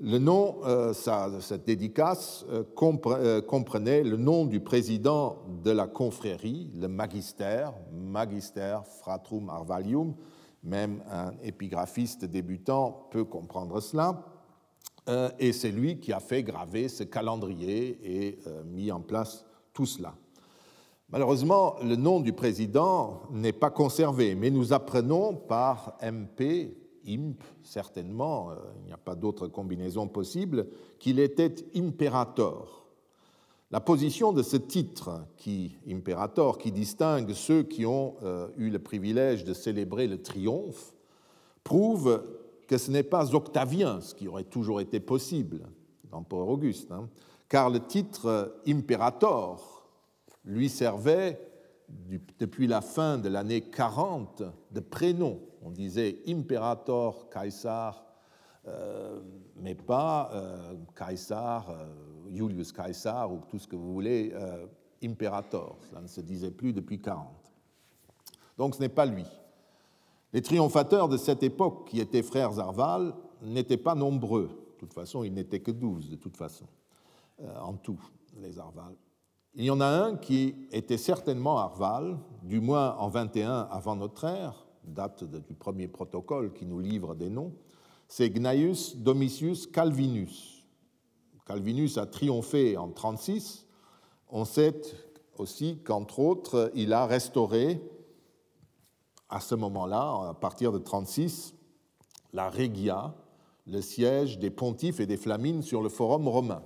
Le 0.00 0.18
nom, 0.18 0.56
euh, 0.64 0.92
cette 1.40 1.64
dédicace 1.64 2.44
euh, 2.50 3.40
comprenait 3.40 4.02
le 4.02 4.16
nom 4.16 4.44
du 4.44 4.58
président 4.58 5.38
de 5.62 5.70
la 5.70 5.86
confrérie, 5.86 6.70
le 6.74 6.88
magister, 6.88 7.68
magister 7.92 8.78
fratrum 9.00 9.48
arvalium, 9.48 10.14
même 10.64 11.02
un 11.10 11.32
épigraphiste 11.42 12.24
débutant 12.24 13.08
peut 13.10 13.24
comprendre 13.24 13.80
cela. 13.80 14.24
Euh, 15.08 15.30
et 15.38 15.52
c'est 15.52 15.70
lui 15.70 16.00
qui 16.00 16.12
a 16.12 16.20
fait 16.20 16.42
graver 16.42 16.88
ce 16.88 17.04
calendrier 17.04 17.98
et 18.02 18.38
euh, 18.46 18.64
mis 18.64 18.90
en 18.90 19.00
place 19.00 19.44
tout 19.74 19.86
cela. 19.86 20.14
Malheureusement, 21.10 21.76
le 21.82 21.96
nom 21.96 22.20
du 22.20 22.32
président 22.32 23.22
n'est 23.30 23.52
pas 23.52 23.70
conservé, 23.70 24.34
mais 24.34 24.50
nous 24.50 24.72
apprenons 24.72 25.34
par 25.34 25.98
MP 26.02 26.74
imp, 27.06 27.42
certainement, 27.62 28.50
euh, 28.50 28.54
il 28.80 28.86
n'y 28.86 28.92
a 28.92 28.96
pas 28.96 29.14
d'autre 29.14 29.46
combinaison 29.48 30.08
possible, 30.08 30.66
qu'il 30.98 31.18
était 31.18 31.54
imperator. 31.76 32.83
La 33.74 33.80
position 33.80 34.32
de 34.32 34.44
ce 34.44 34.56
titre, 34.56 35.26
qui, 35.36 35.76
imperator, 35.90 36.58
qui 36.58 36.70
distingue 36.70 37.32
ceux 37.32 37.64
qui 37.64 37.84
ont 37.84 38.14
euh, 38.22 38.46
eu 38.56 38.70
le 38.70 38.78
privilège 38.78 39.42
de 39.42 39.52
célébrer 39.52 40.06
le 40.06 40.22
triomphe, 40.22 40.94
prouve 41.64 42.22
que 42.68 42.78
ce 42.78 42.92
n'est 42.92 43.02
pas 43.02 43.34
Octavien, 43.34 44.00
ce 44.00 44.14
qui 44.14 44.28
aurait 44.28 44.44
toujours 44.44 44.80
été 44.80 45.00
possible, 45.00 45.66
l'empereur 46.12 46.50
Auguste, 46.50 46.92
hein, 46.92 47.08
car 47.48 47.68
le 47.68 47.80
titre 47.80 48.60
imperator 48.64 49.88
lui 50.44 50.68
servait 50.68 51.40
depuis 52.38 52.68
la 52.68 52.80
fin 52.80 53.18
de 53.18 53.28
l'année 53.28 53.60
40 53.60 54.44
de 54.70 54.78
prénom. 54.78 55.40
On 55.62 55.72
disait 55.72 56.18
imperator 56.28 57.28
Caesar, 57.28 58.04
euh, 58.04 58.13
mais 59.56 59.74
pas 59.74 60.30
euh, 60.32 60.74
Caesar, 60.94 61.70
euh, 61.70 61.86
Julius 62.32 62.72
Caesar 62.72 63.32
ou 63.32 63.40
tout 63.48 63.58
ce 63.58 63.66
que 63.66 63.76
vous 63.76 63.92
voulez, 63.92 64.34
imperator. 65.02 65.78
Ça 65.92 66.00
ne 66.00 66.06
se 66.06 66.20
disait 66.20 66.50
plus 66.50 66.72
depuis 66.72 67.00
40. 67.00 67.26
Donc 68.58 68.74
ce 68.74 68.80
n'est 68.80 68.88
pas 68.88 69.06
lui. 69.06 69.24
Les 70.32 70.42
triomphateurs 70.42 71.08
de 71.08 71.16
cette 71.16 71.42
époque, 71.42 71.88
qui 71.88 72.00
étaient 72.00 72.22
frères 72.22 72.58
Arval, 72.58 73.14
n'étaient 73.42 73.76
pas 73.76 73.94
nombreux. 73.94 74.48
De 74.48 74.78
toute 74.78 74.92
façon, 74.92 75.22
ils 75.22 75.32
n'étaient 75.32 75.60
que 75.60 75.70
douze, 75.70 76.10
de 76.10 76.16
toute 76.16 76.36
façon, 76.36 76.66
en 77.60 77.74
tout, 77.74 78.00
les 78.40 78.58
Arval. 78.58 78.94
Il 79.54 79.64
y 79.64 79.70
en 79.70 79.80
a 79.80 79.86
un 79.86 80.16
qui 80.16 80.66
était 80.72 80.98
certainement 80.98 81.58
Arval, 81.58 82.18
du 82.42 82.60
moins 82.60 82.96
en 82.96 83.08
21 83.08 83.68
avant 83.70 83.94
notre 83.94 84.24
ère, 84.24 84.66
date 84.82 85.22
du 85.22 85.54
premier 85.54 85.86
protocole 85.86 86.52
qui 86.52 86.66
nous 86.66 86.80
livre 86.80 87.14
des 87.14 87.30
noms, 87.30 87.52
c'est 88.08 88.30
Gnaeus 88.30 88.96
Domitius 88.96 89.66
Calvinus. 89.66 90.64
Calvinus 91.46 91.98
a 91.98 92.06
triomphé 92.06 92.76
en 92.76 92.90
36. 92.90 93.66
On 94.30 94.44
sait 94.44 94.80
aussi 95.38 95.78
qu'entre 95.84 96.20
autres, 96.20 96.70
il 96.74 96.92
a 96.92 97.06
restauré 97.06 97.80
à 99.28 99.40
ce 99.40 99.54
moment-là, 99.54 100.28
à 100.30 100.34
partir 100.34 100.72
de 100.72 100.78
36, 100.78 101.54
la 102.32 102.50
Regia, 102.50 103.14
le 103.66 103.80
siège 103.80 104.38
des 104.38 104.50
pontifes 104.50 105.00
et 105.00 105.06
des 105.06 105.16
flamines 105.16 105.62
sur 105.62 105.82
le 105.82 105.88
forum 105.88 106.28
romain. 106.28 106.62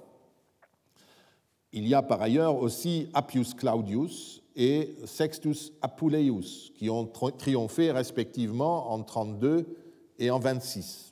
Il 1.73 1.87
y 1.87 1.95
a 1.95 2.03
par 2.03 2.21
ailleurs 2.23 2.57
aussi 2.57 3.09
Appius 3.15 3.55
Claudius 3.55 4.43
et 4.57 4.97
Sextus 5.05 5.73
Apuleius, 5.83 6.73
qui 6.75 6.91
ont 6.91 7.07
triomphé 7.07 7.93
respectivement 7.93 8.91
en 8.93 9.03
32 9.03 9.77
et 10.19 10.31
en 10.31 10.39
26. 10.39 11.08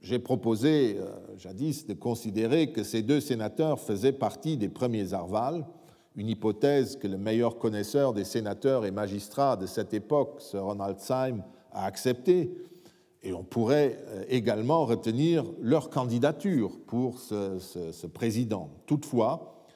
J'ai 0.00 0.18
proposé 0.18 0.96
euh, 0.98 1.10
jadis 1.36 1.86
de 1.86 1.92
considérer 1.92 2.72
que 2.72 2.82
ces 2.82 3.02
deux 3.02 3.20
sénateurs 3.20 3.78
faisaient 3.78 4.12
partie 4.12 4.56
des 4.56 4.70
premiers 4.70 5.12
Arvales, 5.12 5.66
une 6.16 6.28
hypothèse 6.28 6.96
que 6.96 7.06
le 7.06 7.18
meilleur 7.18 7.58
connaisseur 7.58 8.14
des 8.14 8.24
sénateurs 8.24 8.86
et 8.86 8.90
magistrats 8.90 9.56
de 9.56 9.66
cette 9.66 9.92
époque, 9.92 10.40
Sir 10.40 10.64
Ronald 10.64 10.98
Syme, 11.00 11.44
a 11.72 11.84
acceptée, 11.84 12.50
et 13.22 13.34
on 13.34 13.44
pourrait 13.44 14.02
euh, 14.08 14.24
également 14.28 14.86
retenir 14.86 15.44
leur 15.60 15.90
candidature 15.90 16.78
pour 16.86 17.18
ce, 17.18 18.06
président. 18.06 18.70
Toutefois, 18.86 19.66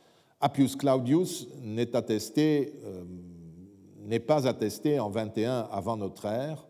Appius 0.41 0.75
Claudius 0.77 1.49
n'est 1.63 1.91
euh, 1.95 3.05
n'est 4.07 4.21
pas 4.21 4.49
attesté 4.49 4.99
en 4.99 5.11
21 5.11 5.69
avant 5.71 5.99
notre 5.99 6.25
ère, 6.27 6.67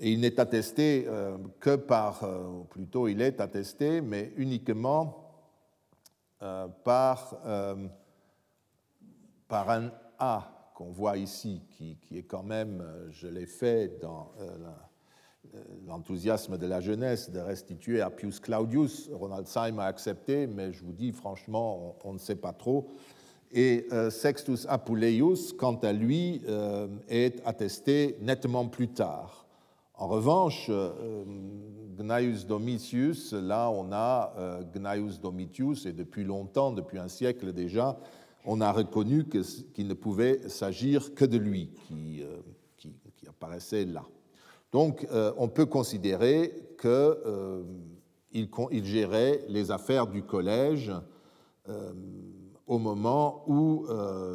et 0.00 0.12
il 0.12 0.20
n'est 0.20 0.38
attesté 0.38 1.04
euh, 1.08 1.36
que 1.60 1.76
par, 1.76 2.22
ou 2.22 2.64
plutôt 2.64 3.08
il 3.08 3.20
est 3.20 3.40
attesté, 3.40 4.00
mais 4.00 4.32
uniquement 4.36 5.24
par, 6.84 7.34
par 9.48 9.70
un 9.70 9.90
A 10.20 10.70
qu'on 10.76 10.92
voit 10.92 11.16
ici, 11.16 11.62
qui, 11.70 11.98
est 12.16 12.22
quand 12.22 12.44
même, 12.44 12.80
je 13.10 13.26
l'ai 13.26 13.46
fait 13.46 13.98
dans 14.00 14.30
euh, 15.54 15.58
l'enthousiasme 15.86 16.58
de 16.58 16.66
la 16.66 16.80
jeunesse 16.80 17.30
de 17.30 17.38
restituer 17.38 18.02
à 18.02 18.10
Claudius. 18.10 19.08
Ronald 19.12 19.46
Syme 19.46 19.78
a 19.78 19.84
accepté, 19.84 20.46
mais 20.46 20.72
je 20.72 20.84
vous 20.84 20.92
dis 20.92 21.12
franchement, 21.12 21.96
on, 22.04 22.12
ne 22.12 22.18
sait 22.18 22.36
pas 22.36 22.52
trop. 22.52 22.90
Et 23.52 23.86
euh, 23.92 24.10
Sextus 24.10 24.66
Apuleius, 24.68 25.54
quant 25.56 25.76
à 25.76 25.92
lui, 25.92 26.42
euh, 26.48 26.88
est 27.08 27.40
attesté 27.46 28.18
nettement 28.20 28.68
plus 28.68 28.88
tard. 28.88 29.46
En 30.00 30.06
revanche, 30.06 30.70
Gnaeus 31.96 32.46
Domitius, 32.46 33.32
là 33.32 33.68
on 33.68 33.90
a 33.90 34.32
Gnaeus 34.72 35.18
Domitius, 35.20 35.86
et 35.86 35.92
depuis 35.92 36.22
longtemps, 36.22 36.70
depuis 36.70 36.98
un 36.98 37.08
siècle 37.08 37.52
déjà, 37.52 37.98
on 38.44 38.60
a 38.60 38.70
reconnu 38.70 39.26
qu'il 39.26 39.88
ne 39.88 39.94
pouvait 39.94 40.48
s'agir 40.48 41.14
que 41.14 41.24
de 41.24 41.36
lui 41.36 41.70
qui, 41.88 42.22
apparaissait 43.28 43.84
là. 43.84 44.04
Donc 44.72 45.06
euh, 45.12 45.32
on 45.36 45.48
peut 45.48 45.66
considérer 45.66 46.52
qu'il 46.80 46.90
euh, 46.90 47.62
gérait 48.84 49.44
les 49.48 49.70
affaires 49.70 50.06
du 50.06 50.22
collège 50.22 50.92
euh, 51.68 51.92
au 52.66 52.78
moment 52.78 53.44
où 53.46 53.86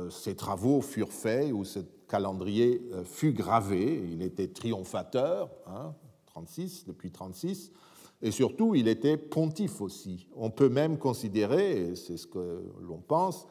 ces 0.09 0.36
travaux 0.36 0.82
furent 0.82 1.14
faits, 1.14 1.51
où 1.53 1.64
ce 1.64 1.80
calendrier 2.14 2.80
fut 3.05 3.34
gravé. 3.34 4.03
Il 4.11 4.22
était 4.22 4.47
triomphateur, 4.47 5.49
36, 6.28 6.82
hein, 6.82 6.84
depuis 6.86 7.09
36, 7.09 7.72
et 8.22 8.30
surtout 8.30 8.76
il 8.76 8.88
était 8.88 9.18
pontife 9.18 9.82
aussi. 9.82 10.28
On 10.36 10.51
peut 10.51 10.70
même 10.70 10.99
considérer, 10.99 11.72
et 11.72 11.95
c'est 11.95 12.18
ce 12.18 12.28
que 12.28 12.61
l'on 12.88 12.99
pense, 12.99 13.47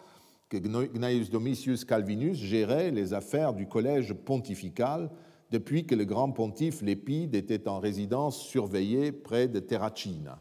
que 0.48 0.58
Gnaeus 0.58 1.28
Domitius 1.28 1.84
Calvinus 1.84 2.36
gérait 2.36 2.92
les 2.92 3.14
affaires 3.14 3.52
du 3.52 3.66
collège 3.66 4.14
pontifical 4.14 5.10
depuis 5.50 5.84
que 5.84 5.96
le 5.96 6.04
grand 6.04 6.30
pontife 6.30 6.82
Lépide 6.82 7.34
était 7.34 7.66
en 7.66 7.80
résidence 7.80 8.40
surveillée 8.40 9.10
près 9.10 9.48
de 9.48 9.58
Terracina. 9.58 10.40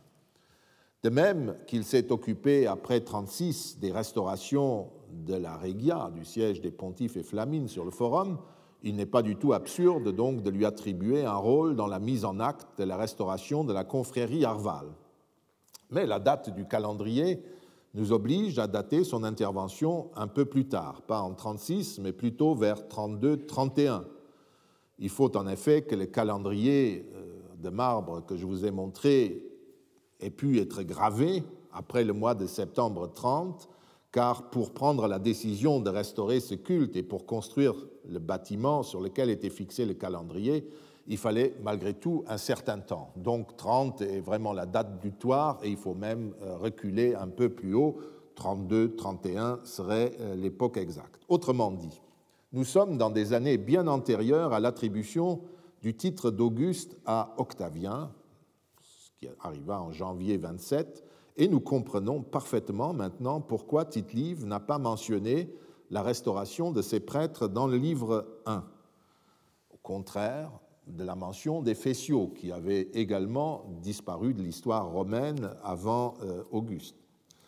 De 1.01 1.09
même 1.09 1.55
qu'il 1.65 1.85
s'est 1.85 2.11
occupé 2.11 2.67
après 2.67 3.01
36 3.01 3.79
des 3.79 3.91
restaurations 3.91 4.91
de 5.25 5.35
la 5.35 5.57
Regia, 5.57 6.11
du 6.13 6.25
siège 6.25 6.61
des 6.61 6.71
pontifes 6.71 7.17
et 7.17 7.23
flamines 7.23 7.67
sur 7.67 7.85
le 7.85 7.91
forum, 7.91 8.37
il 8.83 8.95
n'est 8.95 9.05
pas 9.05 9.21
du 9.21 9.35
tout 9.35 9.53
absurde 9.53 10.13
donc 10.15 10.41
de 10.41 10.49
lui 10.49 10.65
attribuer 10.65 11.25
un 11.25 11.35
rôle 11.35 11.75
dans 11.75 11.87
la 11.87 11.99
mise 11.99 12.25
en 12.25 12.39
acte 12.39 12.79
de 12.79 12.83
la 12.83 12.97
restauration 12.97 13.63
de 13.63 13.73
la 13.73 13.83
confrérie 13.83 14.43
Arval. 14.43 14.87
Mais 15.91 16.05
la 16.05 16.19
date 16.19 16.53
du 16.55 16.65
calendrier 16.65 17.43
nous 17.93 18.11
oblige 18.11 18.57
à 18.57 18.67
dater 18.67 19.03
son 19.03 19.23
intervention 19.23 20.09
un 20.15 20.27
peu 20.27 20.45
plus 20.45 20.67
tard, 20.67 21.01
pas 21.01 21.21
en 21.21 21.33
36, 21.33 21.99
mais 21.99 22.13
plutôt 22.13 22.55
vers 22.55 22.83
32-31 22.83 24.03
il 25.01 25.09
faut 25.09 25.35
en 25.35 25.47
effet 25.47 25.81
que 25.81 25.95
le 25.95 26.05
calendrier 26.05 27.09
euh, 27.15 27.39
de 27.57 27.69
marbre 27.69 28.23
que 28.23 28.37
je 28.37 28.45
vous 28.45 28.65
ai 28.65 28.71
montré 28.71 29.43
ait 30.19 30.29
pu 30.29 30.59
être 30.59 30.83
gravé 30.83 31.43
après 31.73 32.03
le 32.03 32.13
mois 32.13 32.35
de 32.35 32.45
septembre 32.45 33.11
30, 33.11 33.67
car 34.11 34.49
pour 34.49 34.73
prendre 34.73 35.07
la 35.07 35.19
décision 35.19 35.79
de 35.79 35.89
restaurer 35.89 36.39
ce 36.39 36.55
culte 36.55 36.95
et 36.95 37.03
pour 37.03 37.25
construire 37.25 37.75
le 38.07 38.19
bâtiment 38.19 38.83
sur 38.83 39.01
lequel 39.01 39.29
était 39.29 39.49
fixé 39.49 39.85
le 39.85 39.93
calendrier, 39.93 40.67
il 41.07 41.17
fallait 41.17 41.55
malgré 41.63 41.93
tout 41.93 42.23
un 42.27 42.37
certain 42.37 42.79
temps. 42.79 43.13
Donc 43.15 43.55
30 43.57 44.01
est 44.01 44.19
vraiment 44.19 44.53
la 44.53 44.65
date 44.65 45.01
butoir 45.01 45.59
et 45.63 45.69
il 45.69 45.77
faut 45.77 45.93
même 45.93 46.33
euh, 46.41 46.57
reculer 46.57 47.15
un 47.15 47.27
peu 47.27 47.49
plus 47.49 47.73
haut. 47.73 47.97
32, 48.35 48.95
31 48.95 49.59
serait 49.63 50.13
euh, 50.19 50.35
l'époque 50.35 50.77
exacte. 50.77 51.21
Autrement 51.27 51.71
dit, 51.71 52.01
nous 52.53 52.65
sommes 52.65 52.97
dans 52.97 53.09
des 53.09 53.33
années 53.33 53.57
bien 53.57 53.87
antérieures 53.87 54.53
à 54.53 54.59
l'attribution 54.59 55.41
du 55.81 55.95
titre 55.95 56.31
d'Auguste 56.31 56.97
à 57.05 57.33
Octavien, 57.37 58.11
ce 58.81 59.11
qui 59.17 59.27
arriva 59.39 59.81
en 59.81 59.91
janvier 59.91 60.37
27, 60.37 61.03
et 61.41 61.47
nous 61.47 61.59
comprenons 61.59 62.21
parfaitement 62.21 62.93
maintenant 62.93 63.41
pourquoi 63.41 63.83
Tite-Live 63.85 64.45
n'a 64.45 64.59
pas 64.59 64.77
mentionné 64.77 65.51
la 65.89 66.03
restauration 66.03 66.71
de 66.71 66.83
ses 66.83 66.99
prêtres 66.99 67.47
dans 67.47 67.65
le 67.65 67.77
livre 67.77 68.27
1, 68.45 68.63
au 69.71 69.77
contraire 69.81 70.51
de 70.85 71.03
la 71.03 71.15
mention 71.15 71.63
des 71.63 71.73
Fétiaux, 71.73 72.27
qui 72.27 72.51
avaient 72.51 72.89
également 72.93 73.65
disparu 73.81 74.35
de 74.35 74.43
l'histoire 74.43 74.91
romaine 74.91 75.49
avant 75.63 76.13
euh, 76.21 76.43
Auguste. 76.51 76.95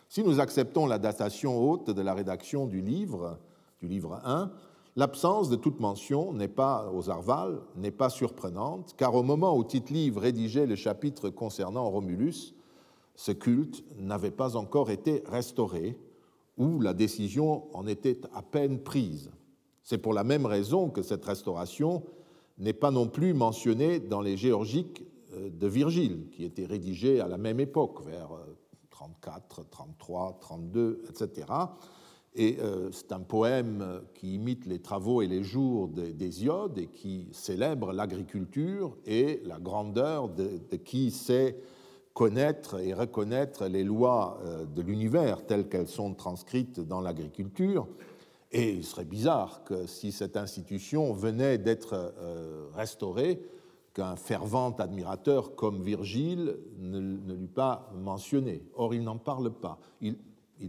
Si 0.08 0.24
nous 0.24 0.40
acceptons 0.40 0.86
la 0.86 0.98
datation 0.98 1.56
haute 1.56 1.90
de 1.90 2.02
la 2.02 2.14
rédaction 2.14 2.66
du 2.66 2.80
livre, 2.80 3.38
du 3.78 3.86
livre 3.86 4.20
1, 4.24 4.50
L'absence 4.96 5.48
de 5.48 5.56
toute 5.56 5.80
mention 5.80 6.32
n'est 6.32 6.46
pas 6.46 6.88
aux 6.92 7.10
Arval 7.10 7.60
n'est 7.74 7.90
pas 7.90 8.10
surprenante, 8.10 8.94
car 8.96 9.16
au 9.16 9.24
moment 9.24 9.56
où 9.56 9.64
Tite-Live 9.64 10.18
rédigeait 10.18 10.66
le 10.66 10.76
chapitre 10.76 11.30
concernant 11.30 11.90
Romulus, 11.90 12.54
ce 13.14 13.32
culte 13.32 13.84
n'avait 13.98 14.30
pas 14.30 14.56
encore 14.56 14.90
été 14.90 15.22
restauré, 15.26 15.98
ou 16.56 16.80
la 16.80 16.94
décision 16.94 17.64
en 17.76 17.86
était 17.86 18.20
à 18.32 18.42
peine 18.42 18.78
prise. 18.78 19.30
C'est 19.82 19.98
pour 19.98 20.14
la 20.14 20.24
même 20.24 20.46
raison 20.46 20.88
que 20.88 21.02
cette 21.02 21.24
restauration 21.24 22.04
n'est 22.58 22.72
pas 22.72 22.90
non 22.90 23.08
plus 23.08 23.34
mentionné 23.34 23.98
dans 23.98 24.20
les 24.20 24.36
géorgiques 24.36 25.04
euh, 25.34 25.50
de 25.50 25.66
Virgile, 25.66 26.28
qui 26.30 26.44
étaient 26.44 26.66
rédigés 26.66 27.20
à 27.20 27.28
la 27.28 27.38
même 27.38 27.60
époque, 27.60 28.04
vers 28.04 28.30
34, 28.90 29.68
33, 29.70 30.38
32, 30.40 31.02
etc. 31.08 31.46
Et 32.36 32.58
euh, 32.60 32.90
c'est 32.90 33.12
un 33.12 33.20
poème 33.20 34.02
qui 34.14 34.34
imite 34.34 34.66
les 34.66 34.80
travaux 34.80 35.22
et 35.22 35.26
les 35.26 35.44
jours 35.44 35.88
d'Hésiode 35.88 36.78
et 36.78 36.86
qui 36.86 37.28
célèbre 37.32 37.92
l'agriculture 37.92 38.96
et 39.06 39.40
la 39.44 39.58
grandeur 39.58 40.28
de, 40.28 40.58
qui 40.84 41.10
sait 41.10 41.56
connaître 42.14 42.80
et 42.80 42.94
reconnaître 42.94 43.66
les 43.66 43.82
lois 43.82 44.38
euh, 44.44 44.64
de 44.64 44.80
l'univers 44.80 45.44
telles 45.44 45.68
qu'elles 45.68 45.88
sont 45.88 46.14
transcrites 46.14 46.80
dans 46.80 47.00
l'agriculture. 47.00 47.88
Et 48.52 48.72
il 48.72 48.84
serait 48.84 49.04
bizarre 49.04 49.64
que 49.64 49.86
si 49.86 50.12
cette 50.12 50.36
institution 50.36 51.12
venait 51.12 51.58
d'être 51.58 52.14
euh, 52.18 52.66
restaurée, 52.74 53.42
qu'un 53.94 54.16
fervent 54.16 54.74
admirateur 54.78 55.54
comme 55.54 55.82
Virgile 55.82 56.58
ne, 56.78 57.00
ne 57.00 57.34
l'eût 57.34 57.46
pas 57.46 57.92
mentionné. 57.94 58.62
Or, 58.74 58.92
il 58.94 59.02
n'en 59.02 59.18
parle 59.18 59.50
pas. 59.52 59.78
Il, 60.00 60.16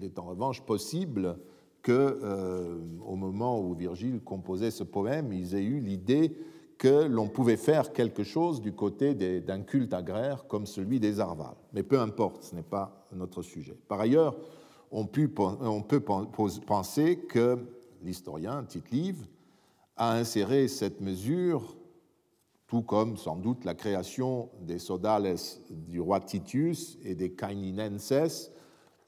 est 0.04 0.20
en 0.20 0.26
revanche 0.26 0.62
possible 0.62 1.38
que, 1.82 2.20
euh, 2.24 2.78
moment 3.16 3.60
où 3.60 3.74
Virgile 3.74 4.20
composait 4.22 4.72
ce 4.72 4.84
poème, 4.84 5.34
ils 5.34 5.56
aient 5.56 5.64
eu 5.64 5.80
l'idée 5.80 6.38
que 6.78 7.06
l'on 7.06 7.28
pouvait 7.28 7.58
faire 7.58 7.94
quelque 7.94 8.24
chose 8.24 8.62
du 8.62 8.74
côté 8.74 9.14
d'un 9.42 9.62
culte 9.62 9.94
agraire 9.94 10.48
comme 10.48 10.66
celui 10.66 11.00
des 11.00 11.20
Arvales. 11.20 11.56
Mais 11.74 11.84
peu 11.84 12.00
importe, 12.00 12.44
ce 12.44 12.56
n'est 12.56 12.64
pas 12.64 13.08
notre 13.14 13.42
sujet. 13.42 13.78
Par 13.88 14.00
ailleurs, 14.00 14.36
on, 14.92 15.06
peut 15.06 15.30
penser 15.30 17.18
que 17.30 17.58
l'historien 18.02 18.64
Tite-Live 18.64 19.26
a 19.98 20.14
inséré 20.14 20.68
cette 20.68 21.02
mesure, 21.02 21.76
tout 22.68 22.82
comme 22.82 23.18
sans 23.18 23.36
doute 23.36 23.66
la 23.66 23.74
création 23.74 24.50
des 24.62 24.80
sodales 24.80 25.36
du 25.70 26.00
roi 26.00 26.20
Titius 26.20 26.98
et 27.04 27.16
des 27.16 27.32
Caininenses 27.32 28.52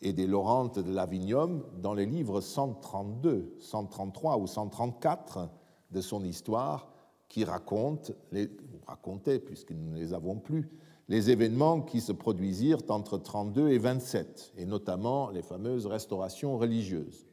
et 0.02 0.14
des 0.14 0.28
Laurentes 0.28 0.80
de 0.80 0.92
l'Avignon 0.92 1.64
dans 1.82 1.94
les 1.94 2.06
livres 2.06 2.40
132, 2.42 3.56
133 3.60 4.38
ou 4.38 4.48
134 4.48 5.50
de 5.92 6.02
son 6.02 6.24
histoire 6.24 6.92
qui 7.30 7.44
racontent, 7.44 8.14
les, 8.32 8.50
racontaient, 8.86 9.40
puisque 9.40 9.72
nous 9.72 9.92
ne 9.92 9.98
les 9.98 10.14
avons 10.14 10.38
plus, 10.38 10.70
les 11.10 11.30
événements 11.30 11.82
qui 11.82 12.02
se 12.02 12.12
produisirent 12.12 12.82
entre 12.90 13.18
32 13.18 13.70
et 13.70 13.78
27, 13.78 14.54
et 14.58 14.66
notamment 14.66 15.30
les 15.30 15.42
fameuses 15.42 15.86
restaurations 15.86 16.58
religieuses. 16.58 17.26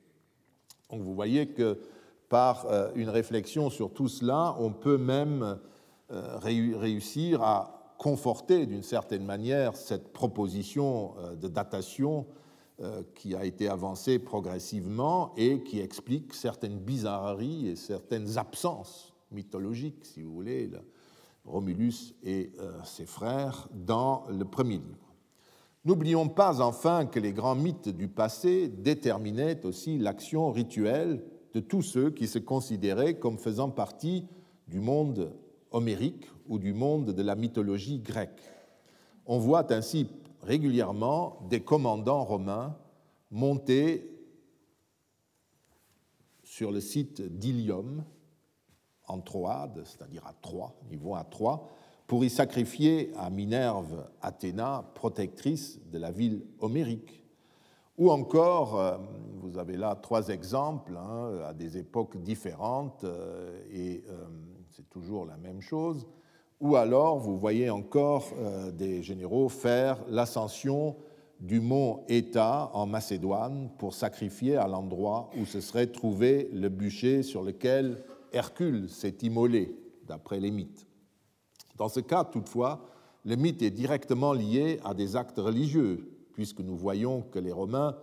Donc 0.90 1.02
vous 1.02 1.14
voyez 1.14 1.48
que 1.48 1.78
par 2.28 2.66
euh, 2.66 2.90
une 2.94 3.08
réflexion 3.08 3.70
sur 3.70 3.92
tout 3.92 4.08
cela, 4.08 4.56
on 4.58 4.72
peut 4.72 4.98
même 4.98 5.58
euh, 6.10 6.38
réussir 6.38 7.42
à 7.42 7.94
conforter 7.98 8.66
d'une 8.66 8.82
certaine 8.82 9.24
manière 9.24 9.76
cette 9.76 10.12
proposition 10.12 11.14
euh, 11.18 11.34
de 11.34 11.48
datation 11.48 12.26
qui 13.14 13.36
a 13.36 13.44
été 13.44 13.68
avancé 13.68 14.18
progressivement 14.18 15.32
et 15.36 15.62
qui 15.62 15.78
explique 15.78 16.34
certaines 16.34 16.80
bizarreries 16.80 17.68
et 17.68 17.76
certaines 17.76 18.36
absences 18.36 19.13
mythologiques, 19.30 20.04
si 20.04 20.22
vous 20.22 20.32
voulez, 20.32 20.70
Romulus 21.44 22.14
et 22.22 22.52
euh, 22.58 22.82
ses 22.84 23.06
frères, 23.06 23.68
dans 23.72 24.24
le 24.30 24.44
premier 24.44 24.78
livre. 24.78 25.14
N'oublions 25.84 26.28
pas 26.28 26.62
enfin 26.62 27.04
que 27.04 27.20
les 27.20 27.34
grands 27.34 27.54
mythes 27.54 27.90
du 27.90 28.08
passé 28.08 28.68
déterminaient 28.68 29.66
aussi 29.66 29.98
l'action 29.98 30.50
rituelle 30.50 31.22
de 31.52 31.60
tous 31.60 31.82
ceux 31.82 32.10
qui 32.10 32.26
se 32.26 32.38
considéraient 32.38 33.18
comme 33.18 33.38
faisant 33.38 33.68
partie 33.68 34.26
du 34.66 34.80
monde 34.80 35.34
homérique 35.70 36.26
ou 36.48 36.58
du 36.58 36.72
monde 36.72 37.10
de 37.10 37.22
la 37.22 37.34
mythologie 37.34 37.98
grecque. 37.98 38.42
On 39.26 39.38
voit 39.38 39.72
ainsi 39.72 40.08
régulièrement 40.42 41.38
des 41.50 41.60
commandants 41.60 42.24
romains 42.24 42.76
montés 43.30 44.10
sur 46.42 46.70
le 46.70 46.80
site 46.80 47.20
d'Ilium, 47.20 48.04
en 49.06 49.20
Troade, 49.20 49.82
c'est-à-dire 49.84 50.26
à 50.26 50.32
Troie, 50.40 50.74
vont 51.00 51.14
à 51.14 51.24
Troie, 51.24 51.68
pour 52.06 52.24
y 52.24 52.30
sacrifier 52.30 53.12
à 53.16 53.30
Minerve 53.30 54.06
Athéna, 54.20 54.84
protectrice 54.94 55.80
de 55.90 55.98
la 55.98 56.10
ville 56.10 56.42
homérique. 56.60 57.24
Ou 57.96 58.10
encore, 58.10 58.78
euh, 58.78 58.96
vous 59.40 59.58
avez 59.58 59.76
là 59.76 59.94
trois 59.94 60.28
exemples 60.28 60.96
hein, 60.96 61.30
à 61.46 61.52
des 61.52 61.78
époques 61.78 62.16
différentes, 62.16 63.04
euh, 63.04 63.60
et 63.72 64.02
euh, 64.08 64.26
c'est 64.70 64.88
toujours 64.90 65.24
la 65.24 65.36
même 65.36 65.60
chose 65.60 66.06
ou 66.60 66.76
alors 66.76 67.18
vous 67.18 67.36
voyez 67.36 67.68
encore 67.68 68.24
des 68.72 69.02
généraux 69.02 69.48
faire 69.48 69.98
l'ascension 70.08 70.96
du 71.40 71.60
mont 71.60 72.04
Éta 72.08 72.70
en 72.72 72.86
Macédoine 72.86 73.68
pour 73.76 73.92
sacrifier 73.92 74.56
à 74.56 74.66
l'endroit 74.66 75.30
où 75.36 75.44
se 75.44 75.60
serait 75.60 75.88
trouvé 75.88 76.48
le 76.52 76.68
bûcher 76.68 77.22
sur 77.22 77.42
lequel 77.42 78.02
Hercule 78.34 78.90
s'est 78.90 79.16
immolé, 79.22 79.74
d'après 80.06 80.40
les 80.40 80.50
mythes. 80.50 80.86
Dans 81.76 81.88
ce 81.88 82.00
cas, 82.00 82.24
toutefois, 82.24 82.86
le 83.24 83.36
mythe 83.36 83.62
est 83.62 83.70
directement 83.70 84.32
lié 84.32 84.80
à 84.84 84.92
des 84.92 85.16
actes 85.16 85.38
religieux, 85.38 86.10
puisque 86.34 86.60
nous 86.60 86.76
voyons 86.76 87.22
que 87.22 87.38
les 87.38 87.52
Romains 87.52 87.96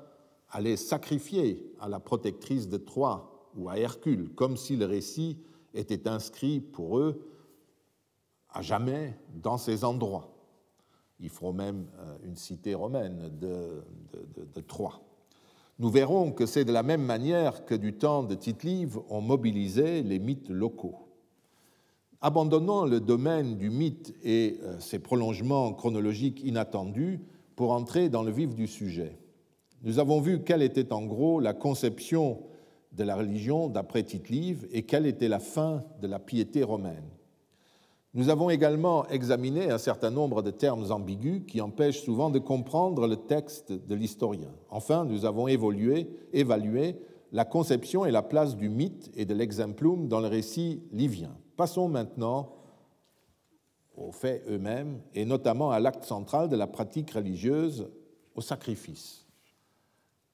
allaient 0.50 0.78
sacrifier 0.78 1.74
à 1.80 1.88
la 1.88 2.00
protectrice 2.00 2.68
de 2.68 2.78
Troie 2.78 3.52
ou 3.56 3.70
à 3.70 3.78
Hercule, 3.78 4.34
comme 4.34 4.58
si 4.58 4.76
le 4.78 4.86
récit 4.86 5.38
était 5.74 6.08
inscrit 6.08 6.60
pour 6.60 6.98
eux 6.98 7.28
à 8.50 8.62
jamais 8.62 9.18
dans 9.36 9.58
ces 9.58 9.84
endroits. 9.84 10.34
Ils 11.20 11.30
feront 11.30 11.54
même 11.54 11.88
euh, 12.00 12.18
une 12.24 12.36
cité 12.36 12.74
romaine 12.74 13.30
de, 13.40 13.84
de, 14.54 14.62
Troie. 14.62 15.02
Nous 15.82 15.90
verrons 15.90 16.32
que 16.32 16.46
c'est 16.46 16.64
de 16.64 16.72
la 16.72 16.84
même 16.84 17.02
manière 17.02 17.66
que 17.66 17.74
du 17.74 17.94
temps 17.94 18.22
de 18.22 18.36
Tite-Live, 18.36 19.00
on 19.10 19.20
mobilisait 19.20 20.04
les 20.04 20.20
mythes 20.20 20.52
locaux. 20.52 21.08
Abandonnons 22.22 22.86
le 22.86 23.00
domaine 23.00 23.58
du 23.58 23.72
mythe 23.72 24.14
et 24.24 24.60
euh, 24.62 24.80
ses 24.80 25.00
prolongements 25.00 25.74
chronologiques 25.74 26.44
inattendus 26.44 27.20
pour 27.56 27.72
entrer 27.72 28.10
dans 28.10 28.22
le 28.22 28.32
vif 28.32 28.54
du 28.54 28.68
sujet. 28.68 29.18
Nous 29.82 29.98
avons 29.98 30.22
vu 30.22 30.44
quelle 30.44 30.62
était 30.62 30.94
en 30.94 31.04
gros 31.04 31.40
la 31.40 31.56
conception 31.56 32.44
de 32.92 33.04
la 33.04 33.16
religion 33.16 33.68
d'après 33.68 34.04
Tite-Live 34.04 34.68
et 34.72 34.84
quelle 34.84 35.08
était 35.08 35.30
la 35.30 35.40
fin 35.40 35.84
de 36.00 36.06
la 36.06 36.20
piété 36.20 36.62
romaine. 36.62 37.10
Nous 38.14 38.28
avons 38.28 38.50
également 38.50 39.08
examiné 39.08 39.72
un 39.72 39.78
certain 39.78 40.10
nombre 40.10 40.42
de 40.42 40.52
termes 40.52 40.92
ambigus 40.92 41.44
qui 41.48 41.62
empêchent 41.62 42.04
souvent 42.04 42.30
de 42.30 42.40
comprendre 42.40 43.08
le 43.08 43.16
texte 43.16 43.72
de 43.72 43.96
l'historien. 43.96 44.52
Enfin, 44.70 45.06
nous 45.06 45.24
avons 45.24 45.48
évolué, 45.48 46.10
évalué 46.34 46.98
la 47.32 47.46
conception 47.46 48.06
et 48.06 48.12
la 48.12 48.22
place 48.22 48.58
du 48.58 48.68
mythe 48.68 49.10
et 49.16 49.24
de 49.24 49.34
l'exemplum 49.34 50.10
dans 50.10 50.20
le 50.20 50.28
récit 50.28 50.84
livien. 50.92 51.38
Passons 51.56 51.88
maintenant 51.88 52.54
aux 53.96 54.12
faits 54.12 54.44
eux-mêmes 54.50 55.00
et 55.14 55.24
notamment 55.24 55.72
à 55.72 55.80
l'acte 55.80 56.04
central 56.04 56.50
de 56.50 56.58
la 56.58 56.68
pratique 56.68 57.12
religieuse, 57.12 57.90
au 58.36 58.42
sacrifice. 58.42 59.26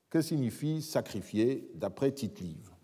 Que 0.10 0.22
signifie 0.22 0.82
sacrifier 0.82 1.70
d'après 1.76 2.12
Tite-Live? 2.12 2.77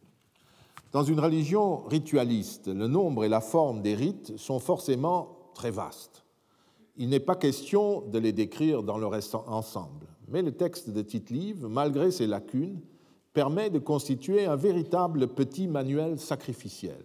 Dans 0.93 1.03
une 1.03 1.19
religion 1.19 1.77
ritualiste, 1.87 2.67
le 2.67 2.87
nombre 2.87 3.25
et 3.25 3.29
la 3.29 3.41
forme 3.41 3.81
des 3.81 3.95
rites 3.95 4.37
sont 4.37 4.59
forcément 4.59 5.49
très 5.55 5.71
vastes. 5.71 6.23
Il 6.97 7.09
n'est 7.09 7.19
pas 7.19 7.35
question 7.35 8.01
de 8.01 8.19
les 8.19 8.31
décrire 8.31 8.83
dans 8.83 8.99
leur 8.99 9.13
ensemble, 9.47 10.07
mais 10.27 10.43
le 10.43 10.51
texte 10.51 10.91
de 10.91 11.01
Tite-Live, 11.01 11.65
malgré 11.67 12.11
ses 12.11 12.27
lacunes, 12.27 12.79
permet 13.33 13.71
de 13.71 13.79
constituer 13.79 14.45
un 14.45 14.55
véritable 14.55 15.29
petit 15.29 15.67
manuel 15.67 16.19
sacrificiel. 16.19 17.03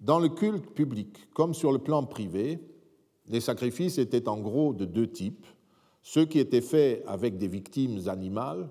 Dans 0.00 0.18
le 0.18 0.30
culte 0.30 0.70
public, 0.70 1.28
comme 1.34 1.52
sur 1.52 1.72
le 1.72 1.78
plan 1.78 2.02
privé, 2.04 2.58
les 3.26 3.40
sacrifices 3.40 3.98
étaient 3.98 4.30
en 4.30 4.38
gros 4.38 4.72
de 4.72 4.86
deux 4.86 5.06
types. 5.06 5.46
Ceux 6.02 6.24
qui 6.24 6.38
étaient 6.38 6.62
faits 6.62 7.04
avec 7.06 7.36
des 7.36 7.48
victimes 7.48 8.08
animales, 8.08 8.70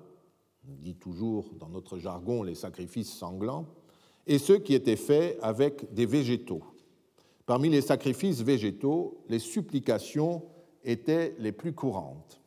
on 0.68 0.74
dit 0.82 0.95
toujours 0.95 1.52
dans 1.60 1.70
notre 1.70 1.99
jargon 1.99 2.41
les 2.41 2.56
sacrifices 2.56 3.14
sanglants, 3.14 3.68
et 4.32 4.38
ceux 4.38 4.60
qui 4.60 4.74
étaient 4.74 4.96
faits 4.96 5.38
avec 5.42 5.94
des 5.94 6.06
végétaux. 6.06 6.64
Parmi 7.46 7.68
les 7.68 7.82
sacrifices 7.82 8.42
végétaux, 8.42 9.26
les 9.28 9.40
supplications 9.40 10.44
étaient 10.86 11.36
les 11.38 11.52
plus 11.52 11.74
courantes. 11.74 12.40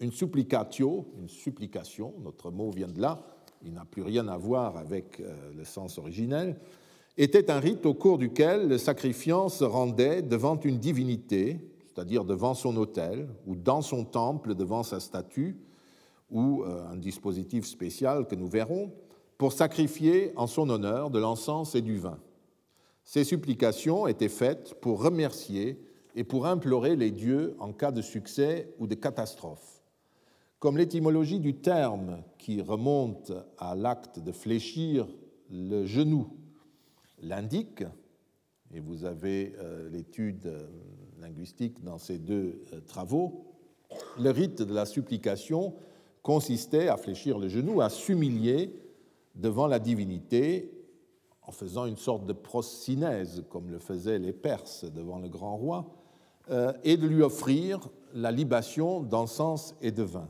Une 0.00 0.12
supplicatio, 0.12 1.08
une 1.18 1.28
supplication, 1.28 2.14
notre 2.22 2.52
mot 2.52 2.70
vient 2.70 2.86
de 2.86 3.00
là, 3.00 3.26
il 3.64 3.72
n'a 3.72 3.84
plus 3.84 4.02
rien 4.02 4.28
à 4.28 4.36
voir 4.36 4.76
avec 4.76 5.18
euh, 5.18 5.34
le 5.56 5.64
sens 5.64 5.98
originel, 5.98 6.60
était 7.18 7.50
un 7.50 7.58
rite 7.58 7.86
au 7.86 7.94
cours 7.94 8.18
duquel 8.18 8.68
le 8.68 8.78
sacrifiant 8.78 9.48
se 9.48 9.64
rendait 9.64 10.22
devant 10.22 10.60
une 10.60 10.78
divinité, 10.78 11.58
c'est-à-dire 11.92 12.24
devant 12.24 12.54
son 12.54 12.76
autel, 12.76 13.28
ou 13.48 13.56
dans 13.56 13.82
son 13.82 14.04
temple 14.04 14.54
devant 14.54 14.84
sa 14.84 15.00
statue, 15.00 15.56
ou 16.30 16.62
euh, 16.62 16.86
un 16.88 16.96
dispositif 16.96 17.64
spécial 17.64 18.28
que 18.28 18.36
nous 18.36 18.48
verrons, 18.48 18.92
pour 19.38 19.52
sacrifier 19.52 20.32
en 20.36 20.46
son 20.46 20.68
honneur 20.70 21.10
de 21.10 21.18
l'encens 21.18 21.74
et 21.74 21.82
du 21.82 21.98
vin. 21.98 22.18
Ces 23.02 23.24
supplications 23.24 24.06
étaient 24.06 24.28
faites 24.28 24.80
pour 24.80 25.02
remercier 25.02 25.78
et 26.14 26.24
pour 26.24 26.46
implorer 26.46 26.96
les 26.96 27.10
dieux 27.10 27.56
en 27.58 27.72
cas 27.72 27.90
de 27.90 28.02
succès 28.02 28.72
ou 28.78 28.86
de 28.86 28.94
catastrophe. 28.94 29.82
Comme 30.58 30.78
l'étymologie 30.78 31.40
du 31.40 31.56
terme 31.56 32.22
qui 32.38 32.62
remonte 32.62 33.32
à 33.58 33.74
l'acte 33.74 34.20
de 34.20 34.32
fléchir 34.32 35.06
le 35.50 35.84
genou 35.84 36.28
l'indique, 37.20 37.84
et 38.72 38.80
vous 38.80 39.04
avez 39.04 39.54
euh, 39.58 39.88
l'étude 39.90 40.46
euh, 40.46 40.66
linguistique 41.20 41.82
dans 41.84 41.98
ces 41.98 42.18
deux 42.18 42.62
euh, 42.72 42.80
travaux, 42.80 43.44
le 44.18 44.30
rite 44.30 44.62
de 44.62 44.74
la 44.74 44.86
supplication 44.86 45.74
consistait 46.22 46.88
à 46.88 46.96
fléchir 46.96 47.38
le 47.38 47.48
genou, 47.48 47.80
à 47.80 47.90
s'humilier 47.90 48.74
devant 49.34 49.66
la 49.66 49.78
divinité 49.78 50.70
en 51.42 51.52
faisant 51.52 51.86
une 51.86 51.96
sorte 51.96 52.24
de 52.26 52.32
prosynèse, 52.32 53.44
comme 53.50 53.70
le 53.70 53.78
faisaient 53.78 54.18
les 54.18 54.32
Perses 54.32 54.84
devant 54.84 55.18
le 55.18 55.28
grand 55.28 55.56
roi, 55.56 55.86
et 56.82 56.96
de 56.96 57.06
lui 57.06 57.22
offrir 57.22 57.88
la 58.14 58.30
libation 58.30 59.00
d'encens 59.00 59.74
et 59.80 59.90
de 59.90 60.02
vin. 60.02 60.28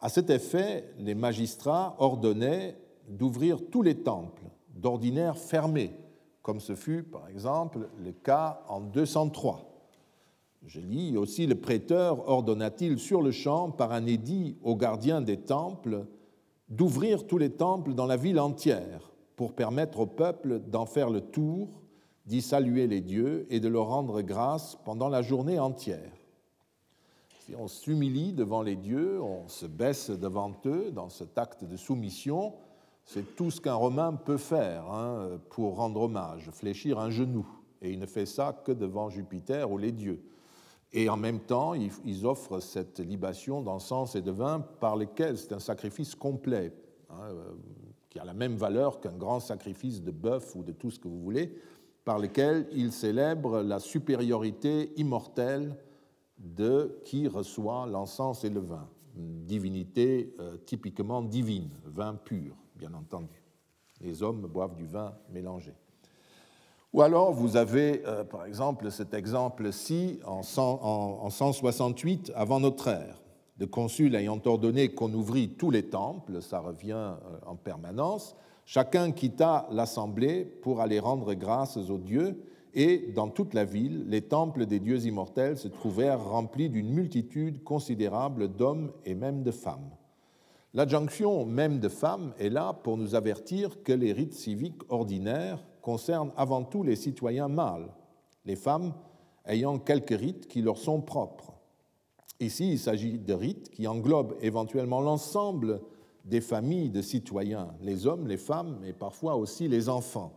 À 0.00 0.08
cet 0.08 0.30
effet, 0.30 0.92
les 0.98 1.14
magistrats 1.14 1.94
ordonnaient 1.98 2.76
d'ouvrir 3.08 3.58
tous 3.70 3.82
les 3.82 4.02
temples, 4.02 4.44
d'ordinaire 4.74 5.36
fermés, 5.36 5.94
comme 6.42 6.60
ce 6.60 6.74
fut 6.74 7.02
par 7.02 7.28
exemple 7.28 7.88
le 8.02 8.12
cas 8.12 8.62
en 8.68 8.80
203. 8.80 9.66
Je 10.66 10.80
lis 10.80 11.16
aussi 11.16 11.46
le 11.46 11.54
prêteur 11.54 12.28
ordonna-t-il 12.28 12.98
sur 12.98 13.22
le 13.22 13.30
champ 13.30 13.70
par 13.70 13.92
un 13.92 14.06
édit 14.06 14.56
aux 14.62 14.76
gardiens 14.76 15.20
des 15.20 15.38
temples 15.38 16.06
d'ouvrir 16.70 17.26
tous 17.26 17.38
les 17.38 17.50
temples 17.50 17.94
dans 17.94 18.06
la 18.06 18.16
ville 18.16 18.40
entière 18.40 19.12
pour 19.36 19.52
permettre 19.54 20.00
au 20.00 20.06
peuple 20.06 20.60
d'en 20.60 20.86
faire 20.86 21.10
le 21.10 21.20
tour, 21.20 21.82
d'y 22.26 22.40
saluer 22.40 22.86
les 22.86 23.00
dieux 23.00 23.46
et 23.50 23.60
de 23.60 23.68
leur 23.68 23.86
rendre 23.86 24.22
grâce 24.22 24.78
pendant 24.84 25.08
la 25.08 25.22
journée 25.22 25.58
entière. 25.58 26.12
Si 27.40 27.56
on 27.56 27.66
s'humilie 27.66 28.32
devant 28.32 28.62
les 28.62 28.76
dieux, 28.76 29.20
on 29.20 29.48
se 29.48 29.66
baisse 29.66 30.10
devant 30.10 30.52
eux 30.66 30.92
dans 30.92 31.08
cet 31.08 31.36
acte 31.36 31.64
de 31.64 31.76
soumission, 31.76 32.54
c'est 33.04 33.34
tout 33.34 33.50
ce 33.50 33.60
qu'un 33.60 33.74
Romain 33.74 34.12
peut 34.12 34.36
faire 34.36 34.88
hein, 34.92 35.40
pour 35.48 35.76
rendre 35.76 36.02
hommage, 36.02 36.48
fléchir 36.52 37.00
un 37.00 37.10
genou. 37.10 37.44
Et 37.82 37.90
il 37.90 37.98
ne 37.98 38.06
fait 38.06 38.26
ça 38.26 38.52
que 38.64 38.70
devant 38.70 39.10
Jupiter 39.10 39.70
ou 39.72 39.78
les 39.78 39.90
dieux. 39.90 40.22
Et 40.92 41.08
en 41.08 41.16
même 41.16 41.40
temps, 41.40 41.74
ils 41.74 42.26
offrent 42.26 42.60
cette 42.60 42.98
libation 42.98 43.62
d'encens 43.62 44.16
et 44.16 44.22
de 44.22 44.32
vin 44.32 44.60
par 44.80 44.96
lesquels 44.96 45.38
c'est 45.38 45.52
un 45.52 45.60
sacrifice 45.60 46.14
complet, 46.14 46.72
hein, 47.10 47.28
euh, 47.30 47.52
qui 48.08 48.18
a 48.18 48.24
la 48.24 48.34
même 48.34 48.56
valeur 48.56 49.00
qu'un 49.00 49.16
grand 49.16 49.38
sacrifice 49.38 50.02
de 50.02 50.10
bœuf 50.10 50.56
ou 50.56 50.64
de 50.64 50.72
tout 50.72 50.90
ce 50.90 50.98
que 50.98 51.06
vous 51.06 51.20
voulez, 51.20 51.56
par 52.04 52.18
lesquels 52.18 52.66
ils 52.72 52.92
célèbrent 52.92 53.62
la 53.62 53.78
supériorité 53.78 54.92
immortelle 54.96 55.76
de 56.38 57.00
qui 57.04 57.28
reçoit 57.28 57.86
l'encens 57.86 58.44
et 58.44 58.50
le 58.50 58.60
vin, 58.60 58.88
une 59.16 59.44
divinité 59.44 60.34
euh, 60.40 60.56
typiquement 60.56 61.22
divine, 61.22 61.70
vin 61.84 62.14
pur 62.14 62.56
bien 62.74 62.94
entendu. 62.94 63.44
Les 64.00 64.22
hommes 64.22 64.46
boivent 64.46 64.74
du 64.74 64.86
vin 64.86 65.14
mélangé. 65.30 65.74
Ou 66.92 67.02
alors 67.02 67.32
vous 67.32 67.56
avez, 67.56 68.02
euh, 68.06 68.24
par 68.24 68.46
exemple, 68.46 68.90
cet 68.90 69.14
exemple-ci 69.14 70.18
en, 70.26 70.40
en, 70.56 71.30
168 71.30 72.32
avant 72.34 72.58
notre 72.58 72.88
ère, 72.88 73.22
de 73.58 73.64
consul 73.64 74.16
ayant 74.16 74.40
ordonné 74.44 74.88
qu'on 74.88 75.12
ouvrit 75.14 75.50
tous 75.50 75.70
les 75.70 75.84
temples, 75.84 76.42
ça 76.42 76.58
revient 76.58 76.92
euh, 76.92 77.38
en 77.46 77.54
permanence, 77.54 78.34
chacun 78.64 79.12
quitta 79.12 79.68
l'assemblée 79.70 80.44
pour 80.44 80.80
aller 80.80 80.98
rendre 80.98 81.34
grâces 81.34 81.76
aux 81.76 81.98
dieux, 81.98 82.42
et 82.74 83.12
dans 83.14 83.28
toute 83.28 83.54
la 83.54 83.64
ville, 83.64 84.06
les 84.08 84.22
temples 84.22 84.66
des 84.66 84.80
dieux 84.80 85.04
immortels 85.06 85.58
se 85.58 85.68
trouvèrent 85.68 86.24
remplis 86.24 86.68
d'une 86.68 86.90
multitude 86.90 87.62
considérable 87.62 88.48
d'hommes 88.48 88.92
et 89.04 89.14
même 89.14 89.42
de 89.42 89.50
femmes. 89.50 89.90
L'adjonction 90.74 91.44
même 91.44 91.80
de 91.80 91.88
femmes 91.88 92.32
est 92.38 92.48
là 92.48 92.72
pour 92.72 92.96
nous 92.96 93.14
avertir 93.16 93.82
que 93.82 93.92
les 93.92 94.12
rites 94.12 94.34
civiques 94.34 94.82
ordinaires 94.88 95.64
concernent 95.82 96.32
avant 96.36 96.64
tout 96.64 96.82
les 96.82 96.96
citoyens 96.96 97.48
mâles, 97.48 97.88
les 98.44 98.56
femmes 98.56 98.92
ayant 99.46 99.78
quelques 99.78 100.18
rites 100.18 100.46
qui 100.46 100.62
leur 100.62 100.78
sont 100.78 101.00
propres. 101.00 101.52
Ici, 102.40 102.72
il 102.72 102.78
s'agit 102.78 103.18
de 103.18 103.34
rites 103.34 103.70
qui 103.70 103.86
englobent 103.86 104.36
éventuellement 104.40 105.00
l'ensemble 105.00 105.80
des 106.24 106.40
familles 106.40 106.90
de 106.90 107.02
citoyens, 107.02 107.68
les 107.82 108.06
hommes, 108.06 108.26
les 108.26 108.36
femmes 108.36 108.80
et 108.84 108.92
parfois 108.92 109.36
aussi 109.36 109.68
les 109.68 109.88
enfants. 109.88 110.32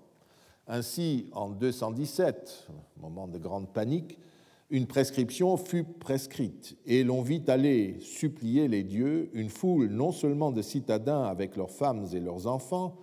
Ainsi, 0.68 1.28
en 1.34 1.50
217, 1.50 2.68
moment 3.02 3.28
de 3.28 3.38
grande 3.38 3.70
panique, 3.70 4.18
une 4.70 4.88
prescription 4.88 5.56
fut 5.58 5.84
prescrite, 5.84 6.78
et 6.86 7.04
l'on 7.04 7.22
vit 7.22 7.44
aller 7.48 8.00
supplier 8.00 8.68
les 8.68 8.84
dieux 8.84 9.30
une 9.34 9.50
foule 9.50 9.88
non 9.88 10.12
seulement 10.12 10.52
de 10.52 10.62
citadins 10.62 11.24
avec 11.24 11.58
leurs 11.58 11.70
femmes 11.70 12.08
et 12.14 12.20
leurs 12.20 12.48
enfants, 12.48 12.96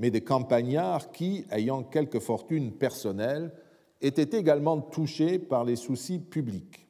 mais 0.00 0.10
de 0.10 0.18
campagnards 0.18 1.12
qui, 1.12 1.44
ayant 1.50 1.82
quelque 1.82 2.20
fortune 2.20 2.72
personnelle, 2.72 3.52
étaient 4.00 4.38
également 4.38 4.80
touchés 4.80 5.38
par 5.38 5.62
les 5.62 5.76
soucis 5.76 6.18
publics. 6.18 6.88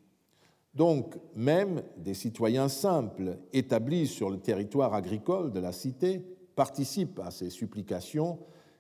Donc, 0.75 1.17
même 1.35 1.83
des 1.97 2.15
citoyens 2.15 2.69
simples 2.69 3.39
établis 3.53 4.07
sur 4.07 4.31
le 4.31 4.39
territoire 4.39 4.95
agricole 4.95 5.51
de 5.51 5.59
la 5.59 5.73
cité 5.73 6.25
participent 6.55 7.19
à 7.19 7.33
ces 7.33 7.51
supplications 7.51 8.39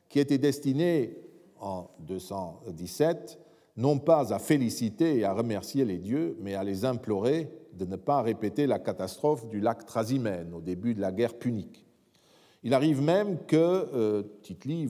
qui 0.08 0.20
étaient 0.20 0.38
destinées 0.38 1.16
en 1.58 1.90
217 1.98 3.40
non 3.76 3.98
pas 3.98 4.32
à 4.32 4.38
féliciter 4.38 5.18
et 5.18 5.24
à 5.24 5.32
remercier 5.32 5.84
les 5.84 5.98
dieux, 5.98 6.36
mais 6.40 6.54
à 6.54 6.62
les 6.62 6.84
implorer 6.84 7.50
de 7.72 7.84
ne 7.84 7.96
pas 7.96 8.22
répéter 8.22 8.66
la 8.66 8.78
catastrophe 8.78 9.48
du 9.48 9.58
lac 9.58 9.86
Trasimène 9.86 10.52
au 10.54 10.60
début 10.60 10.94
de 10.94 11.00
la 11.00 11.10
guerre 11.10 11.34
punique. 11.34 11.89
Il 12.62 12.74
arrive 12.74 13.00
même 13.00 13.38
que 13.46 13.56
euh, 13.56 14.22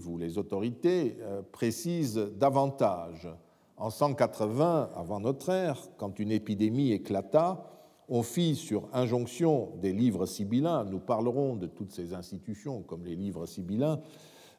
ou 0.07 0.18
les 0.18 0.39
autorités 0.39 1.16
euh, 1.21 1.43
précisent 1.53 2.31
davantage. 2.37 3.29
En 3.77 3.91
180 3.91 4.91
avant 4.95 5.21
notre 5.21 5.51
ère, 5.51 5.89
quand 5.97 6.18
une 6.18 6.33
épidémie 6.33 6.93
éclata, 6.93 7.64
on 8.09 8.23
fit 8.23 8.57
sur 8.57 8.89
injonction 8.93 9.71
des 9.81 9.93
livres 9.93 10.27
sibyllins, 10.27 10.85
nous 10.85 10.99
parlerons 10.99 11.55
de 11.55 11.66
toutes 11.66 11.93
ces 11.93 12.12
institutions 12.12 12.83
comme 12.83 13.05
les 13.05 13.14
livres 13.14 13.47
sibyllins, 13.47 14.01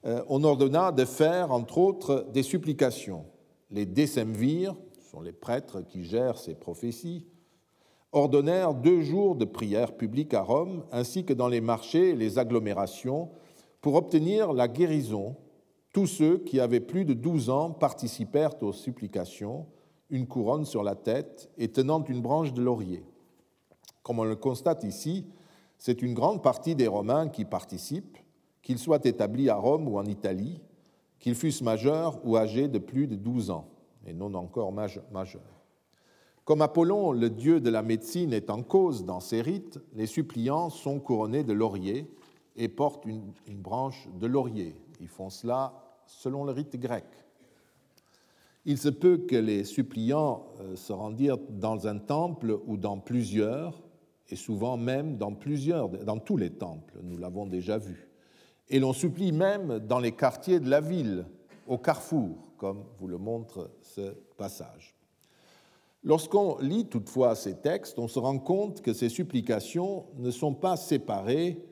euh, 0.05 0.23
on 0.29 0.43
ordonna 0.43 0.91
de 0.91 1.05
faire, 1.05 1.51
entre 1.51 1.77
autres, 1.77 2.25
des 2.33 2.43
supplications. 2.43 3.25
Les 3.69 3.85
décemvirs, 3.85 4.75
sont 5.11 5.21
les 5.21 5.33
prêtres 5.33 5.81
qui 5.81 6.05
gèrent 6.05 6.37
ces 6.37 6.55
prophéties, 6.55 7.25
ordonnèrent 8.11 8.73
deux 8.73 9.01
jours 9.01 9.35
de 9.35 9.45
prière 9.45 9.95
publique 9.95 10.33
à 10.33 10.41
Rome, 10.41 10.83
ainsi 10.91 11.23
que 11.23 11.33
dans 11.33 11.47
les 11.47 11.61
marchés 11.61 12.09
et 12.09 12.15
les 12.15 12.39
agglomérations, 12.39 13.29
pour 13.79 13.95
obtenir 13.95 14.53
la 14.53 14.67
guérison. 14.67 15.35
Tous 15.93 16.07
ceux 16.07 16.37
qui 16.37 16.59
avaient 16.59 16.79
plus 16.79 17.05
de 17.05 17.13
douze 17.13 17.49
ans 17.49 17.71
participèrent 17.71 18.61
aux 18.63 18.73
supplications, 18.73 19.65
une 20.09 20.27
couronne 20.27 20.65
sur 20.65 20.83
la 20.83 20.95
tête 20.95 21.49
et 21.57 21.69
tenant 21.69 22.03
une 22.03 22.21
branche 22.21 22.53
de 22.53 22.61
laurier. 22.61 23.03
Comme 24.03 24.19
on 24.19 24.23
le 24.23 24.35
constate 24.35 24.83
ici, 24.83 25.25
c'est 25.77 26.01
une 26.01 26.13
grande 26.13 26.43
partie 26.43 26.75
des 26.75 26.87
Romains 26.87 27.29
qui 27.29 27.45
participent, 27.45 28.17
qu'ils 28.61 28.77
soient 28.77 29.03
établis 29.03 29.49
à 29.49 29.55
Rome 29.55 29.87
ou 29.87 29.97
en 29.97 30.05
Italie, 30.05 30.61
qu'ils 31.19 31.35
fussent 31.35 31.61
majeurs 31.61 32.19
ou 32.25 32.37
âgés 32.37 32.67
de 32.67 32.79
plus 32.79 33.07
de 33.07 33.15
12 33.15 33.51
ans, 33.51 33.67
et 34.05 34.13
non 34.13 34.33
encore 34.33 34.71
majeurs. 34.71 35.60
Comme 36.51 36.63
Apollon, 36.63 37.13
le 37.13 37.29
dieu 37.29 37.61
de 37.61 37.69
la 37.69 37.81
médecine, 37.81 38.33
est 38.33 38.49
en 38.49 38.61
cause 38.61 39.05
dans 39.05 39.21
ces 39.21 39.41
rites, 39.41 39.79
les 39.95 40.05
suppliants 40.05 40.69
sont 40.69 40.99
couronnés 40.99 41.45
de 41.45 41.53
laurier 41.53 42.13
et 42.57 42.67
portent 42.67 43.05
une, 43.05 43.31
branche 43.47 44.09
de 44.19 44.27
laurier. 44.27 44.75
Ils 44.99 45.07
font 45.07 45.29
cela 45.29 45.71
selon 46.05 46.43
le 46.43 46.51
rite 46.51 46.75
grec. 46.75 47.05
Il 48.65 48.77
se 48.77 48.89
peut 48.89 49.19
que 49.19 49.37
les 49.37 49.63
suppliants 49.63 50.45
euh, 50.59 50.75
se 50.75 50.91
rendirent 50.91 51.37
dans 51.37 51.87
un 51.87 51.99
temple 51.99 52.59
ou 52.67 52.75
dans 52.75 52.97
plusieurs, 52.97 53.81
et 54.27 54.35
souvent 54.35 54.75
même 54.75 55.15
dans 55.15 55.33
plusieurs, 55.33 55.87
dans 55.87 56.19
tous 56.19 56.35
les 56.35 56.49
temples, 56.49 56.99
nous 57.01 57.17
l'avons 57.17 57.45
déjà 57.45 57.77
vu 57.77 58.09
et 58.69 58.79
l'on 58.79 58.91
supplie 58.91 59.31
même 59.31 59.79
dans 59.79 59.99
les 59.99 60.11
quartiers 60.11 60.59
de 60.59 60.69
la 60.69 60.81
ville, 60.81 61.25
au 61.65 61.77
carrefour, 61.77 62.35
comme 62.57 62.83
vous 62.99 63.07
le 63.07 63.17
montre 63.17 63.71
ce 63.81 64.11
passage. 64.35 64.97
Lorsqu'on 66.03 66.57
lit 66.59 66.85
toutefois 66.85 67.35
ces 67.35 67.55
textes, 67.55 67.99
on 67.99 68.07
se 68.07 68.17
rend 68.17 68.39
compte 68.39 68.81
que 68.81 68.93
ces 68.93 69.09
supplications 69.09 70.05
ne 70.17 70.31
sont 70.31 70.53
pas 70.53 70.75
séparées 70.75 71.63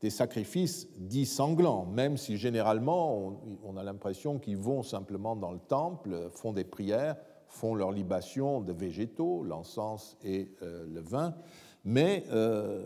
des 0.00 0.10
sacrifices 0.10 0.88
dits 0.98 1.26
sanglants, 1.26 1.86
même 1.86 2.16
si 2.16 2.36
généralement 2.36 3.40
on 3.62 3.76
a 3.76 3.82
l'impression 3.82 4.38
qu'ils 4.38 4.58
vont 4.58 4.82
simplement 4.82 5.36
dans 5.36 5.52
le 5.52 5.58
temple, 5.58 6.28
font 6.32 6.52
des 6.52 6.64
prières, 6.64 7.16
font 7.46 7.74
leur 7.74 7.92
libation 7.92 8.60
de 8.60 8.72
végétaux, 8.72 9.42
l'encens 9.44 10.16
et 10.24 10.50
euh, 10.62 10.84
le 10.92 11.00
vin, 11.00 11.34
mais 11.84 12.24
euh, 12.32 12.84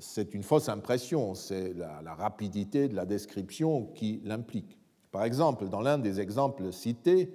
c'est 0.00 0.34
une 0.34 0.42
fausse 0.42 0.68
impression, 0.68 1.34
c'est 1.34 1.74
la, 1.74 2.14
rapidité 2.14 2.88
de 2.88 2.96
la 2.96 3.06
description 3.06 3.86
qui 3.94 4.20
l'implique. 4.24 4.78
Par 5.12 5.24
exemple, 5.24 5.68
dans 5.68 5.80
l'un 5.80 5.98
des 5.98 6.20
exemples 6.20 6.72
cités, 6.72 7.32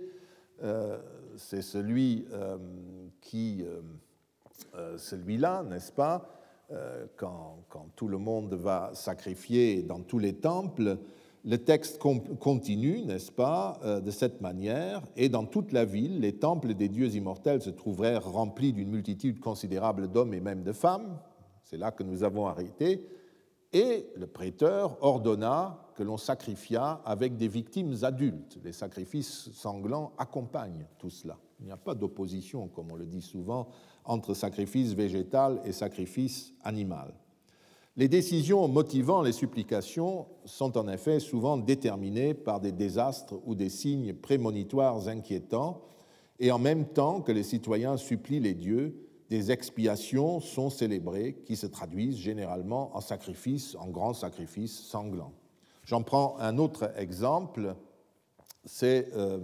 euh, 0.63 0.99
c'est 1.37 1.61
celui 1.61 2.25
euh, 2.31 2.57
qui, 3.21 3.63
euh, 4.75 4.97
celui-là, 4.97 5.63
n'est-ce 5.63 5.91
pas, 5.91 6.29
quand, 7.15 7.59
quand, 7.69 7.89
tout 7.95 8.07
le 8.07 8.17
monde 8.17 8.55
va 8.55 8.89
sacrifier 8.95 9.83
dans 9.83 10.01
tous 10.01 10.17
les 10.17 10.33
temples, 10.33 10.97
le 11.43 11.57
texte 11.59 11.99
continue, 11.99 13.01
n'est-ce 13.03 13.31
pas, 13.31 13.79
de 14.03 14.09
cette 14.09 14.41
manière, 14.41 15.03
et 15.15 15.29
dans 15.29 15.45
toute 15.45 15.71
la 15.73 15.85
ville, 15.85 16.21
les 16.21 16.33
temples 16.33 16.73
des 16.73 16.89
dieux 16.89 17.13
immortels 17.15 17.61
se 17.61 17.69
trouveraient 17.69 18.17
remplis 18.17 18.73
d'une 18.73 18.89
multitude 18.89 19.39
considérable 19.39 20.07
d'hommes 20.07 20.33
et 20.33 20.39
même 20.39 20.63
de 20.63 20.73
femmes. 20.73 21.19
C'est 21.61 21.77
là 21.77 21.91
que 21.91 22.01
nous 22.01 22.23
avons 22.23 22.47
arrêté. 22.47 23.05
Et 23.71 24.07
le 24.15 24.25
prêteur 24.25 24.97
ordonna 25.01 25.84
que 25.95 26.03
l'on 26.03 26.17
sacrifia 26.17 27.01
avec 27.05 27.37
des 27.37 27.47
victimes 27.47 27.95
adultes. 28.03 28.59
Les 28.63 28.73
sacrifices 28.73 29.49
sanglants 29.53 30.11
accompagnent 30.17 30.85
tout 30.99 31.09
cela. 31.09 31.37
Il 31.59 31.65
n'y 31.65 31.71
a 31.71 31.77
pas 31.77 31.95
d'opposition, 31.95 32.67
comme 32.67 32.91
on 32.91 32.95
le 32.95 33.05
dit 33.05 33.21
souvent, 33.21 33.69
entre 34.03 34.33
sacrifice 34.33 34.93
végétal 34.93 35.61
et 35.63 35.71
sacrifice 35.71 36.53
animal. 36.63 37.13
Les 37.97 38.09
décisions 38.09 38.67
motivant 38.67 39.21
les 39.21 39.31
supplications 39.31 40.27
sont 40.43 40.77
en 40.77 40.89
effet 40.89 41.21
souvent 41.21 41.57
déterminées 41.57 42.33
par 42.33 42.59
des 42.59 42.73
désastres 42.73 43.35
ou 43.45 43.55
des 43.55 43.69
signes 43.69 44.13
prémonitoires 44.13 45.07
inquiétants, 45.07 45.81
et 46.39 46.51
en 46.51 46.59
même 46.59 46.85
temps 46.87 47.21
que 47.21 47.31
les 47.31 47.43
citoyens 47.43 47.95
supplient 47.95 48.41
les 48.41 48.53
dieux, 48.53 49.01
des 49.29 49.51
expiations 49.51 50.41
sont 50.41 50.69
célébrées 50.69 51.37
qui 51.45 51.55
se 51.55 51.67
traduisent 51.67 52.17
généralement 52.17 52.95
en 52.95 53.01
sacrifices, 53.01 53.75
en 53.75 53.87
grands 53.87 54.13
sacrifices 54.13 54.77
sanglants. 54.77 55.33
J'en 55.85 56.01
prends 56.01 56.35
un 56.39 56.57
autre 56.57 56.91
exemple, 56.97 57.75
c'est 58.63 59.07
euh, 59.13 59.39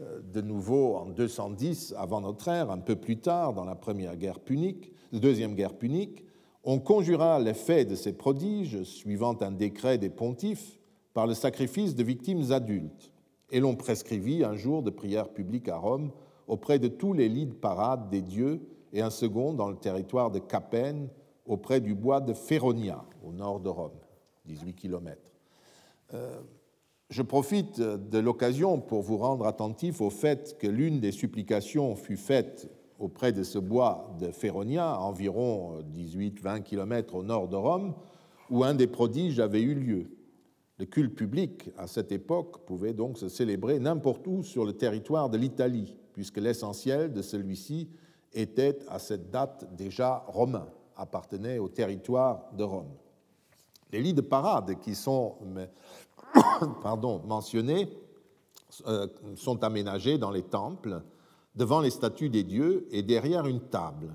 euh, 0.00 0.20
de 0.22 0.42
nouveau 0.42 0.96
en 0.96 1.06
210 1.06 1.94
avant 1.96 2.20
notre 2.20 2.48
ère, 2.48 2.70
un 2.70 2.78
peu 2.78 2.94
plus 2.94 3.18
tard, 3.18 3.54
dans 3.54 3.64
la 3.64 3.74
première 3.74 4.16
guerre 4.16 4.40
punique, 4.40 4.92
la 5.12 5.18
deuxième 5.18 5.54
guerre 5.54 5.78
punique, 5.78 6.26
on 6.62 6.78
conjura 6.78 7.40
l'effet 7.40 7.86
de 7.86 7.94
ces 7.94 8.12
prodiges, 8.12 8.82
suivant 8.82 9.34
un 9.40 9.50
décret 9.50 9.96
des 9.96 10.10
pontifes, 10.10 10.78
par 11.14 11.26
le 11.26 11.32
sacrifice 11.32 11.94
de 11.94 12.04
victimes 12.04 12.52
adultes, 12.52 13.10
et 13.50 13.58
l'on 13.58 13.74
prescrivit 13.74 14.44
un 14.44 14.54
jour 14.54 14.82
de 14.82 14.90
prière 14.90 15.30
publique 15.30 15.68
à 15.68 15.78
Rome 15.78 16.12
auprès 16.46 16.78
de 16.78 16.88
tous 16.88 17.14
les 17.14 17.30
lits 17.30 17.46
de 17.46 17.54
parade 17.54 18.10
des 18.10 18.20
dieux 18.20 18.60
et 18.92 19.00
un 19.00 19.10
second 19.10 19.54
dans 19.54 19.70
le 19.70 19.76
territoire 19.76 20.30
de 20.30 20.38
Capène, 20.38 21.08
auprès 21.46 21.80
du 21.80 21.94
bois 21.94 22.20
de 22.20 22.34
Féronia, 22.34 23.04
au 23.24 23.32
nord 23.32 23.60
de 23.60 23.70
Rome, 23.70 23.98
18 24.44 24.74
km. 24.74 25.31
Euh, 26.14 26.40
je 27.10 27.22
profite 27.22 27.80
de 27.80 28.18
l'occasion 28.18 28.80
pour 28.80 29.02
vous 29.02 29.18
rendre 29.18 29.46
attentif 29.46 30.00
au 30.00 30.08
fait 30.08 30.56
que 30.58 30.66
l'une 30.66 30.98
des 30.98 31.12
supplications 31.12 31.94
fut 31.94 32.16
faite 32.16 32.70
auprès 32.98 33.32
de 33.32 33.42
ce 33.42 33.58
bois 33.58 34.16
de 34.18 34.30
Féronia, 34.30 34.98
environ 34.98 35.82
18-20 35.94 36.62
km 36.62 37.16
au 37.16 37.22
nord 37.22 37.48
de 37.48 37.56
Rome, 37.56 37.94
où 38.48 38.64
un 38.64 38.74
des 38.74 38.86
prodiges 38.86 39.40
avait 39.40 39.60
eu 39.60 39.74
lieu. 39.74 40.06
Le 40.78 40.86
culte 40.86 41.14
public, 41.14 41.70
à 41.76 41.86
cette 41.86 42.12
époque, 42.12 42.64
pouvait 42.64 42.94
donc 42.94 43.18
se 43.18 43.28
célébrer 43.28 43.78
n'importe 43.78 44.26
où 44.26 44.42
sur 44.42 44.64
le 44.64 44.72
territoire 44.72 45.28
de 45.28 45.36
l'Italie, 45.36 45.96
puisque 46.12 46.38
l'essentiel 46.38 47.12
de 47.12 47.22
celui-ci 47.22 47.88
était 48.32 48.78
à 48.88 48.98
cette 48.98 49.30
date 49.30 49.66
déjà 49.76 50.24
romain, 50.28 50.68
appartenait 50.96 51.58
au 51.58 51.68
territoire 51.68 52.50
de 52.56 52.64
Rome. 52.64 52.92
Les 53.92 54.00
lits 54.00 54.14
de 54.14 54.22
parade 54.22 54.78
qui 54.80 54.94
sont 54.94 55.36
pardon, 56.82 57.22
mentionnés 57.26 57.88
euh, 58.86 59.06
sont 59.36 59.62
aménagés 59.64 60.18
dans 60.18 60.30
les 60.30 60.42
temples, 60.42 61.02
devant 61.54 61.80
les 61.80 61.90
statues 61.90 62.30
des 62.30 62.42
dieux 62.42 62.86
et 62.90 63.02
derrière 63.02 63.46
une 63.46 63.60
table. 63.60 64.12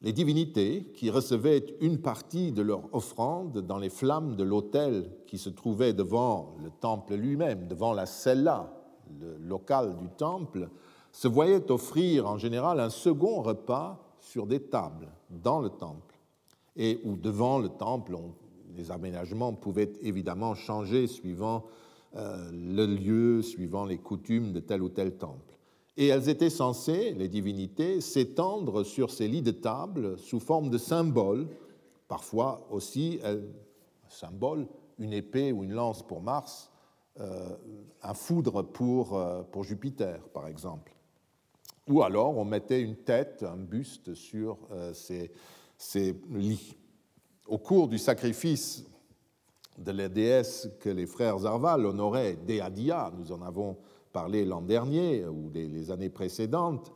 Les 0.00 0.12
divinités, 0.12 0.92
qui 0.94 1.10
recevaient 1.10 1.76
une 1.80 2.00
partie 2.00 2.52
de 2.52 2.62
leur 2.62 2.82
offrande 2.92 3.58
dans 3.58 3.78
les 3.78 3.90
flammes 3.90 4.36
de 4.36 4.44
l'autel 4.44 5.10
qui 5.26 5.38
se 5.38 5.48
trouvait 5.48 5.92
devant 5.92 6.54
le 6.62 6.70
temple 6.70 7.14
lui-même, 7.14 7.66
devant 7.66 7.92
la 7.92 8.06
cella, 8.06 8.72
le 9.20 9.36
local 9.38 9.96
du 9.96 10.08
temple, 10.08 10.68
se 11.12 11.26
voyaient 11.26 11.70
offrir 11.70 12.28
en 12.28 12.38
général 12.38 12.78
un 12.80 12.90
second 12.90 13.42
repas 13.42 13.98
sur 14.20 14.46
des 14.46 14.60
tables 14.60 15.08
dans 15.30 15.60
le 15.60 15.70
temple 15.70 16.16
et 16.76 17.00
où 17.04 17.16
devant 17.16 17.58
le 17.58 17.68
temple, 17.68 18.16
les 18.78 18.90
aménagements 18.90 19.52
pouvaient 19.52 19.92
évidemment 20.00 20.54
changer 20.54 21.06
suivant 21.06 21.66
euh, 22.16 22.50
le 22.52 22.86
lieu, 22.86 23.42
suivant 23.42 23.84
les 23.84 23.98
coutumes 23.98 24.52
de 24.52 24.60
tel 24.60 24.82
ou 24.82 24.88
tel 24.88 25.16
temple. 25.16 25.58
Et 25.96 26.06
elles 26.06 26.28
étaient 26.28 26.48
censées, 26.48 27.12
les 27.12 27.28
divinités, 27.28 28.00
s'étendre 28.00 28.84
sur 28.84 29.10
ces 29.10 29.28
lits 29.28 29.42
de 29.42 29.50
table 29.50 30.16
sous 30.18 30.40
forme 30.40 30.70
de 30.70 30.78
symboles, 30.78 31.48
parfois 32.06 32.66
aussi, 32.70 33.18
un 33.24 33.38
symbole, 34.08 34.66
une 34.98 35.12
épée 35.12 35.52
ou 35.52 35.64
une 35.64 35.72
lance 35.72 36.02
pour 36.02 36.22
Mars, 36.22 36.70
euh, 37.20 37.56
un 38.02 38.14
foudre 38.14 38.62
pour, 38.62 39.16
euh, 39.16 39.42
pour 39.42 39.64
Jupiter, 39.64 40.20
par 40.28 40.46
exemple. 40.46 40.94
Ou 41.88 42.02
alors 42.02 42.36
on 42.36 42.44
mettait 42.44 42.80
une 42.80 42.96
tête, 42.96 43.42
un 43.42 43.56
buste 43.56 44.14
sur 44.14 44.58
euh, 44.70 44.92
ces, 44.92 46.20
lits. 46.30 46.76
Au 47.48 47.56
cours 47.56 47.88
du 47.88 47.96
sacrifice 47.96 48.84
de 49.78 49.90
la 49.90 50.10
déesse 50.10 50.68
que 50.80 50.90
les 50.90 51.06
frères 51.06 51.46
Arval 51.46 51.86
honoraient, 51.86 52.36
Deadia, 52.46 53.10
nous 53.16 53.32
en 53.32 53.40
avons 53.40 53.78
parlé 54.12 54.44
l'an 54.44 54.60
dernier 54.60 55.24
ou 55.24 55.48
les, 55.54 55.90
années 55.90 56.10
précédentes, 56.10 56.92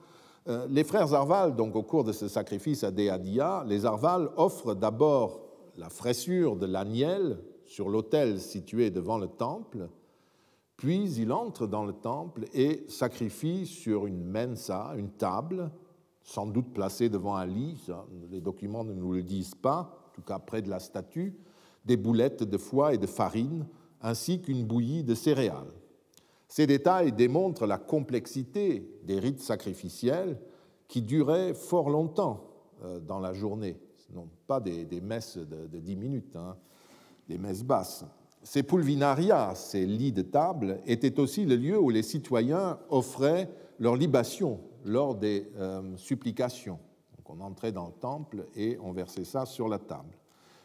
euh, 0.49 0.67
les 0.69 0.85
frères 0.85 1.15
Arval, 1.15 1.57
donc 1.57 1.75
au 1.75 1.83
cours 1.83 2.05
de 2.05 2.13
ce 2.13 2.29
sacrifice 2.29 2.85
à 2.85 2.91
Deadia, 2.91 3.65
les 3.67 3.87
Arval 3.87 4.29
offrent 4.37 4.75
d'abord 4.75 5.41
la 5.79 5.89
fraissure 5.89 6.57
de 6.57 6.67
l'agnel 6.67 7.39
sur 7.65 7.89
l'autel 7.89 8.39
situé 8.39 8.91
devant 8.91 9.17
le 9.17 9.29
temple, 9.29 9.89
puis 10.77 11.15
il 11.15 11.33
entre 11.33 11.67
dans 11.67 11.87
le 11.87 11.95
temple 11.95 12.45
et 12.53 12.85
sacrifie 12.89 13.65
sur 13.67 14.07
une 14.07 14.23
mensa, 14.23 14.93
une 14.99 15.13
table, 15.13 15.71
sans 16.23 16.45
doute 16.45 16.75
placée 16.75 17.09
devant 17.09 17.37
un 17.37 17.47
lit, 17.47 17.87
les 18.31 18.43
documents 18.43 18.85
ne 18.85 18.93
nous 18.93 19.13
le 19.13 19.23
disent 19.23 19.55
pas, 19.55 20.02
tout 20.13 20.23
cas 20.23 20.39
près 20.39 20.63
de 20.63 20.71
la 20.71 20.81
statue, 20.81 21.35
des 21.85 21.97
boulettes 21.97 22.43
de 22.43 22.59
foie 22.59 22.95
et 22.95 22.99
de 22.99 23.07
farine, 23.07 23.67
ainsi 24.01 24.41
qu'une 24.41 24.65
bouillie 24.65 25.05
de 25.05 25.15
céréales. 25.15 25.73
Ces 26.49 26.67
détails 26.67 27.13
démontrent 27.13 27.67
la 27.67 27.79
complexité 27.79 28.87
des 29.05 29.19
rites 29.19 29.41
sacrificiels 29.41 30.39
qui 30.87 31.01
duraient 31.01 31.55
fort 31.55 31.89
longtemps 31.89 32.45
euh, 32.85 33.01
dans 33.01 33.21
la 33.21 33.33
journée, 33.33 33.79
non 34.13 34.29
pas 34.47 34.61
des, 34.61 35.01
messes 35.01 35.39
de, 35.39 35.79
dix 35.79 35.97
minutes, 35.97 36.37
hein, 36.37 36.57
des 37.29 37.39
messes 37.39 37.65
basses. 37.65 38.05
Ces 38.43 38.63
pulvinaria, 38.65 39.55
ces 39.55 39.87
lits 39.87 40.13
de 40.13 40.23
table, 40.23 40.81
étaient 40.85 41.19
aussi 41.19 41.47
le 41.47 41.57
lieu 41.57 41.79
où 41.79 41.89
les 41.91 42.03
citoyens 42.03 42.79
offraient 42.91 43.49
leur 43.79 43.97
libation 43.97 44.61
lors 44.85 45.15
des 45.15 45.51
euh, 45.57 45.97
supplications. 45.97 46.79
On 47.33 47.41
entrait 47.41 47.73
dans 47.73 47.87
le 47.87 47.93
temple 47.93 48.47
et 48.55 48.79
on 48.81 48.93
versait 48.93 49.25
ça 49.25 49.47
sur 49.47 49.69
la 49.69 49.79
table. 49.79 50.17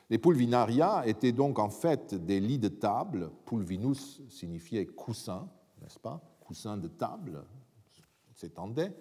Les 0.09 0.18
pulvinaria 0.18 1.05
étaient 1.05 1.32
donc 1.32 1.59
en 1.59 1.70
fait 1.70 2.13
des 2.13 2.39
lits 2.39 2.59
de 2.59 2.68
table. 2.68 3.32
Pulvinus 3.45 4.22
signifiait 4.30 4.86
coussin, 4.86 5.49
n'est-ce 5.82 5.99
pas? 5.99 6.22
Coussin 6.39 6.78
de 6.78 6.88
table, 6.88 7.43
s'étendait. 8.34 8.93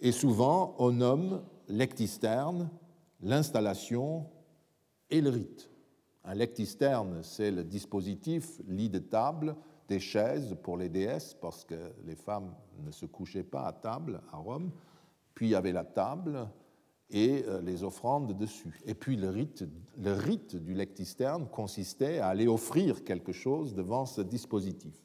Et 0.00 0.12
souvent, 0.12 0.74
on 0.78 0.92
nomme 0.92 1.42
l'ectisterne, 1.68 2.70
l'installation 3.20 4.26
et 5.10 5.20
le 5.20 5.30
rite. 5.30 5.70
Un 6.24 6.34
lectisterne, 6.34 7.22
c'est 7.22 7.50
le 7.50 7.62
dispositif 7.62 8.60
lit 8.66 8.88
de 8.88 8.98
table, 8.98 9.54
des 9.88 10.00
chaises 10.00 10.56
pour 10.62 10.76
les 10.76 10.88
déesses, 10.88 11.34
parce 11.34 11.64
que 11.64 11.92
les 12.06 12.16
femmes 12.16 12.54
ne 12.78 12.90
se 12.90 13.06
couchaient 13.06 13.44
pas 13.44 13.66
à 13.66 13.72
table 13.72 14.20
à 14.32 14.38
Rome. 14.38 14.70
Puis 15.34 15.48
il 15.48 15.50
y 15.50 15.54
avait 15.54 15.72
la 15.72 15.84
table 15.84 16.48
et 17.14 17.44
euh, 17.46 17.62
les 17.62 17.84
offrandes 17.84 18.36
dessus. 18.36 18.80
Et 18.84 18.94
puis 18.94 19.16
le 19.16 19.30
rite, 19.30 19.64
le 19.96 20.12
rite 20.12 20.56
du 20.56 20.74
lectisterne 20.74 21.46
consistait 21.46 22.18
à 22.18 22.26
aller 22.26 22.48
offrir 22.48 23.04
quelque 23.04 23.32
chose 23.32 23.74
devant 23.74 24.04
ce 24.04 24.20
dispositif. 24.20 25.00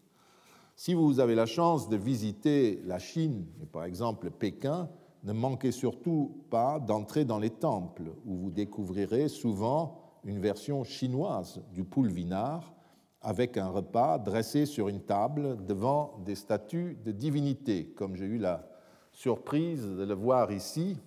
Si 0.76 0.96
vous 0.96 1.20
avez 1.20 1.36
la 1.36 1.46
chance 1.46 1.88
de 1.88 1.98
visiter 1.98 2.82
la 2.86 2.98
Chine, 2.98 3.46
par 3.72 3.84
exemple 3.84 4.32
Pékin, 4.32 4.90
ne 5.24 5.34
manquez 5.34 5.72
surtout 5.72 6.44
pas 6.50 6.80
d'entrer 6.80 7.26
dans 7.26 7.38
les 7.38 7.50
temples, 7.52 8.12
où 8.26 8.36
vous 8.36 8.52
découvrirez 8.52 9.28
souvent 9.28 10.00
une 10.24 10.40
version 10.40 10.84
chinoise 10.84 11.62
du 11.74 11.84
pulvinar 11.84 12.74
avec 13.22 13.58
un 13.58 13.68
repas 13.68 14.18
dressé 14.18 14.66
sur 14.66 14.88
une 14.88 15.02
table 15.02 15.64
devant 15.66 16.18
des 16.26 16.36
statues 16.36 16.98
de 17.04 17.12
divinités, 17.12 17.86
comme 17.96 18.16
j'ai 18.16 18.26
eu 18.26 18.38
la 18.38 18.68
surprise 19.12 19.86
de 19.86 20.06
le 20.06 20.14
voir 20.14 20.52
ici. 20.52 20.98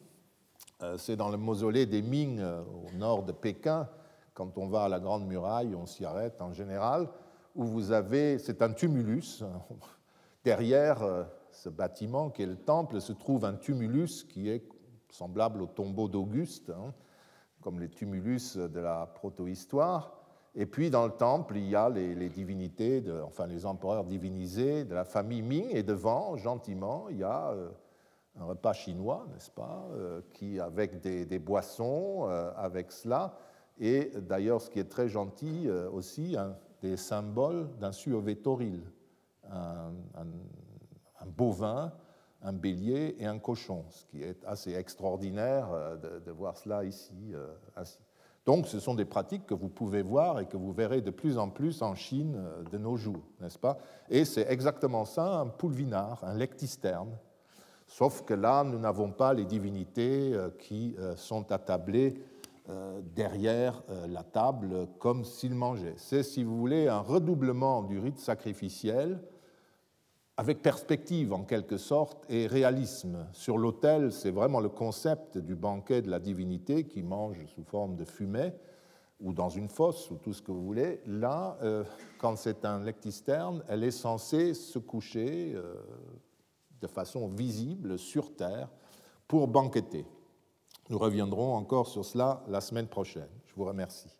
Euh, 0.83 0.97
c'est 0.99 1.17
dans 1.17 1.29
le 1.29 1.37
mausolée 1.37 1.87
des 1.87 2.03
Ming 2.03 2.41
euh, 2.41 2.61
au 2.63 2.97
nord 2.97 3.23
de 3.23 3.33
Pékin. 3.33 3.89
Quand 4.35 4.59
on 4.59 4.67
va 4.67 4.85
à 4.85 4.89
la 4.89 4.99
Grande 4.99 5.27
Muraille, 5.27 5.75
on 5.77 5.87
s'y 5.87 6.05
arrête 6.05 6.41
en 6.43 6.53
général. 6.53 7.09
où 7.55 7.65
vous 7.65 7.93
avez, 7.93 8.39
c'est 8.39 8.63
un 8.63 8.73
tumulus. 8.73 9.45
Derrière 10.45 11.03
euh, 11.03 11.25
ce 11.53 11.69
bâtiment 11.69 12.31
qui 12.31 12.43
est 12.43 12.47
le 12.47 12.57
temple 12.57 13.01
se 13.01 13.13
trouve 13.13 13.45
un 13.45 13.55
tumulus 13.55 14.25
qui 14.25 14.49
est 14.49 14.67
semblable 15.11 15.63
au 15.63 15.67
tombeau 15.67 16.09
d'Auguste, 16.09 16.71
hein, 16.71 16.93
comme 17.61 17.79
les 17.79 17.91
tumulus 17.91 18.57
de 18.57 18.81
la 18.81 19.07
protohistoire. 19.07 20.19
Et 20.55 20.67
puis 20.67 20.91
dans 20.91 21.07
le 21.07 21.13
temple, 21.13 21.59
il 21.59 21.69
y 21.69 21.77
a 21.77 21.89
les, 21.91 22.29
divinités, 22.29 23.05
enfin 23.25 23.47
les 23.47 23.67
empereurs 23.67 24.05
divinisés 24.05 24.85
de 24.85 24.95
la 24.95 25.05
famille 25.05 25.43
Ming, 25.43 25.69
et 25.71 25.83
devant, 25.83 26.37
gentiment, 26.37 27.07
il 27.09 27.19
y 27.19 27.25
a 27.25 27.55
un 28.39 28.45
repas 28.45 28.73
chinois, 28.73 29.27
n'est-ce 29.33 29.51
pas, 29.51 29.87
euh, 29.93 30.21
qui, 30.33 30.59
avec 30.59 31.01
des, 31.01 31.39
boissons, 31.39 32.25
avec 32.57 32.93
cela. 32.93 33.35
Et 33.79 34.13
d'ailleurs, 34.17 34.61
ce 34.61 34.71
qui 34.71 34.79
est 34.79 34.91
très 34.91 35.09
gentil 35.09 35.69
aussi, 35.93 36.37
des 36.81 36.97
symboles 36.97 37.69
d'un 37.79 37.93
suovétoril, 37.93 38.83
un, 39.51 39.93
un, 40.15 41.27
bovin, 41.27 41.93
un 42.43 42.53
bélier 42.53 43.17
et 43.19 43.27
un 43.27 43.39
cochon, 43.39 43.85
ce 43.91 44.05
qui 44.07 44.23
est 44.23 44.45
assez 44.45 44.75
extraordinaire 44.75 45.69
euh, 45.73 46.21
de, 46.21 46.31
voir 46.31 46.57
cela 46.57 46.85
ici. 46.85 47.33
Euh. 47.33 47.85
Donc 48.45 48.67
ce 48.67 48.81
sont 48.81 48.95
des 48.95 49.05
pratiques 49.05 49.47
que 49.47 49.55
vous 49.55 49.69
pouvez 49.69 50.03
voir 50.03 50.41
et 50.41 50.47
que 50.47 50.57
vous 50.57 50.73
verrez 50.73 51.01
de 51.01 51.11
plus 51.11 51.39
en 51.39 51.49
plus 51.49 51.83
en 51.83 51.95
Chine 51.95 52.35
euh, 52.37 52.63
de 52.65 52.79
nos 52.79 52.97
jours, 52.97 53.23
n'est-ce 53.41 53.59
pas? 53.59 53.79
Et 54.11 54.25
c'est 54.25 54.51
exactement 54.51 55.05
ça, 55.05 55.41
un 55.41 55.47
poulvinard, 55.47 56.23
un 56.25 56.35
lectisterne. 56.35 57.17
Sauf 57.95 58.23
que 58.23 58.35
là, 58.35 58.65
nous 58.65 58.79
n'avons 58.79 59.11
pas 59.11 59.35
les 59.35 59.45
divinités 59.45 60.35
qui 60.59 60.97
sont 61.17 61.53
attablées 61.53 62.15
euh, 62.71 63.01
derrière 63.17 63.83
euh, 63.91 64.07
la 64.07 64.23
table 64.23 64.87
comme 65.01 65.25
s'il 65.25 65.53
mangeait. 65.53 65.95
C'est, 65.97 66.23
si 66.23 66.45
vous 66.45 66.57
voulez, 66.57 66.87
un 66.87 67.01
redoublement 67.01 67.83
du 67.83 67.99
rite 67.99 68.21
sacrificiel 68.21 69.21
avec 70.37 70.63
perspective 70.63 71.33
en 71.33 71.43
quelque 71.43 71.77
sorte 71.77 72.25
et 72.29 72.47
réalisme. 72.47 73.27
Sur 73.33 73.59
l'autel, 73.59 74.13
c'est 74.13 74.31
vraiment 74.31 74.61
le 74.61 74.69
concept 74.69 75.39
du 75.39 75.57
banquet 75.57 76.03
de 76.03 76.11
la 76.11 76.21
divinité 76.21 76.85
qui 76.85 77.03
mange 77.03 77.45
sous 77.47 77.65
forme 77.65 77.97
de 77.97 78.05
fumée 78.05 78.53
ou 79.19 79.33
dans 79.33 79.49
une 79.49 79.69
fosse 79.69 80.09
ou 80.13 80.19
tout 80.19 80.33
ce 80.33 80.41
que 80.41 80.53
vous 80.53 80.65
voulez. 80.65 81.01
Là, 81.07 81.59
euh, 81.63 81.83
quand 82.21 82.37
c'est 82.37 82.65
un 82.65 82.79
lectisterne, 82.85 83.65
elle 83.67 83.83
est 83.83 83.91
censée 83.91 84.55
se 84.55 84.79
coucher 84.79 85.57
de 86.83 86.87
façon 86.87 87.29
visible 87.29 87.99
sur 87.99 88.37
terre 88.37 88.69
pour 89.27 89.49
banqueter. 89.49 90.05
Nous 90.91 90.99
reviendrons 90.99 91.55
encore 91.55 91.87
sur 91.87 92.05
cela 92.05 92.45
la 92.49 92.61
semaine 92.61 92.89
prochaine. 92.89 93.31
Je 93.47 93.55
vous 93.55 93.65
remercie. 93.65 94.11